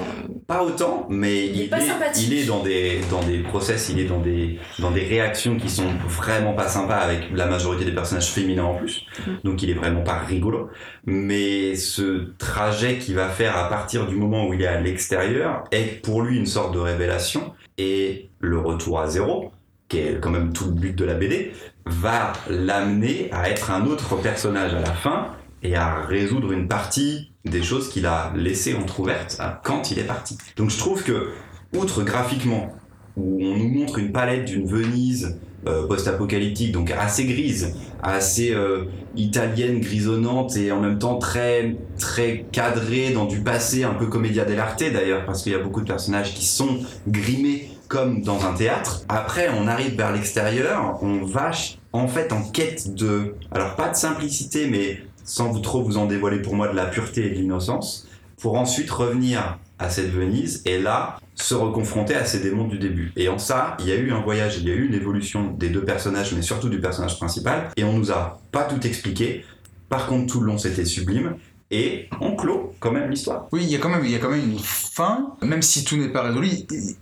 Pas 0.48 0.64
autant, 0.64 1.08
mais 1.10 1.48
Il 1.48 1.62
est 1.62 1.64
il, 1.66 1.70
pas 1.70 1.80
est, 1.80 1.88
sympathique. 1.88 2.28
il 2.28 2.38
est 2.40 2.46
dans 2.46 2.64
des, 2.64 3.02
dans 3.12 3.22
des 3.22 3.40
process, 3.40 3.90
il 3.90 4.00
est 4.00 4.06
dans 4.06 4.20
des, 4.20 4.60
dans 4.80 4.92
des 4.92 5.04
réactions 5.04 5.58
qui 5.58 5.70
sont 5.70 5.88
vraiment 6.08 6.54
pas 6.54 6.68
sympas 6.70 6.96
avec 6.96 7.32
la 7.34 7.48
majorité 7.48 7.84
des 7.86 7.92
personnages 7.92 8.32
féminins 8.32 8.64
en 8.64 8.76
plus. 8.76 9.04
Donc 9.44 9.62
il 9.64 9.70
est 9.70 9.74
vraiment 9.74 10.04
pas 10.04 10.20
rigolo. 10.20 10.70
Mais 11.06 11.76
ce 11.76 12.32
trajet 12.38 12.98
qu'il 12.98 13.16
va 13.16 13.28
faire 13.30 13.58
à 13.58 13.68
partir 13.70 14.06
du 14.08 14.16
moment 14.16 14.48
où 14.48 14.54
il 14.54 14.62
est 14.62 14.68
à 14.68 14.80
l'extérieur 14.80 15.64
est 15.72 16.02
pour 16.02 16.22
lui 16.22 16.38
une 16.38 16.46
sorte 16.46 16.74
de 16.74 16.80
révélation. 16.80 17.54
Et 17.80 18.30
le 18.40 18.58
retour 18.60 19.00
à 19.00 19.08
zéro, 19.08 19.52
qui 19.88 20.00
est 20.00 20.20
quand 20.20 20.30
même 20.30 20.54
tout 20.54 20.66
le 20.66 20.72
but 20.72 20.96
de 20.96 21.06
la 21.06 21.14
BD, 21.14 21.52
va 21.86 22.34
l'amener 22.50 23.30
à 23.32 23.50
être 23.50 23.72
un 23.72 23.86
autre 23.86 24.16
personnage 24.18 24.74
à 24.74 24.82
la 24.82 24.94
fin 24.94 25.28
et 25.64 25.76
à 25.76 26.02
résoudre 26.02 26.52
une 26.52 26.68
partie 26.68 27.32
des 27.46 27.64
choses 27.64 27.90
qu'il 27.90 28.06
a 28.06 28.34
laissées 28.36 28.76
entrouvertes 28.76 29.38
hein, 29.40 29.58
quand 29.64 29.92
il 29.92 30.00
est 30.00 30.04
parti. 30.04 30.38
Donc 30.58 30.70
je 30.70 30.78
trouve 30.78 31.04
que, 31.04 31.30
outre 31.76 32.04
graphiquement, 32.04 32.74
où 33.16 33.40
on 33.44 33.58
nous 33.58 33.70
montre 33.70 33.98
une 33.98 34.12
palette 34.12 34.46
d'une 34.46 34.68
Venise 34.68 35.40
euh, 35.68 35.88
post-apocalyptique, 35.88 36.72
donc 36.72 36.92
assez 36.92 37.26
grise, 37.26 37.76
assez 38.04 38.54
euh, 38.54 38.86
italienne, 39.16 39.80
grisonnante 39.80 40.56
et 40.56 40.72
en 40.72 40.80
même 40.80 41.00
temps 41.00 41.18
très 41.18 41.76
très 41.98 42.46
cadrée 42.52 43.12
dans 43.12 43.26
du 43.26 43.42
passé, 43.42 43.84
un 43.84 43.96
peu 43.96 44.06
commedia 44.06 44.46
dell'arte 44.46 44.80
d'ailleurs, 44.80 45.26
parce 45.26 45.42
qu'il 45.42 45.52
y 45.52 45.56
a 45.56 45.60
beaucoup 45.60 45.82
de 45.82 45.88
personnages 45.88 46.34
qui 46.36 46.46
sont 46.46 46.80
grimés 47.08 47.70
comme 47.88 48.22
dans 48.22 48.46
un 48.46 48.54
théâtre. 48.54 49.02
Après, 49.10 49.50
on 49.50 49.68
arrive 49.68 49.96
vers 49.96 50.12
l'extérieur, 50.12 51.00
on 51.02 51.26
va 51.26 51.52
en 51.94 52.08
fait 52.08 52.32
en 52.32 52.44
quête 52.44 52.94
de, 52.94 53.36
alors 53.52 53.76
pas 53.76 53.90
de 53.90 53.96
simplicité, 53.96 54.68
mais 54.68 55.02
sans 55.24 55.50
vous 55.52 55.60
trop 55.60 55.84
vous 55.84 55.98
en 55.98 56.06
dévoiler 56.06 56.42
pour 56.42 56.56
moi, 56.56 56.68
de 56.68 56.76
la 56.76 56.86
pureté 56.86 57.26
et 57.26 57.30
de 57.30 57.36
l'innocence, 57.36 58.08
pour 58.40 58.56
ensuite 58.56 58.90
revenir 58.90 59.60
à 59.80 59.90
cette 59.90 60.12
Venise 60.12 60.62
et 60.66 60.80
là 60.80 61.20
se 61.36 61.54
reconfronter 61.54 62.16
à 62.16 62.26
ces 62.26 62.40
démons 62.40 62.68
du 62.68 62.80
début. 62.80 63.12
Et 63.16 63.30
en 63.30 63.38
ça, 63.38 63.78
il 63.80 63.88
y 63.88 63.92
a 63.92 63.96
eu 63.96 64.12
un 64.12 64.22
voyage, 64.22 64.58
il 64.58 64.68
y 64.68 64.72
a 64.72 64.74
eu 64.74 64.88
une 64.88 64.94
évolution 64.94 65.52
des 65.52 65.70
deux 65.70 65.84
personnages, 65.84 66.34
mais 66.34 66.42
surtout 66.42 66.70
du 66.70 66.80
personnage 66.80 67.18
principal, 67.18 67.70
et 67.78 67.84
on 67.84 67.94
nous 67.94 68.12
a 68.12 68.42
pas 68.52 68.64
tout 68.64 68.86
expliqué. 68.88 69.46
Par 69.90 70.08
contre, 70.08 70.34
tout 70.34 70.40
le 70.42 70.48
long, 70.48 70.58
c'était 70.58 70.86
sublime. 70.86 71.36
Et 71.70 72.08
on 72.22 72.36
clôt 72.38 72.72
quand 72.80 72.92
même 72.92 73.10
l'histoire. 73.10 73.48
Oui, 73.52 73.62
il 73.64 73.70
y 73.70 73.76
a 73.76 73.80
quand 73.80 73.90
même, 73.90 74.06
il 74.06 74.12
y 74.12 74.16
a 74.16 74.20
quand 74.20 74.30
même 74.30 74.52
une 74.54 74.58
fin, 74.60 75.34
même 75.42 75.62
si 75.62 75.84
tout 75.84 75.98
n'est 75.98 76.08
pas 76.08 76.22
résolu. 76.22 76.50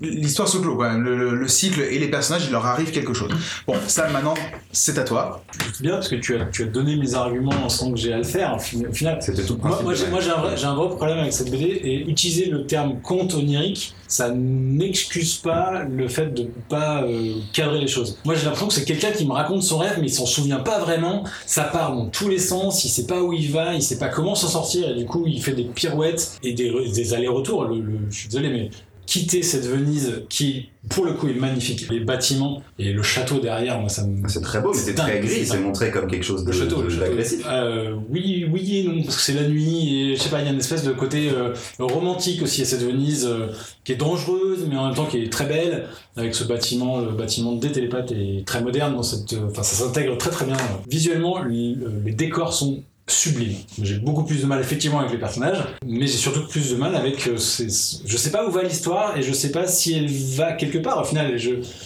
L'histoire 0.02 0.48
se 0.48 0.58
clôt 0.58 0.76
quand 0.76 0.90
même. 0.90 1.04
Le, 1.04 1.16
le- 1.16 1.36
le 1.36 1.48
cycle 1.48 1.82
et 1.82 2.00
les 2.00 2.08
personnages, 2.08 2.46
il 2.48 2.52
leur 2.52 2.66
arrive 2.66 2.90
quelque 2.90 3.14
chose. 3.14 3.30
Bon, 3.68 3.76
ça 3.88 4.10
maintenant, 4.10 4.34
c'est 4.72 4.98
à 4.98 5.04
toi. 5.04 5.44
C'est 5.72 5.84
bien 5.84 5.92
parce 5.94 6.08
que 6.08 6.16
tu 6.16 6.36
as, 6.36 6.46
tu 6.46 6.64
as 6.64 6.68
donné 6.68 6.96
mes 6.96 7.14
arguments 7.14 7.70
sans 7.70 7.92
que 7.92 7.98
j'ai 7.98 8.12
à 8.14 8.18
le 8.18 8.24
faire. 8.24 8.56
Au 8.56 8.60
fin- 8.60 8.90
au 8.90 8.94
final, 8.94 9.20
C'était 9.22 9.44
tout 9.46 9.54
le 9.54 9.60
moi, 9.70 9.78
principe. 9.78 10.10
moi, 10.10 10.20
j'ai, 10.20 10.32
un 10.32 10.70
un 10.72 10.76
vrai 10.76 10.88
problème 10.96 11.20
avec 11.20 11.34
cette 11.34 11.52
BD 11.52 11.66
et 11.84 12.10
utiliser 12.10 12.46
le 12.48 12.66
terme 12.66 13.00
conte 13.02 13.36
onirique, 13.36 13.94
ça 14.08 14.32
n'excuse 14.32 15.36
pas 15.38 15.84
le 15.84 16.08
fait 16.08 16.34
de 16.34 16.50
pas 16.70 17.04
euh, 17.04 17.36
cadrer 17.54 17.82
les 17.82 17.88
choses. 17.88 18.18
Moi, 18.26 18.34
j'ai 18.36 18.46
l'impression 18.46 18.68
que 18.68 18.74
c'est 18.74 18.86
quelqu'un 18.86 19.12
qui 19.12 19.26
me 19.28 19.34
raconte 19.34 19.62
son 19.64 19.78
rêve, 19.78 19.98
mais 20.00 20.08
il 20.08 20.14
s'en 20.14 20.26
souvient 20.26 20.60
pas 20.60 20.80
vraiment. 20.80 21.24
Ça 21.46 21.64
part 21.66 21.94
dans 21.96 22.08
tous 22.08 22.28
les 22.30 22.40
sens, 22.40 22.84
il 22.84 22.90
sait 22.90 23.06
pas 23.06 23.22
où 23.22 23.32
il 23.34 23.52
va, 23.52 23.74
il 23.76 23.82
sait 23.84 24.00
pas 24.00 24.08
comment 24.10 24.34
s'en 24.34 24.48
sortir, 24.56 24.90
et 24.90 24.96
du 24.96 25.06
coup, 25.06 25.24
il 25.28 25.42
fait 25.42 25.54
des 25.54 25.66
pirouettes 25.66 26.40
et 26.44 26.54
des, 26.54 26.72
des 26.94 27.14
allers-retours. 27.14 27.66
Le- 27.66 27.82
le- 27.82 28.00
je 28.10 28.16
suis 28.18 28.30
désolé, 28.30 28.50
mais 28.50 28.70
quitter 29.08 29.44
cette 29.44 29.68
Venise 29.68 30.24
qui, 30.30 30.70
pour 30.90 31.06
le 31.06 31.14
coup, 31.14 31.28
est 31.28 31.36
magnifique. 31.36 31.88
Les 31.92 32.00
bâtiments 32.00 32.64
et 32.80 32.92
le 32.92 33.04
château 33.04 33.38
derrière, 33.40 33.80
moi, 33.80 33.88
ça 33.88 34.04
me. 34.04 34.28
C'est 34.28 34.42
très 34.42 34.62
beau, 34.62 34.72
mais 34.74 34.80
c'est 34.80 34.96
très 34.96 35.20
gris, 35.20 35.46
c'est 35.46 35.60
montré 35.60 35.92
comme 35.92 36.08
quelque 36.08 36.24
chose 36.26 36.44
de, 36.44 36.52
Le 36.52 36.58
château, 36.58 36.78
de- 36.78 36.84
le 36.86 36.90
château. 36.90 37.02
d'agressif. 37.06 37.46
Euh, 37.48 37.94
oui, 38.10 38.48
oui 38.52 38.78
et 38.80 38.84
non, 38.88 39.04
parce 39.04 39.18
que 39.18 39.22
c'est 39.22 39.36
la 39.36 39.48
nuit 39.48 40.10
et 40.12 40.16
je 40.16 40.22
sais 40.24 40.30
pas, 40.32 40.40
il 40.42 40.46
y 40.46 40.50
a 40.50 40.52
une 40.52 40.58
espèce 40.58 40.84
de 40.84 40.92
côté 40.92 41.30
euh, 41.30 41.54
romantique 41.78 42.42
aussi 42.42 42.64
à 42.64 42.66
cette 42.66 42.82
Venise 42.82 43.28
euh, 43.30 43.50
qui 43.84 43.92
est 43.92 43.96
dangereuse, 43.96 44.66
mais 44.68 44.76
en 44.76 44.86
même 44.88 44.96
temps 44.96 45.06
qui 45.06 45.18
est 45.22 45.32
très 45.32 45.46
belle, 45.46 45.86
avec 46.18 46.34
ce 46.34 46.44
bâtiment, 46.44 47.00
le 47.00 47.12
bâtiment 47.12 47.52
des 47.54 47.72
télépathes 47.72 48.12
est 48.12 48.44
très 48.48 48.64
moderne 48.64 48.96
dans 48.96 49.04
cette, 49.04 49.36
enfin 49.52 49.62
ça 49.62 49.76
s'intègre 49.86 50.18
très 50.18 50.32
très 50.32 50.46
bien. 50.46 50.58
Visuellement, 50.90 51.44
les, 51.44 51.76
les 52.04 52.12
décors 52.14 52.54
sont 52.54 52.82
sublimes. 53.08 53.56
J'ai 53.82 54.00
beaucoup 54.00 54.24
plus 54.24 54.42
de 54.42 54.46
mal 54.48 54.60
effectivement 54.60 55.00
avec 55.00 55.12
les 55.12 55.18
personnages, 55.20 55.64
mais 55.86 56.08
j'ai 56.08 56.18
surtout 56.18 56.48
plus 56.48 56.72
de 56.72 56.76
mal 56.76 56.96
avec, 56.96 57.28
euh, 57.28 57.38
ces- 57.38 58.02
je 58.06 58.18
sais 58.18 58.32
pas 58.32 58.48
où 58.48 58.52
va 58.52 58.64
l'histoire 58.64 59.16
et 59.18 59.22
je 59.22 59.32
sais 59.32 59.52
pas 59.52 59.68
si 59.68 59.94
elle 59.94 60.10
va 60.10 60.54
quelque 60.54 60.80
part. 60.80 61.02
Au 61.02 61.04
final, 61.04 61.38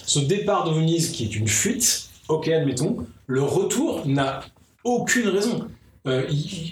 ce 0.06 0.20
départ 0.20 0.64
de 0.70 0.74
Venise 0.74 1.10
qui 1.12 1.26
est 1.26 1.36
une 1.36 1.48
fuite, 1.48 2.10
ok 2.30 2.48
admettons, 2.48 2.98
le 3.28 3.42
retour 3.44 4.04
n'a 4.06 4.42
aucune 4.84 5.28
raison. 5.28 5.68
Euh, 6.08 6.24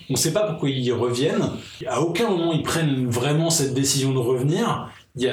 on 0.09 0.13
ne 0.13 0.17
sait 0.17 0.31
pas 0.31 0.43
pourquoi 0.49 0.69
ils 0.69 0.93
reviennent. 0.93 1.49
À 1.85 1.99
aucun 2.01 2.29
moment 2.29 2.53
ils 2.53 2.63
prennent 2.63 3.07
vraiment 3.07 3.49
cette 3.49 3.73
décision 3.73 4.13
de 4.13 4.19
revenir. 4.19 4.89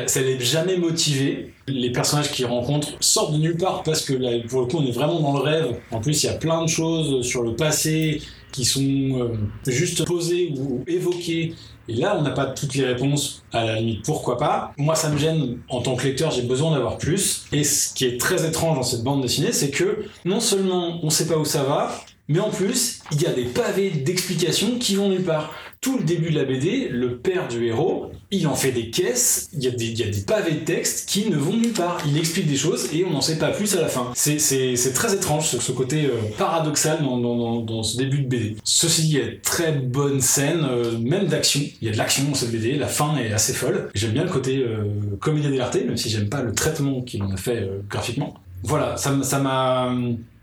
Ça 0.07 0.23
n'est 0.23 0.41
jamais 0.41 0.77
motivé. 0.77 1.53
Les 1.67 1.91
personnages 1.91 2.31
qu'ils 2.31 2.47
rencontrent 2.47 2.97
sortent 3.01 3.33
de 3.33 3.39
nulle 3.39 3.57
part 3.57 3.83
parce 3.83 4.03
que 4.03 4.13
là, 4.13 4.31
pour 4.49 4.63
le 4.63 4.67
coup, 4.67 4.79
on 4.79 4.87
est 4.87 4.93
vraiment 4.93 5.21
dans 5.21 5.37
le 5.37 5.43
rêve. 5.43 5.77
En 5.91 6.01
plus, 6.01 6.23
il 6.23 6.27
y 6.27 6.31
a 6.31 6.35
plein 6.35 6.63
de 6.63 6.69
choses 6.69 7.27
sur 7.27 7.43
le 7.43 7.55
passé 7.57 8.21
qui 8.53 8.65
sont 8.65 8.81
euh, 8.83 9.35
juste 9.67 10.05
posées 10.05 10.53
ou, 10.57 10.77
ou 10.77 10.85
évoquées. 10.87 11.55
Et 11.89 11.95
là, 11.95 12.17
on 12.19 12.23
n'a 12.23 12.31
pas 12.31 12.47
toutes 12.47 12.75
les 12.75 12.85
réponses. 12.85 13.43
À 13.53 13.65
la 13.65 13.81
limite, 13.81 14.05
pourquoi 14.05 14.39
pas? 14.39 14.73
Moi, 14.79 14.95
ça 14.95 15.11
me 15.11 15.19
gêne. 15.19 15.59
En 15.69 15.83
tant 15.83 15.97
que 15.97 16.05
lecteur, 16.05 16.31
j'ai 16.31 16.43
besoin 16.43 16.73
d'avoir 16.73 16.97
plus. 16.97 17.45
Et 17.53 17.65
ce 17.65 17.93
qui 17.93 18.05
est 18.05 18.19
très 18.19 18.47
étrange 18.47 18.77
dans 18.77 18.83
cette 18.83 19.03
bande 19.03 19.23
dessinée, 19.23 19.53
c'est 19.53 19.71
que 19.71 20.05
non 20.25 20.41
seulement 20.41 21.01
on 21.03 21.11
sait 21.11 21.27
pas 21.27 21.37
où 21.37 21.45
ça 21.45 21.63
va, 21.63 21.91
mais 22.29 22.41
en 22.41 22.51
plus, 22.51 23.01
il 23.13 23.21
y 23.21 23.27
a 23.27 23.33
des 23.33 23.45
pavés 23.45 23.91
d'explications 23.91 24.79
qui 24.79 24.95
vont 24.95 25.09
nulle 25.11 25.25
part. 25.25 25.53
Tout 25.85 25.99
le 25.99 26.05
début 26.05 26.31
de 26.31 26.39
la 26.39 26.45
BD, 26.47 26.89
le 26.91 27.19
père 27.19 27.47
du 27.47 27.67
héros, 27.67 28.11
il 28.31 28.47
en 28.47 28.55
fait 28.55 28.73
des 28.73 28.89
caisses, 28.89 29.51
il 29.53 29.63
y, 29.63 29.67
a 29.67 29.71
des, 29.71 30.21
pavés 30.27 30.53
de 30.53 30.65
texte 30.65 31.07
qui 31.07 31.29
ne 31.29 31.37
vont 31.37 31.53
nulle 31.53 31.75
part. 31.75 31.99
Il 32.07 32.17
explique 32.17 32.47
des 32.47 32.57
choses 32.57 32.89
et 32.95 33.05
on 33.05 33.11
n'en 33.11 33.21
sait 33.21 33.37
pas 33.37 33.51
plus 33.51 33.77
à 33.77 33.83
la 33.83 33.89
fin. 33.89 34.11
C'est- 34.15 34.95
très 34.95 35.13
étrange 35.13 35.47
ce, 35.47 35.61
ce 35.61 35.73
côté 35.73 36.07
euh, 36.07 36.13
paradoxal 36.39 37.03
dans, 37.03 37.83
ce 37.83 37.99
début 37.99 38.23
de 38.23 38.29
BD. 38.29 38.57
Ceci 38.65 39.03
dit, 39.03 39.09
il 39.09 39.19
y 39.19 39.21
a 39.21 39.27
de 39.27 39.39
très 39.43 39.73
bonnes 39.73 40.23
scènes, 40.23 40.65
euh, 40.65 40.97
même 40.99 41.27
d'action. 41.27 41.61
Il 41.83 41.87
y 41.87 41.91
a 41.91 41.93
de 41.93 41.99
l'action 41.99 42.25
dans 42.25 42.35
cette 42.35 42.51
BD, 42.51 42.77
la 42.77 42.89
fin 42.89 43.19
est 43.19 43.31
assez 43.31 43.53
folle. 43.53 43.91
J'aime 43.95 44.13
bien 44.13 44.25
le 44.25 44.31
côté 44.31 44.65
euh, 44.67 44.85
comédie 45.21 45.51
dell'arte, 45.51 45.75
même 45.75 45.99
si 45.99 46.09
j'aime 46.09 46.31
pas 46.31 46.41
le 46.41 46.55
traitement 46.55 47.03
qu'il 47.03 47.23
en 47.23 47.31
a 47.31 47.37
fait 47.37 47.59
euh, 47.59 47.81
graphiquement. 47.91 48.33
Voilà, 48.63 48.97
ça 48.97 49.11
m'a... 49.39 49.95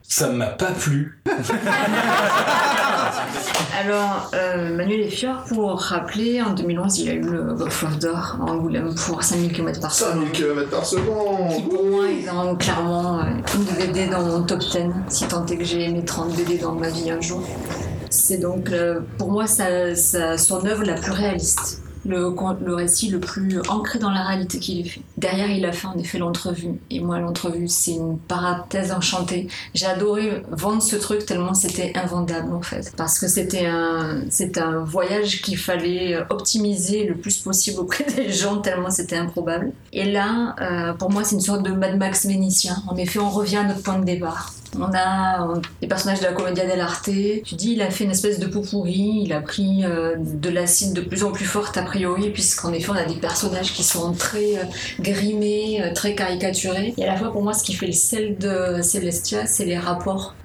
Ça 0.04 0.30
m'a 0.30 0.48
pas 0.48 0.74
plu. 0.74 1.22
Alors, 3.80 4.30
euh, 4.34 4.76
Manuel 4.76 5.02
Effior, 5.02 5.44
pour 5.48 5.80
rappeler, 5.80 6.42
en 6.42 6.54
2011, 6.54 7.00
il 7.00 7.10
a 7.10 7.14
eu 7.14 7.22
le 7.22 7.54
Golf 7.54 7.86
d'Or 8.00 8.38
à 8.40 8.52
Angoulême 8.52 8.94
pour 8.96 9.24
5000 9.24 9.52
km 9.52 9.80
par 9.80 9.94
5000 9.94 10.32
km 10.32 10.70
par 10.70 10.86
seconde 10.86 11.70
pour 11.70 11.86
moi 11.86 12.56
clairement 12.60 13.20
euh, 13.20 13.24
une 13.56 13.88
BD 13.88 14.08
dans 14.08 14.22
mon 14.22 14.44
top 14.44 14.60
10, 14.60 14.78
si 15.08 15.28
tant 15.28 15.46
est 15.46 15.58
que 15.58 15.64
j'ai 15.64 15.86
aimé 15.86 16.04
30 16.06 16.36
BD 16.36 16.58
dans 16.58 16.74
ma 16.74 16.90
vie 16.90 17.10
un 17.12 17.22
jour. 17.22 17.42
C'est 18.10 18.38
donc 18.38 18.72
euh, 18.72 19.00
pour 19.18 19.32
moi 19.32 19.46
son 19.48 20.66
œuvre 20.66 20.84
la 20.84 20.94
plus 20.96 21.12
réaliste. 21.12 21.82
Le, 22.06 22.34
le 22.66 22.74
récit 22.74 23.10
le 23.10 23.20
plus 23.20 23.60
ancré 23.70 24.00
dans 24.00 24.10
la 24.10 24.24
réalité 24.24 24.60
qu'il 24.60 24.80
ait 24.80 24.90
fait. 24.90 25.02
Derrière, 25.18 25.50
il 25.50 25.66
a 25.66 25.72
fait 25.72 25.88
en 25.88 25.98
effet 25.98 26.18
l'entrevue. 26.18 26.80
Et 26.90 27.00
moi, 27.00 27.20
l'entrevue, 27.20 27.68
c'est 27.68 27.92
une 27.92 28.18
parenthèse 28.18 28.92
enchantée. 28.92 29.48
J'ai 29.74 29.86
adoré 29.86 30.44
vendre 30.52 30.82
ce 30.82 30.96
truc 30.96 31.26
tellement 31.26 31.54
c'était 31.54 31.94
invendable 31.96 32.54
en 32.54 32.62
fait. 32.62 32.92
Parce 32.98 33.20
que 33.20 33.28
c'était 33.28 33.66
un, 33.66 34.22
c'est 34.30 34.58
un 34.58 34.80
voyage 34.84 35.42
qu'il 35.42 35.58
fallait 35.58 36.18
optimiser 36.30 37.06
le 37.06 37.16
plus 37.16 37.38
possible 37.38 37.80
auprès 37.80 38.04
des 38.04 38.32
gens 38.32 38.58
tellement 38.58 38.90
c'était 38.90 39.18
improbable. 39.18 39.72
Et 39.94 40.12
là, 40.12 40.56
euh, 40.62 40.94
pour 40.94 41.12
moi, 41.12 41.24
c'est 41.24 41.36
une 41.36 41.42
sorte 41.42 41.64
de 41.64 41.72
Mad 41.72 41.98
Max 41.98 42.26
vénitien. 42.26 42.82
En 42.88 42.96
effet, 42.96 43.20
on 43.20 43.30
revient 43.30 43.58
à 43.58 43.64
notre 43.64 43.84
point 43.84 44.00
de 44.00 44.06
départ. 44.06 44.54
On 44.80 44.94
a 44.94 45.48
les 45.82 45.88
personnages 45.88 46.20
de 46.20 46.26
la 46.26 46.34
Commedia 46.34 46.66
dell'arte. 46.66 47.10
Tu 47.44 47.56
dis, 47.56 47.74
il 47.74 47.82
a 47.82 47.90
fait 47.90 48.06
une 48.06 48.12
espèce 48.12 48.40
de 48.40 48.48
pot. 48.48 48.62
Il 48.86 49.34
a 49.34 49.42
pris 49.42 49.84
euh, 49.84 50.16
de 50.18 50.50
l'acide 50.50 50.94
de 50.94 51.02
plus 51.02 51.24
en 51.24 51.32
plus 51.32 51.46
forte 51.46 51.78
a 51.78 51.82
priori, 51.82 52.30
puisqu'en 52.30 52.72
effet, 52.74 52.92
on 52.92 52.96
a 52.96 53.06
des 53.06 53.16
personnages 53.16 53.74
qui 53.74 53.84
sont 53.84 54.14
très 54.14 54.58
euh, 54.58 54.64
grimés, 55.00 55.82
euh, 55.82 55.94
très 55.94 56.16
caricaturés. 56.16 56.94
Et 56.98 57.04
à 57.04 57.14
la 57.14 57.18
fois, 57.18 57.32
pour 57.32 57.42
moi, 57.42 57.54
ce 57.54 57.64
qui 57.64 57.74
fait 57.74 57.88
le 57.88 57.92
sel 57.92 58.38
de 58.38 58.82
Celestia, 58.82 59.46
c'est 59.46 59.66
les 59.66 59.78
rapports 59.78 60.36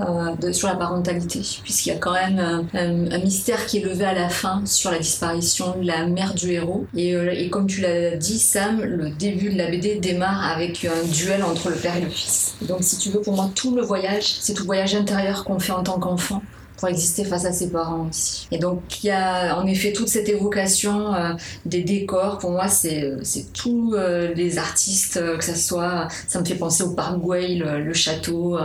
sur 0.53 0.69
la 0.69 0.77
parentalité, 0.77 1.41
puisqu'il 1.63 1.91
y 1.91 1.93
a 1.93 1.99
quand 1.99 2.13
même 2.13 2.69
un, 2.75 3.19
mystère 3.19 3.67
qui 3.67 3.79
est 3.79 3.85
levé 3.85 4.05
à 4.05 4.15
la 4.15 4.29
fin 4.29 4.63
sur 4.65 4.91
la 4.91 4.99
disparition 4.99 5.75
de 5.81 5.87
la 5.87 6.07
mère 6.07 6.35
du 6.35 6.53
héros. 6.53 6.87
Et 6.97 7.51
comme 7.51 7.67
tu 7.67 7.81
l'as 7.81 8.17
dit, 8.17 8.39
Sam, 8.39 8.83
le 8.83 9.11
début 9.11 9.51
de 9.51 9.59
la 9.59 9.71
BD 9.71 9.97
démarre 9.97 10.51
avec 10.51 10.85
un 10.85 11.07
duel 11.09 11.43
entre 11.43 11.71
le 11.71 11.77
père 11.77 11.97
et 11.97 12.01
le 12.01 12.11
fils. 12.11 12.55
Donc, 12.63 12.79
si 12.83 12.99
tu 12.99 13.11
veux, 13.11 13.21
pour 13.21 13.35
moi, 13.35 13.51
tout 13.55 13.75
le 13.75 13.83
voyage, 13.83 14.16
c'est 14.21 14.55
tout 14.55 14.65
voyage 14.65 14.95
intérieur 14.95 15.45
qu'on 15.45 15.59
fait 15.59 15.73
en 15.73 15.83
tant 15.83 15.99
qu'enfant 15.99 16.43
pour 16.77 16.89
exister 16.89 17.25
face 17.25 17.45
à 17.45 17.53
ses 17.53 17.71
parents 17.71 18.07
aussi. 18.09 18.49
Et 18.51 18.59
donc 18.59 19.03
il 19.03 19.07
y 19.07 19.11
a 19.11 19.59
en 19.59 19.67
effet 19.67 19.93
toute 19.93 20.09
cette 20.09 20.29
évocation 20.29 21.15
euh, 21.15 21.33
des 21.65 21.83
décors. 21.83 22.39
Pour 22.39 22.51
moi, 22.51 22.69
c'est 22.69 23.17
tous 23.53 23.95
euh, 23.95 24.35
les 24.35 24.59
artistes, 24.59 25.17
euh, 25.17 25.39
que 25.39 25.45
ça 25.45 25.55
soit, 25.55 26.09
ça 26.29 26.41
me 26.41 26.45
fait 26.45 26.55
penser 26.55 26.83
au 26.85 26.91
Parc 26.91 27.19
Güell, 27.19 27.85
le, 27.85 27.95
château 27.95 28.59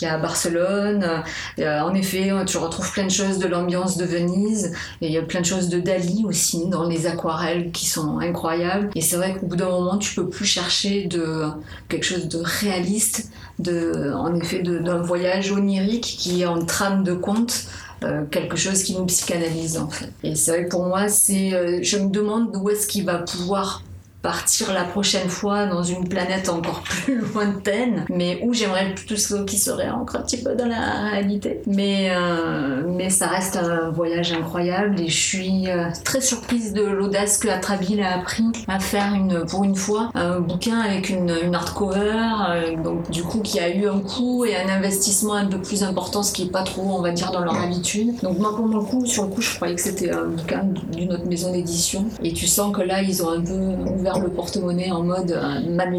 y 0.00 0.06
a 0.06 0.14
à 0.14 0.18
Barcelone. 0.18 1.22
En 1.58 1.94
effet, 1.94 2.30
tu 2.46 2.56
retrouves 2.56 2.90
plein 2.92 3.04
de 3.04 3.10
choses 3.10 3.38
de 3.38 3.46
l'ambiance 3.46 3.96
de 3.96 4.04
Venise. 4.04 4.72
Et 5.02 5.08
il 5.08 5.12
y 5.12 5.18
a 5.18 5.22
plein 5.22 5.40
de 5.40 5.46
choses 5.46 5.68
de 5.68 5.78
Dali 5.78 6.24
aussi 6.26 6.68
dans 6.68 6.88
les 6.88 7.06
aquarelles 7.06 7.70
qui 7.70 7.86
sont 7.86 8.18
incroyables. 8.18 8.88
Et 8.94 9.02
c'est 9.02 9.16
vrai 9.16 9.34
qu'au 9.34 9.46
bout 9.46 9.56
d'un 9.56 9.68
moment, 9.68 9.98
tu 9.98 10.14
peux 10.14 10.28
plus 10.28 10.46
chercher 10.46 11.04
de 11.04 11.44
quelque 11.88 12.04
chose 12.04 12.28
de 12.28 12.38
réaliste, 12.42 13.30
de, 13.58 14.12
en 14.14 14.34
effet, 14.36 14.62
d'un 14.62 15.02
voyage 15.02 15.52
onirique 15.52 16.04
qui 16.04 16.42
est 16.42 16.46
en 16.46 16.64
trame 16.64 17.04
de 17.04 17.14
conte. 17.14 17.66
euh, 18.04 18.24
quelque 18.26 18.56
chose 18.56 18.82
qui 18.84 18.94
nous 18.96 19.06
psychanalyse 19.06 19.76
en 19.78 19.88
fait. 19.88 20.12
Et 20.22 20.34
c'est 20.36 20.52
vrai 20.52 20.66
pour 20.68 20.86
moi, 20.86 21.08
c'est, 21.08 21.52
euh, 21.52 21.80
je 21.82 21.98
me 21.98 22.10
demande 22.10 22.52
d'où 22.52 22.70
est-ce 22.70 22.86
qu'il 22.86 23.04
va 23.04 23.18
pouvoir 23.18 23.82
partir 24.22 24.72
la 24.72 24.84
prochaine 24.84 25.28
fois 25.28 25.66
dans 25.66 25.82
une 25.82 26.08
planète 26.08 26.48
encore 26.48 26.82
plus 27.04 27.20
lointaine, 27.20 28.04
mais 28.08 28.40
où 28.42 28.52
j'aimerais 28.52 28.94
plutôt 28.94 29.14
qu'il 29.44 29.58
serait 29.58 29.90
encore 29.90 30.20
un 30.20 30.24
petit 30.24 30.42
peu 30.42 30.54
dans 30.54 30.66
la 30.66 31.10
réalité. 31.10 31.62
Mais, 31.66 32.10
euh, 32.10 32.82
mais 32.86 33.10
ça 33.10 33.28
reste 33.28 33.56
un 33.56 33.90
voyage 33.90 34.32
incroyable 34.32 35.00
et 35.00 35.08
je 35.08 35.16
suis 35.16 35.68
euh, 35.68 35.88
très 36.04 36.20
surprise 36.20 36.72
de 36.72 36.82
l'audace 36.82 37.38
que 37.38 37.48
Atrabile 37.48 38.02
a 38.02 38.18
appris 38.18 38.44
à 38.66 38.80
faire 38.80 39.14
une, 39.14 39.44
pour 39.46 39.64
une 39.64 39.76
fois 39.76 40.10
un 40.14 40.40
bouquin 40.40 40.80
avec 40.80 41.10
une, 41.10 41.34
une 41.42 41.54
hardcover, 41.54 42.22
euh, 42.50 42.76
donc 42.82 43.10
du 43.10 43.22
coup 43.22 43.40
qui 43.40 43.60
a 43.60 43.74
eu 43.74 43.86
un 43.88 44.00
coût 44.00 44.44
et 44.44 44.56
un 44.56 44.68
investissement 44.68 45.34
un 45.34 45.46
peu 45.46 45.58
plus 45.58 45.82
important, 45.82 46.22
ce 46.22 46.32
qui 46.32 46.44
est 46.44 46.50
pas 46.50 46.62
trop, 46.62 46.82
on 46.82 47.02
va 47.02 47.12
dire, 47.12 47.30
dans 47.30 47.44
leur 47.44 47.56
habitude. 47.60 48.14
Donc 48.22 48.38
moi 48.38 48.54
pour 48.54 48.66
mon 48.66 48.84
coup, 48.84 49.06
sur 49.06 49.24
le 49.24 49.30
coup, 49.30 49.40
je 49.40 49.54
croyais 49.54 49.74
que 49.74 49.80
c'était 49.80 50.10
un 50.10 50.24
bouquin 50.24 50.64
d'une 50.92 51.12
autre 51.12 51.26
maison 51.26 51.52
d'édition 51.52 52.06
et 52.22 52.32
tu 52.32 52.46
sens 52.46 52.74
que 52.74 52.82
là, 52.82 53.02
ils 53.02 53.22
ont 53.22 53.30
un 53.30 53.40
peu 53.40 53.54
ouvert 53.54 54.07
le 54.16 54.30
porte-monnaie 54.30 54.90
en 54.90 55.02
mode 55.02 55.32
euh, 55.32 55.60
Manuel. 55.68 55.98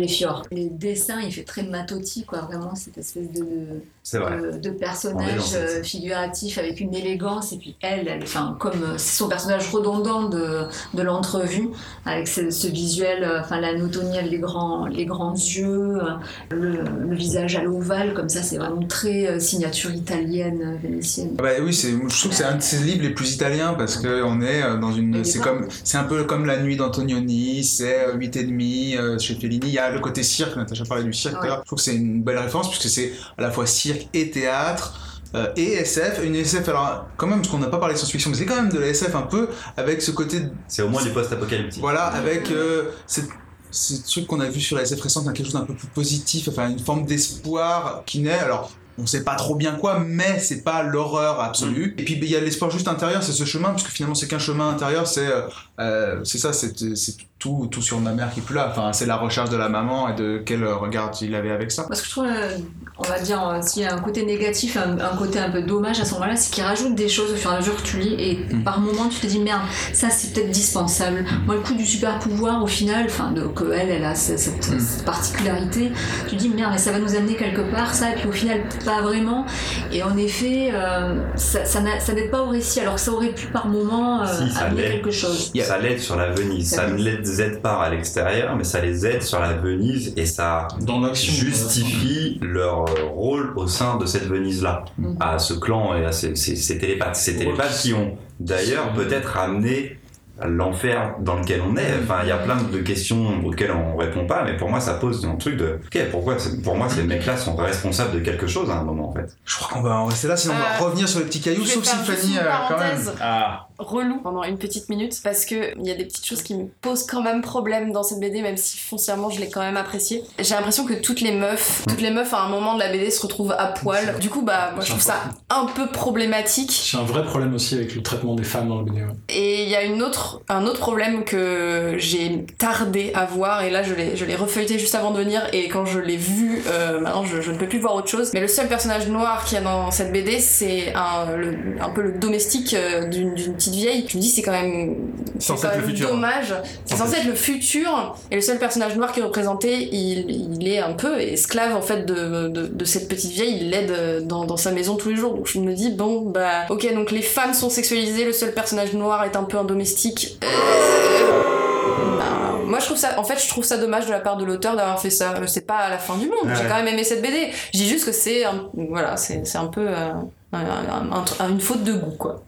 Les 0.52 0.70
dessins, 0.70 1.20
il 1.22 1.32
fait 1.32 1.44
très 1.44 1.64
matotti, 1.64 2.24
quoi, 2.24 2.40
vraiment 2.40 2.74
cette 2.74 2.98
espèce 2.98 3.32
de, 3.32 3.84
vrai. 4.18 4.38
de, 4.42 4.58
de 4.58 4.70
personnage 4.70 5.54
euh, 5.56 5.84
figuratif 5.84 6.58
avec 6.58 6.80
une 6.80 6.96
élégance 6.96 7.52
et 7.52 7.58
puis 7.58 7.76
elle, 7.82 8.08
elle 8.08 8.24
enfin 8.24 8.56
comme 8.60 8.82
euh, 8.82 8.98
c'est 8.98 9.18
son 9.18 9.28
personnage 9.28 9.70
redondant 9.70 10.30
de, 10.30 10.64
de 10.94 11.02
l'entrevue 11.02 11.70
avec 12.06 12.28
ce, 12.28 12.50
ce 12.50 12.68
visuel, 12.68 13.24
euh, 13.24 13.42
enfin 13.42 13.60
l'anotomie, 13.60 14.18
les 14.24 14.40
grands, 14.40 14.86
les 14.86 15.06
grands 15.06 15.34
yeux, 15.34 15.98
euh, 15.98 16.02
le, 16.50 16.84
le 17.08 17.16
visage 17.16 17.56
à 17.58 17.62
l'ovale 17.62 18.14
comme 18.14 18.30
ça, 18.30 18.42
c'est 18.42 18.58
vraiment 18.58 18.84
très 18.88 19.28
euh, 19.28 19.40
signature 19.40 19.94
italienne, 19.94 20.62
euh, 20.64 20.78
vénitienne. 20.82 21.36
Bah 21.36 21.50
oui, 21.62 21.74
je 21.74 22.20
trouve 22.20 22.32
que 22.32 22.38
c'est 22.38 22.46
un 22.46 22.56
de 22.56 22.62
ses 22.62 22.78
livres 22.78 23.04
les 23.04 23.14
plus 23.14 23.34
italiens 23.34 23.74
parce 23.78 23.98
que 23.98 24.24
on 24.24 24.42
est 24.42 24.64
euh, 24.64 24.78
dans 24.78 24.94
une, 24.94 25.26
c'est 25.26 25.40
comme, 25.40 25.68
c'est 25.84 25.98
un 25.98 26.06
peu 26.06 26.24
comme 26.24 26.46
la 26.46 26.62
nuit 26.62 26.78
d'Antonioni, 26.78 27.64
c'est 27.64 27.99
euh, 28.00 28.14
8 28.16 28.36
et 28.38 28.44
demi 28.44 28.96
euh, 28.96 29.18
chez 29.20 29.36
Fellini. 29.36 29.68
Il 29.68 29.74
y 29.74 29.80
a 29.80 29.90
le 29.90 30.00
côté 30.00 30.24
cirque, 30.24 30.56
Natacha 30.56 30.86
parlait 30.86 31.04
du 31.04 31.14
cirque. 31.14 31.42
Ouais. 31.44 31.50
Je 31.50 31.66
trouve 31.66 31.78
que 31.78 31.84
c'est 31.84 31.96
une 31.96 32.24
belle 32.24 32.38
référence 32.38 32.70
puisque 32.70 32.90
c'est 32.90 33.12
à 33.38 33.42
la 33.42 33.52
fois 33.52 33.66
cirque 33.66 34.08
et 34.14 34.32
théâtre. 34.32 34.94
euh, 35.36 35.48
et 35.56 35.74
SF, 35.74 36.22
une 36.24 36.36
SF 36.36 36.68
alors 36.70 37.06
quand 37.18 37.28
même 37.28 37.40
parce 37.42 37.50
qu'on 37.52 37.60
n'a 37.60 37.68
pas 37.68 37.78
parlé 37.78 37.94
de 37.94 38.00
science-fiction 38.00 38.32
mais 38.32 38.38
c'est 38.38 38.46
quand 38.48 38.56
même 38.56 38.72
de 38.72 38.80
la 38.80 38.88
SF 38.88 39.14
un 39.16 39.22
peu 39.22 39.48
avec 39.78 40.02
ce 40.02 40.10
côté 40.12 40.42
C'est 40.68 40.82
au 40.82 40.90
moins 40.90 41.04
du 41.04 41.12
post-apocalyptique. 41.12 41.80
voilà, 41.82 42.06
avec 42.06 42.50
euh, 42.50 42.86
cette- 43.06 43.30
ce 43.72 43.94
truc 44.10 44.26
qu'on 44.26 44.40
a 44.40 44.50
vu 44.50 44.60
sur 44.60 44.76
la 44.76 44.82
SF 44.82 45.00
récente, 45.02 45.28
hein, 45.28 45.34
quelque 45.34 45.46
chose 45.46 45.54
d'un 45.54 45.66
peu 45.68 45.76
plus 45.76 45.86
positif, 45.90 46.48
enfin 46.48 46.70
une 46.72 46.80
forme 46.80 47.06
d'espoir 47.06 48.02
qui 48.06 48.20
naît. 48.22 48.40
Alors, 48.40 48.72
on 48.98 49.06
sait 49.06 49.24
pas 49.24 49.36
trop 49.36 49.56
bien 49.56 49.74
quoi, 49.74 50.00
mais 50.00 50.40
c'est 50.40 50.62
pas 50.64 50.84
l'horreur 50.84 51.40
absolue. 51.40 51.96
Et 52.00 52.04
puis 52.04 52.16
il 52.20 52.26
y 52.30 52.36
a 52.36 52.40
l'espoir 52.42 52.70
juste 52.72 52.88
intérieur, 52.88 53.22
c'est 53.24 53.32
ce 53.32 53.46
chemin, 53.46 53.70
parce 53.70 53.84
que 53.84 53.92
finalement 53.92 54.16
c'est 54.16 54.28
qu'un 54.28 54.40
chemin 54.40 54.70
intérieur, 54.72 55.08
c'est 55.08 55.28
euh, 55.28 55.42
euh, 55.80 56.20
c'est 56.26 56.38
ça, 56.40 56.52
c'est 56.52 56.96
c'est 56.96 57.16
tout, 57.40 57.68
tout 57.72 57.82
sur 57.82 58.00
ma 58.02 58.12
mère 58.12 58.32
qui 58.34 58.42
est 58.42 58.44
plus 58.44 58.56
là. 58.56 58.68
Enfin, 58.70 58.92
c'est 58.94 59.06
la 59.06 59.16
recherche 59.16 59.50
de 59.50 59.56
la 59.58 59.70
maman 59.70 60.10
et 60.10 60.14
de 60.16 60.42
quel 60.46 60.66
regard 60.68 61.12
il 61.22 61.34
avait 61.36 61.52
avec 61.52 61.72
ça. 61.72 61.84
Parce 61.88 62.02
que 62.02 62.08
je 62.08 62.12
trouve, 62.12 62.26
euh, 62.26 62.58
on 62.98 63.04
va 63.04 63.18
dire, 63.20 63.48
euh, 63.48 63.62
s'il 63.62 63.84
y 63.84 63.86
a 63.86 63.94
un 63.94 64.00
côté 64.00 64.26
négatif, 64.26 64.76
un, 64.78 65.00
un 65.00 65.16
côté 65.18 65.40
un 65.40 65.50
peu 65.50 65.62
dommage 65.62 66.00
à 66.02 66.06
ce 66.06 66.14
moment-là, 66.16 66.36
c'est 66.36 66.52
qu'il 66.54 66.64
rajoute 66.66 66.96
des 66.96 67.08
choses 67.08 67.32
au 67.32 67.36
fur 67.36 67.52
et 67.52 67.56
à 67.56 67.58
mesure 67.60 67.78
que 67.78 67.82
tu 67.88 67.98
lis, 68.00 68.14
et 68.20 68.40
Mm. 68.54 68.64
par 68.64 68.80
moment 68.82 69.08
tu 69.08 69.20
te 69.22 69.28
dis 69.28 69.40
merde, 69.40 69.62
ça 69.94 70.10
c'est 70.10 70.34
peut-être 70.34 70.52
dispensable. 70.52 71.24
Moi, 71.46 71.56
le 71.56 71.62
coup 71.62 71.74
du 71.76 71.86
super 71.86 72.20
pouvoir, 72.20 72.62
au 72.62 72.68
final, 72.68 73.06
enfin, 73.08 73.34
que 73.56 73.72
elle, 73.72 73.90
elle 73.90 74.04
a 74.04 74.16
cette, 74.16 74.70
Mm. 74.70 74.80
cette 74.80 75.06
particularité, 75.06 75.92
tu 76.28 76.36
te 76.36 76.42
dis 76.42 76.50
merde, 76.50 76.72
mais 76.74 76.78
ça 76.78 76.92
va 76.92 77.00
nous 77.00 77.16
amener 77.16 77.36
quelque 77.36 77.62
part, 77.62 77.94
ça, 77.94 78.12
et 78.12 78.16
puis 78.16 78.28
au 78.28 78.32
final, 78.34 78.62
pas 78.86 79.02
vraiment. 79.02 79.46
Et 79.94 80.04
en 80.04 80.18
effet, 80.18 80.72
euh, 80.74 81.16
ça, 81.36 81.64
ça 81.64 81.80
n'a- 81.82 82.00
ça 82.02 82.14
n'aide 82.14 82.32
pas 82.32 82.42
au 82.42 82.50
récit, 82.50 82.82
alors 82.82 82.96
que 82.96 83.02
ça 83.02 83.12
aurait 83.12 83.30
pu 83.34 83.48
par 83.48 83.68
moment 83.68 84.24
euh, 84.24 84.26
Si, 84.26 84.58
amener 84.62 84.84
quelque 84.84 85.12
chose. 85.12 85.52
Yeah. 85.54 85.66
Ça 85.66 85.78
l'aide 85.78 86.00
sur 86.00 86.16
la 86.18 86.32
Venise. 86.32 86.70
Ça 86.70 86.76
Ça 86.80 86.88
ne 86.90 86.98
les 87.30 87.42
aide 87.42 87.62
pas 87.62 87.82
à 87.82 87.90
l'extérieur, 87.90 88.56
mais 88.56 88.64
ça 88.64 88.82
les 88.82 89.06
aide 89.06 89.22
sur 89.22 89.40
la 89.40 89.54
Venise 89.54 90.14
et 90.18 90.26
ça 90.26 90.68
Dans 90.82 91.00
justifie 91.14 92.40
leur 92.42 92.86
euh, 92.90 93.06
rôle 93.14 93.54
au 93.56 93.68
sein 93.68 93.98
de 93.98 94.06
cette 94.06 94.26
Venise-là, 94.28 94.86
Mhm. 94.98 95.18
à 95.20 95.38
ce 95.40 95.54
clan 95.54 95.96
et 95.96 96.06
à 96.06 96.12
ces, 96.12 96.36
ces- 96.36 96.56
ces 96.56 96.78
télépathes. 96.78 97.16
Ces 97.16 97.36
télépathes 97.38 97.78
qui 97.82 97.94
ont 97.94 98.18
d'ailleurs 98.40 98.94
peut-être 98.94 99.38
amené 99.38 99.99
l'enfer 100.48 101.16
dans 101.20 101.36
lequel 101.36 101.62
on 101.62 101.76
est. 101.78 101.94
Enfin, 102.04 102.20
il 102.24 102.30
y 102.30 102.32
a 102.32 102.38
plein 102.38 102.58
de 102.62 102.78
questions 102.80 103.42
auxquelles 103.46 103.72
on 103.72 103.98
répond 103.98 104.26
pas, 104.26 104.44
mais 104.44 104.56
pour 104.58 104.70
moi, 104.70 104.80
ça 104.80 104.94
pose 104.96 105.26
un 105.26 105.36
truc 105.36 105.58
de, 105.58 105.80
ok, 105.86 106.00
pourquoi, 106.12 106.40
c'est- 106.40 106.62
pour 106.62 106.76
moi, 106.76 106.88
ces 106.90 107.04
mecs-là 107.04 107.38
sont 107.38 107.56
responsables 107.56 108.14
de 108.14 108.20
quelque 108.20 108.48
chose 108.48 108.70
à 108.70 108.76
un 108.78 108.84
moment, 108.84 109.10
en 109.10 109.14
fait? 109.14 109.36
Je 109.46 109.56
crois 109.58 109.70
qu'on 109.74 109.82
va 109.88 110.00
en 110.00 110.06
rester 110.06 110.28
là, 110.28 110.38
sinon 110.38 110.54
on 110.56 110.58
va 110.80 110.84
Euh, 110.84 110.86
revenir 110.90 111.08
sur 111.10 111.20
les 111.20 111.26
petits 111.26 111.42
cailloux, 111.42 111.66
sauf 111.66 111.84
si 111.84 111.96
Fanny, 111.96 112.38
euh, 112.38 112.44
quand 112.68 112.78
même. 112.80 113.12
Ah. 113.22 113.66
relou 113.80 114.20
pendant 114.22 114.44
une 114.44 114.58
petite 114.58 114.90
minute 114.90 115.18
parce 115.24 115.46
que 115.46 115.74
il 115.80 115.88
y 115.88 115.92
a 115.92 115.96
des 115.96 116.04
petites 116.04 116.26
choses 116.26 116.42
qui 116.42 116.54
me 116.54 116.66
posent 116.82 117.06
quand 117.08 117.22
même 117.24 117.42
problème 117.42 117.94
dans 117.94 118.04
cette 118.04 118.20
BD 118.20 118.42
même 118.42 118.58
si 118.58 118.78
foncièrement 118.78 119.30
je 119.30 119.40
l'ai 119.40 119.50
quand 119.50 119.62
même 119.62 119.78
appréciée. 119.78 120.22
J'ai 120.38 120.54
l'impression 120.54 120.84
que 120.86 120.96
toutes 120.96 121.22
les 121.22 121.32
meufs, 121.32 121.84
toutes 121.88 122.02
les 122.02 122.12
meufs 122.12 122.34
à 122.34 122.42
un 122.42 122.50
moment 122.50 122.74
de 122.74 122.80
la 122.80 122.92
BD 122.92 123.10
se 123.10 123.22
retrouvent 123.22 123.54
à 123.58 123.68
poil. 123.68 124.20
Du 124.20 124.30
coup 124.30 124.42
bah 124.42 124.72
moi 124.76 124.84
je 124.84 124.90
trouve 124.90 125.02
ça 125.02 125.16
un 125.50 125.66
peu 125.66 125.88
problématique. 125.88 126.78
J'ai 126.92 126.98
un 126.98 127.04
vrai 127.04 127.24
problème 127.24 127.56
aussi 127.56 127.76
avec 127.76 127.96
le 127.96 128.04
traitement 128.04 128.36
des 128.36 128.44
femmes 128.44 128.68
dans 128.68 128.80
le 128.80 128.84
BD. 128.84 128.98
ouais. 129.02 129.08
Et 129.30 129.64
il 129.64 129.70
y 129.70 129.76
a 129.78 129.84
une 129.84 130.02
autre, 130.04 130.29
un 130.50 130.66
autre 130.66 130.80
problème 130.80 131.24
que 131.24 131.96
j'ai 131.98 132.46
tardé 132.58 133.12
à 133.14 133.26
voir, 133.26 133.64
et 133.64 133.70
là 133.70 133.84
je 133.84 133.94
l'ai, 133.94 134.16
je 134.16 134.26
l'ai 134.26 134.36
refeuilleté 134.36 134.80
juste 134.80 134.96
avant 134.96 135.12
de 135.12 135.18
venir, 135.20 135.42
et 135.54 135.68
quand 135.68 135.86
je 135.86 136.00
l'ai 136.00 136.18
vu, 136.18 136.62
euh, 136.68 137.00
maintenant 137.00 137.24
je, 137.26 137.42
je 137.42 137.52
ne 137.52 137.58
peux 137.58 137.68
plus 137.68 137.80
voir 137.80 137.96
autre 137.96 138.08
chose. 138.10 138.32
Mais 138.34 138.42
le 138.42 138.48
seul 138.48 138.68
personnage 138.68 139.08
noir 139.08 139.44
qu'il 139.46 139.58
y 139.58 139.62
a 139.62 139.64
dans 139.64 139.92
cette 139.92 140.12
BD, 140.12 140.40
c'est 140.40 140.94
un, 140.96 141.36
le- 141.36 141.58
un 141.82 141.90
peu 141.90 142.02
le 142.02 142.14
domestique 142.20 142.74
euh, 142.74 143.06
d'une, 143.08 143.34
d'une 143.36 143.54
petite 143.56 143.74
vieille. 143.76 144.06
Je 144.08 144.18
me 144.18 144.22
dis, 144.22 144.30
c'est 144.30 144.42
quand 144.42 144.52
même, 144.52 144.96
c'est 145.40 145.48
Censé 145.48 145.68
quand 145.68 145.76
même 145.78 145.86
futur. 145.86 146.10
dommage. 146.10 146.54
C'est 146.86 146.96
Censé 146.96 147.10
censé 147.12 147.22
être 147.22 147.28
le 147.28 147.36
futur, 147.36 148.16
et 148.32 148.36
le 148.36 148.42
seul 148.42 148.58
personnage 148.60 148.96
noir 148.96 149.12
qui 149.12 149.20
est 149.20 149.24
représenté, 149.24 149.90
il, 149.92 150.30
il 150.60 150.68
est 150.68 150.80
un 150.80 150.94
peu 150.94 151.20
esclave 151.20 151.76
en 151.76 151.82
fait 151.82 152.06
de, 152.06 152.48
de, 152.50 152.68
de 152.68 152.86
cette 152.86 153.08
petite 153.08 153.32
vieille, 153.32 153.58
il 153.62 153.70
l'aide 153.70 154.26
dans, 154.28 154.46
dans 154.46 154.58
sa 154.58 154.72
maison 154.72 154.96
tous 154.96 155.10
les 155.10 155.16
jours. 155.16 155.34
Donc 155.36 155.48
je 155.48 155.60
me 155.60 155.74
dis, 155.74 155.92
bon, 155.92 156.22
bah, 156.22 156.66
ok, 156.70 156.94
donc 156.94 157.12
les 157.12 157.22
femmes 157.22 157.54
sont 157.54 157.70
sexualisées, 157.70 158.26
le 158.26 158.34
seul 158.34 158.54
personnage 158.54 158.94
noir 158.94 159.24
est 159.24 159.36
un 159.36 159.44
peu 159.44 159.58
un 159.58 159.64
domestique. 159.64 160.19
Euh, 160.44 162.18
bah, 162.18 162.58
moi 162.66 162.80
je 162.80 162.86
trouve 162.86 162.98
ça, 162.98 163.20
en 163.20 163.24
fait, 163.24 163.42
je 163.42 163.48
trouve 163.50 163.64
ça 163.64 163.78
dommage 163.78 164.06
de 164.06 164.12
la 164.12 164.20
part 164.20 164.38
de 164.38 164.46
l'auteur 164.46 164.76
d'avoir 164.76 165.00
fait 165.00 165.10
ça. 165.10 165.34
C'est 165.48 165.66
pas 165.68 165.90
la 165.90 165.98
fin 165.98 166.16
du 166.18 166.28
monde. 166.28 166.50
J'ai 166.56 166.68
quand 166.68 166.76
même 166.76 166.88
aimé 166.88 167.04
cette 167.04 167.22
BD. 167.22 167.52
Je 167.74 167.78
dis 167.80 167.88
juste 167.90 168.06
que 168.06 168.12
c'est, 168.12 168.46
un- 168.46 168.70
voilà, 168.90 169.18
c'est 169.18 169.46
c'est 169.46 169.58
un 169.58 169.68
peu 169.68 169.86
euh, 169.88 170.12
un- 170.54 170.60
un- 170.60 171.24
un- 171.40 171.50
une 171.50 171.60
faute 171.62 171.84
de 171.84 171.94
goût, 171.94 172.16
quoi. 172.18 172.42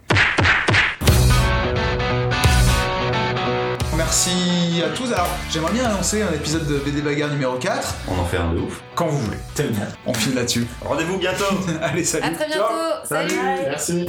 Merci 3.95 4.81
à 4.85 4.89
tous. 4.95 5.11
Alors, 5.13 5.27
j'aimerais 5.51 5.73
bien 5.73 5.85
annoncer 5.85 6.21
un 6.21 6.33
épisode 6.33 6.65
de 6.67 6.77
BD 6.79 7.01
Bagarre 7.01 7.29
numéro 7.29 7.55
4. 7.57 7.95
On 8.09 8.19
en 8.19 8.25
fait 8.25 8.37
un 8.37 8.53
de 8.53 8.59
ouf. 8.59 8.81
Quand 8.95 9.07
vous 9.07 9.17
voulez. 9.19 9.37
Tellement. 9.55 9.77
On 10.05 10.13
file 10.13 10.35
là-dessus. 10.35 10.65
Rendez-vous 10.83 11.17
bientôt 11.17 11.45
Allez, 11.81 12.03
salut. 12.03 12.25
À 12.25 12.29
très 12.31 12.47
bientôt. 12.47 12.63
Salut. 13.05 13.39
Merci. 13.67 14.05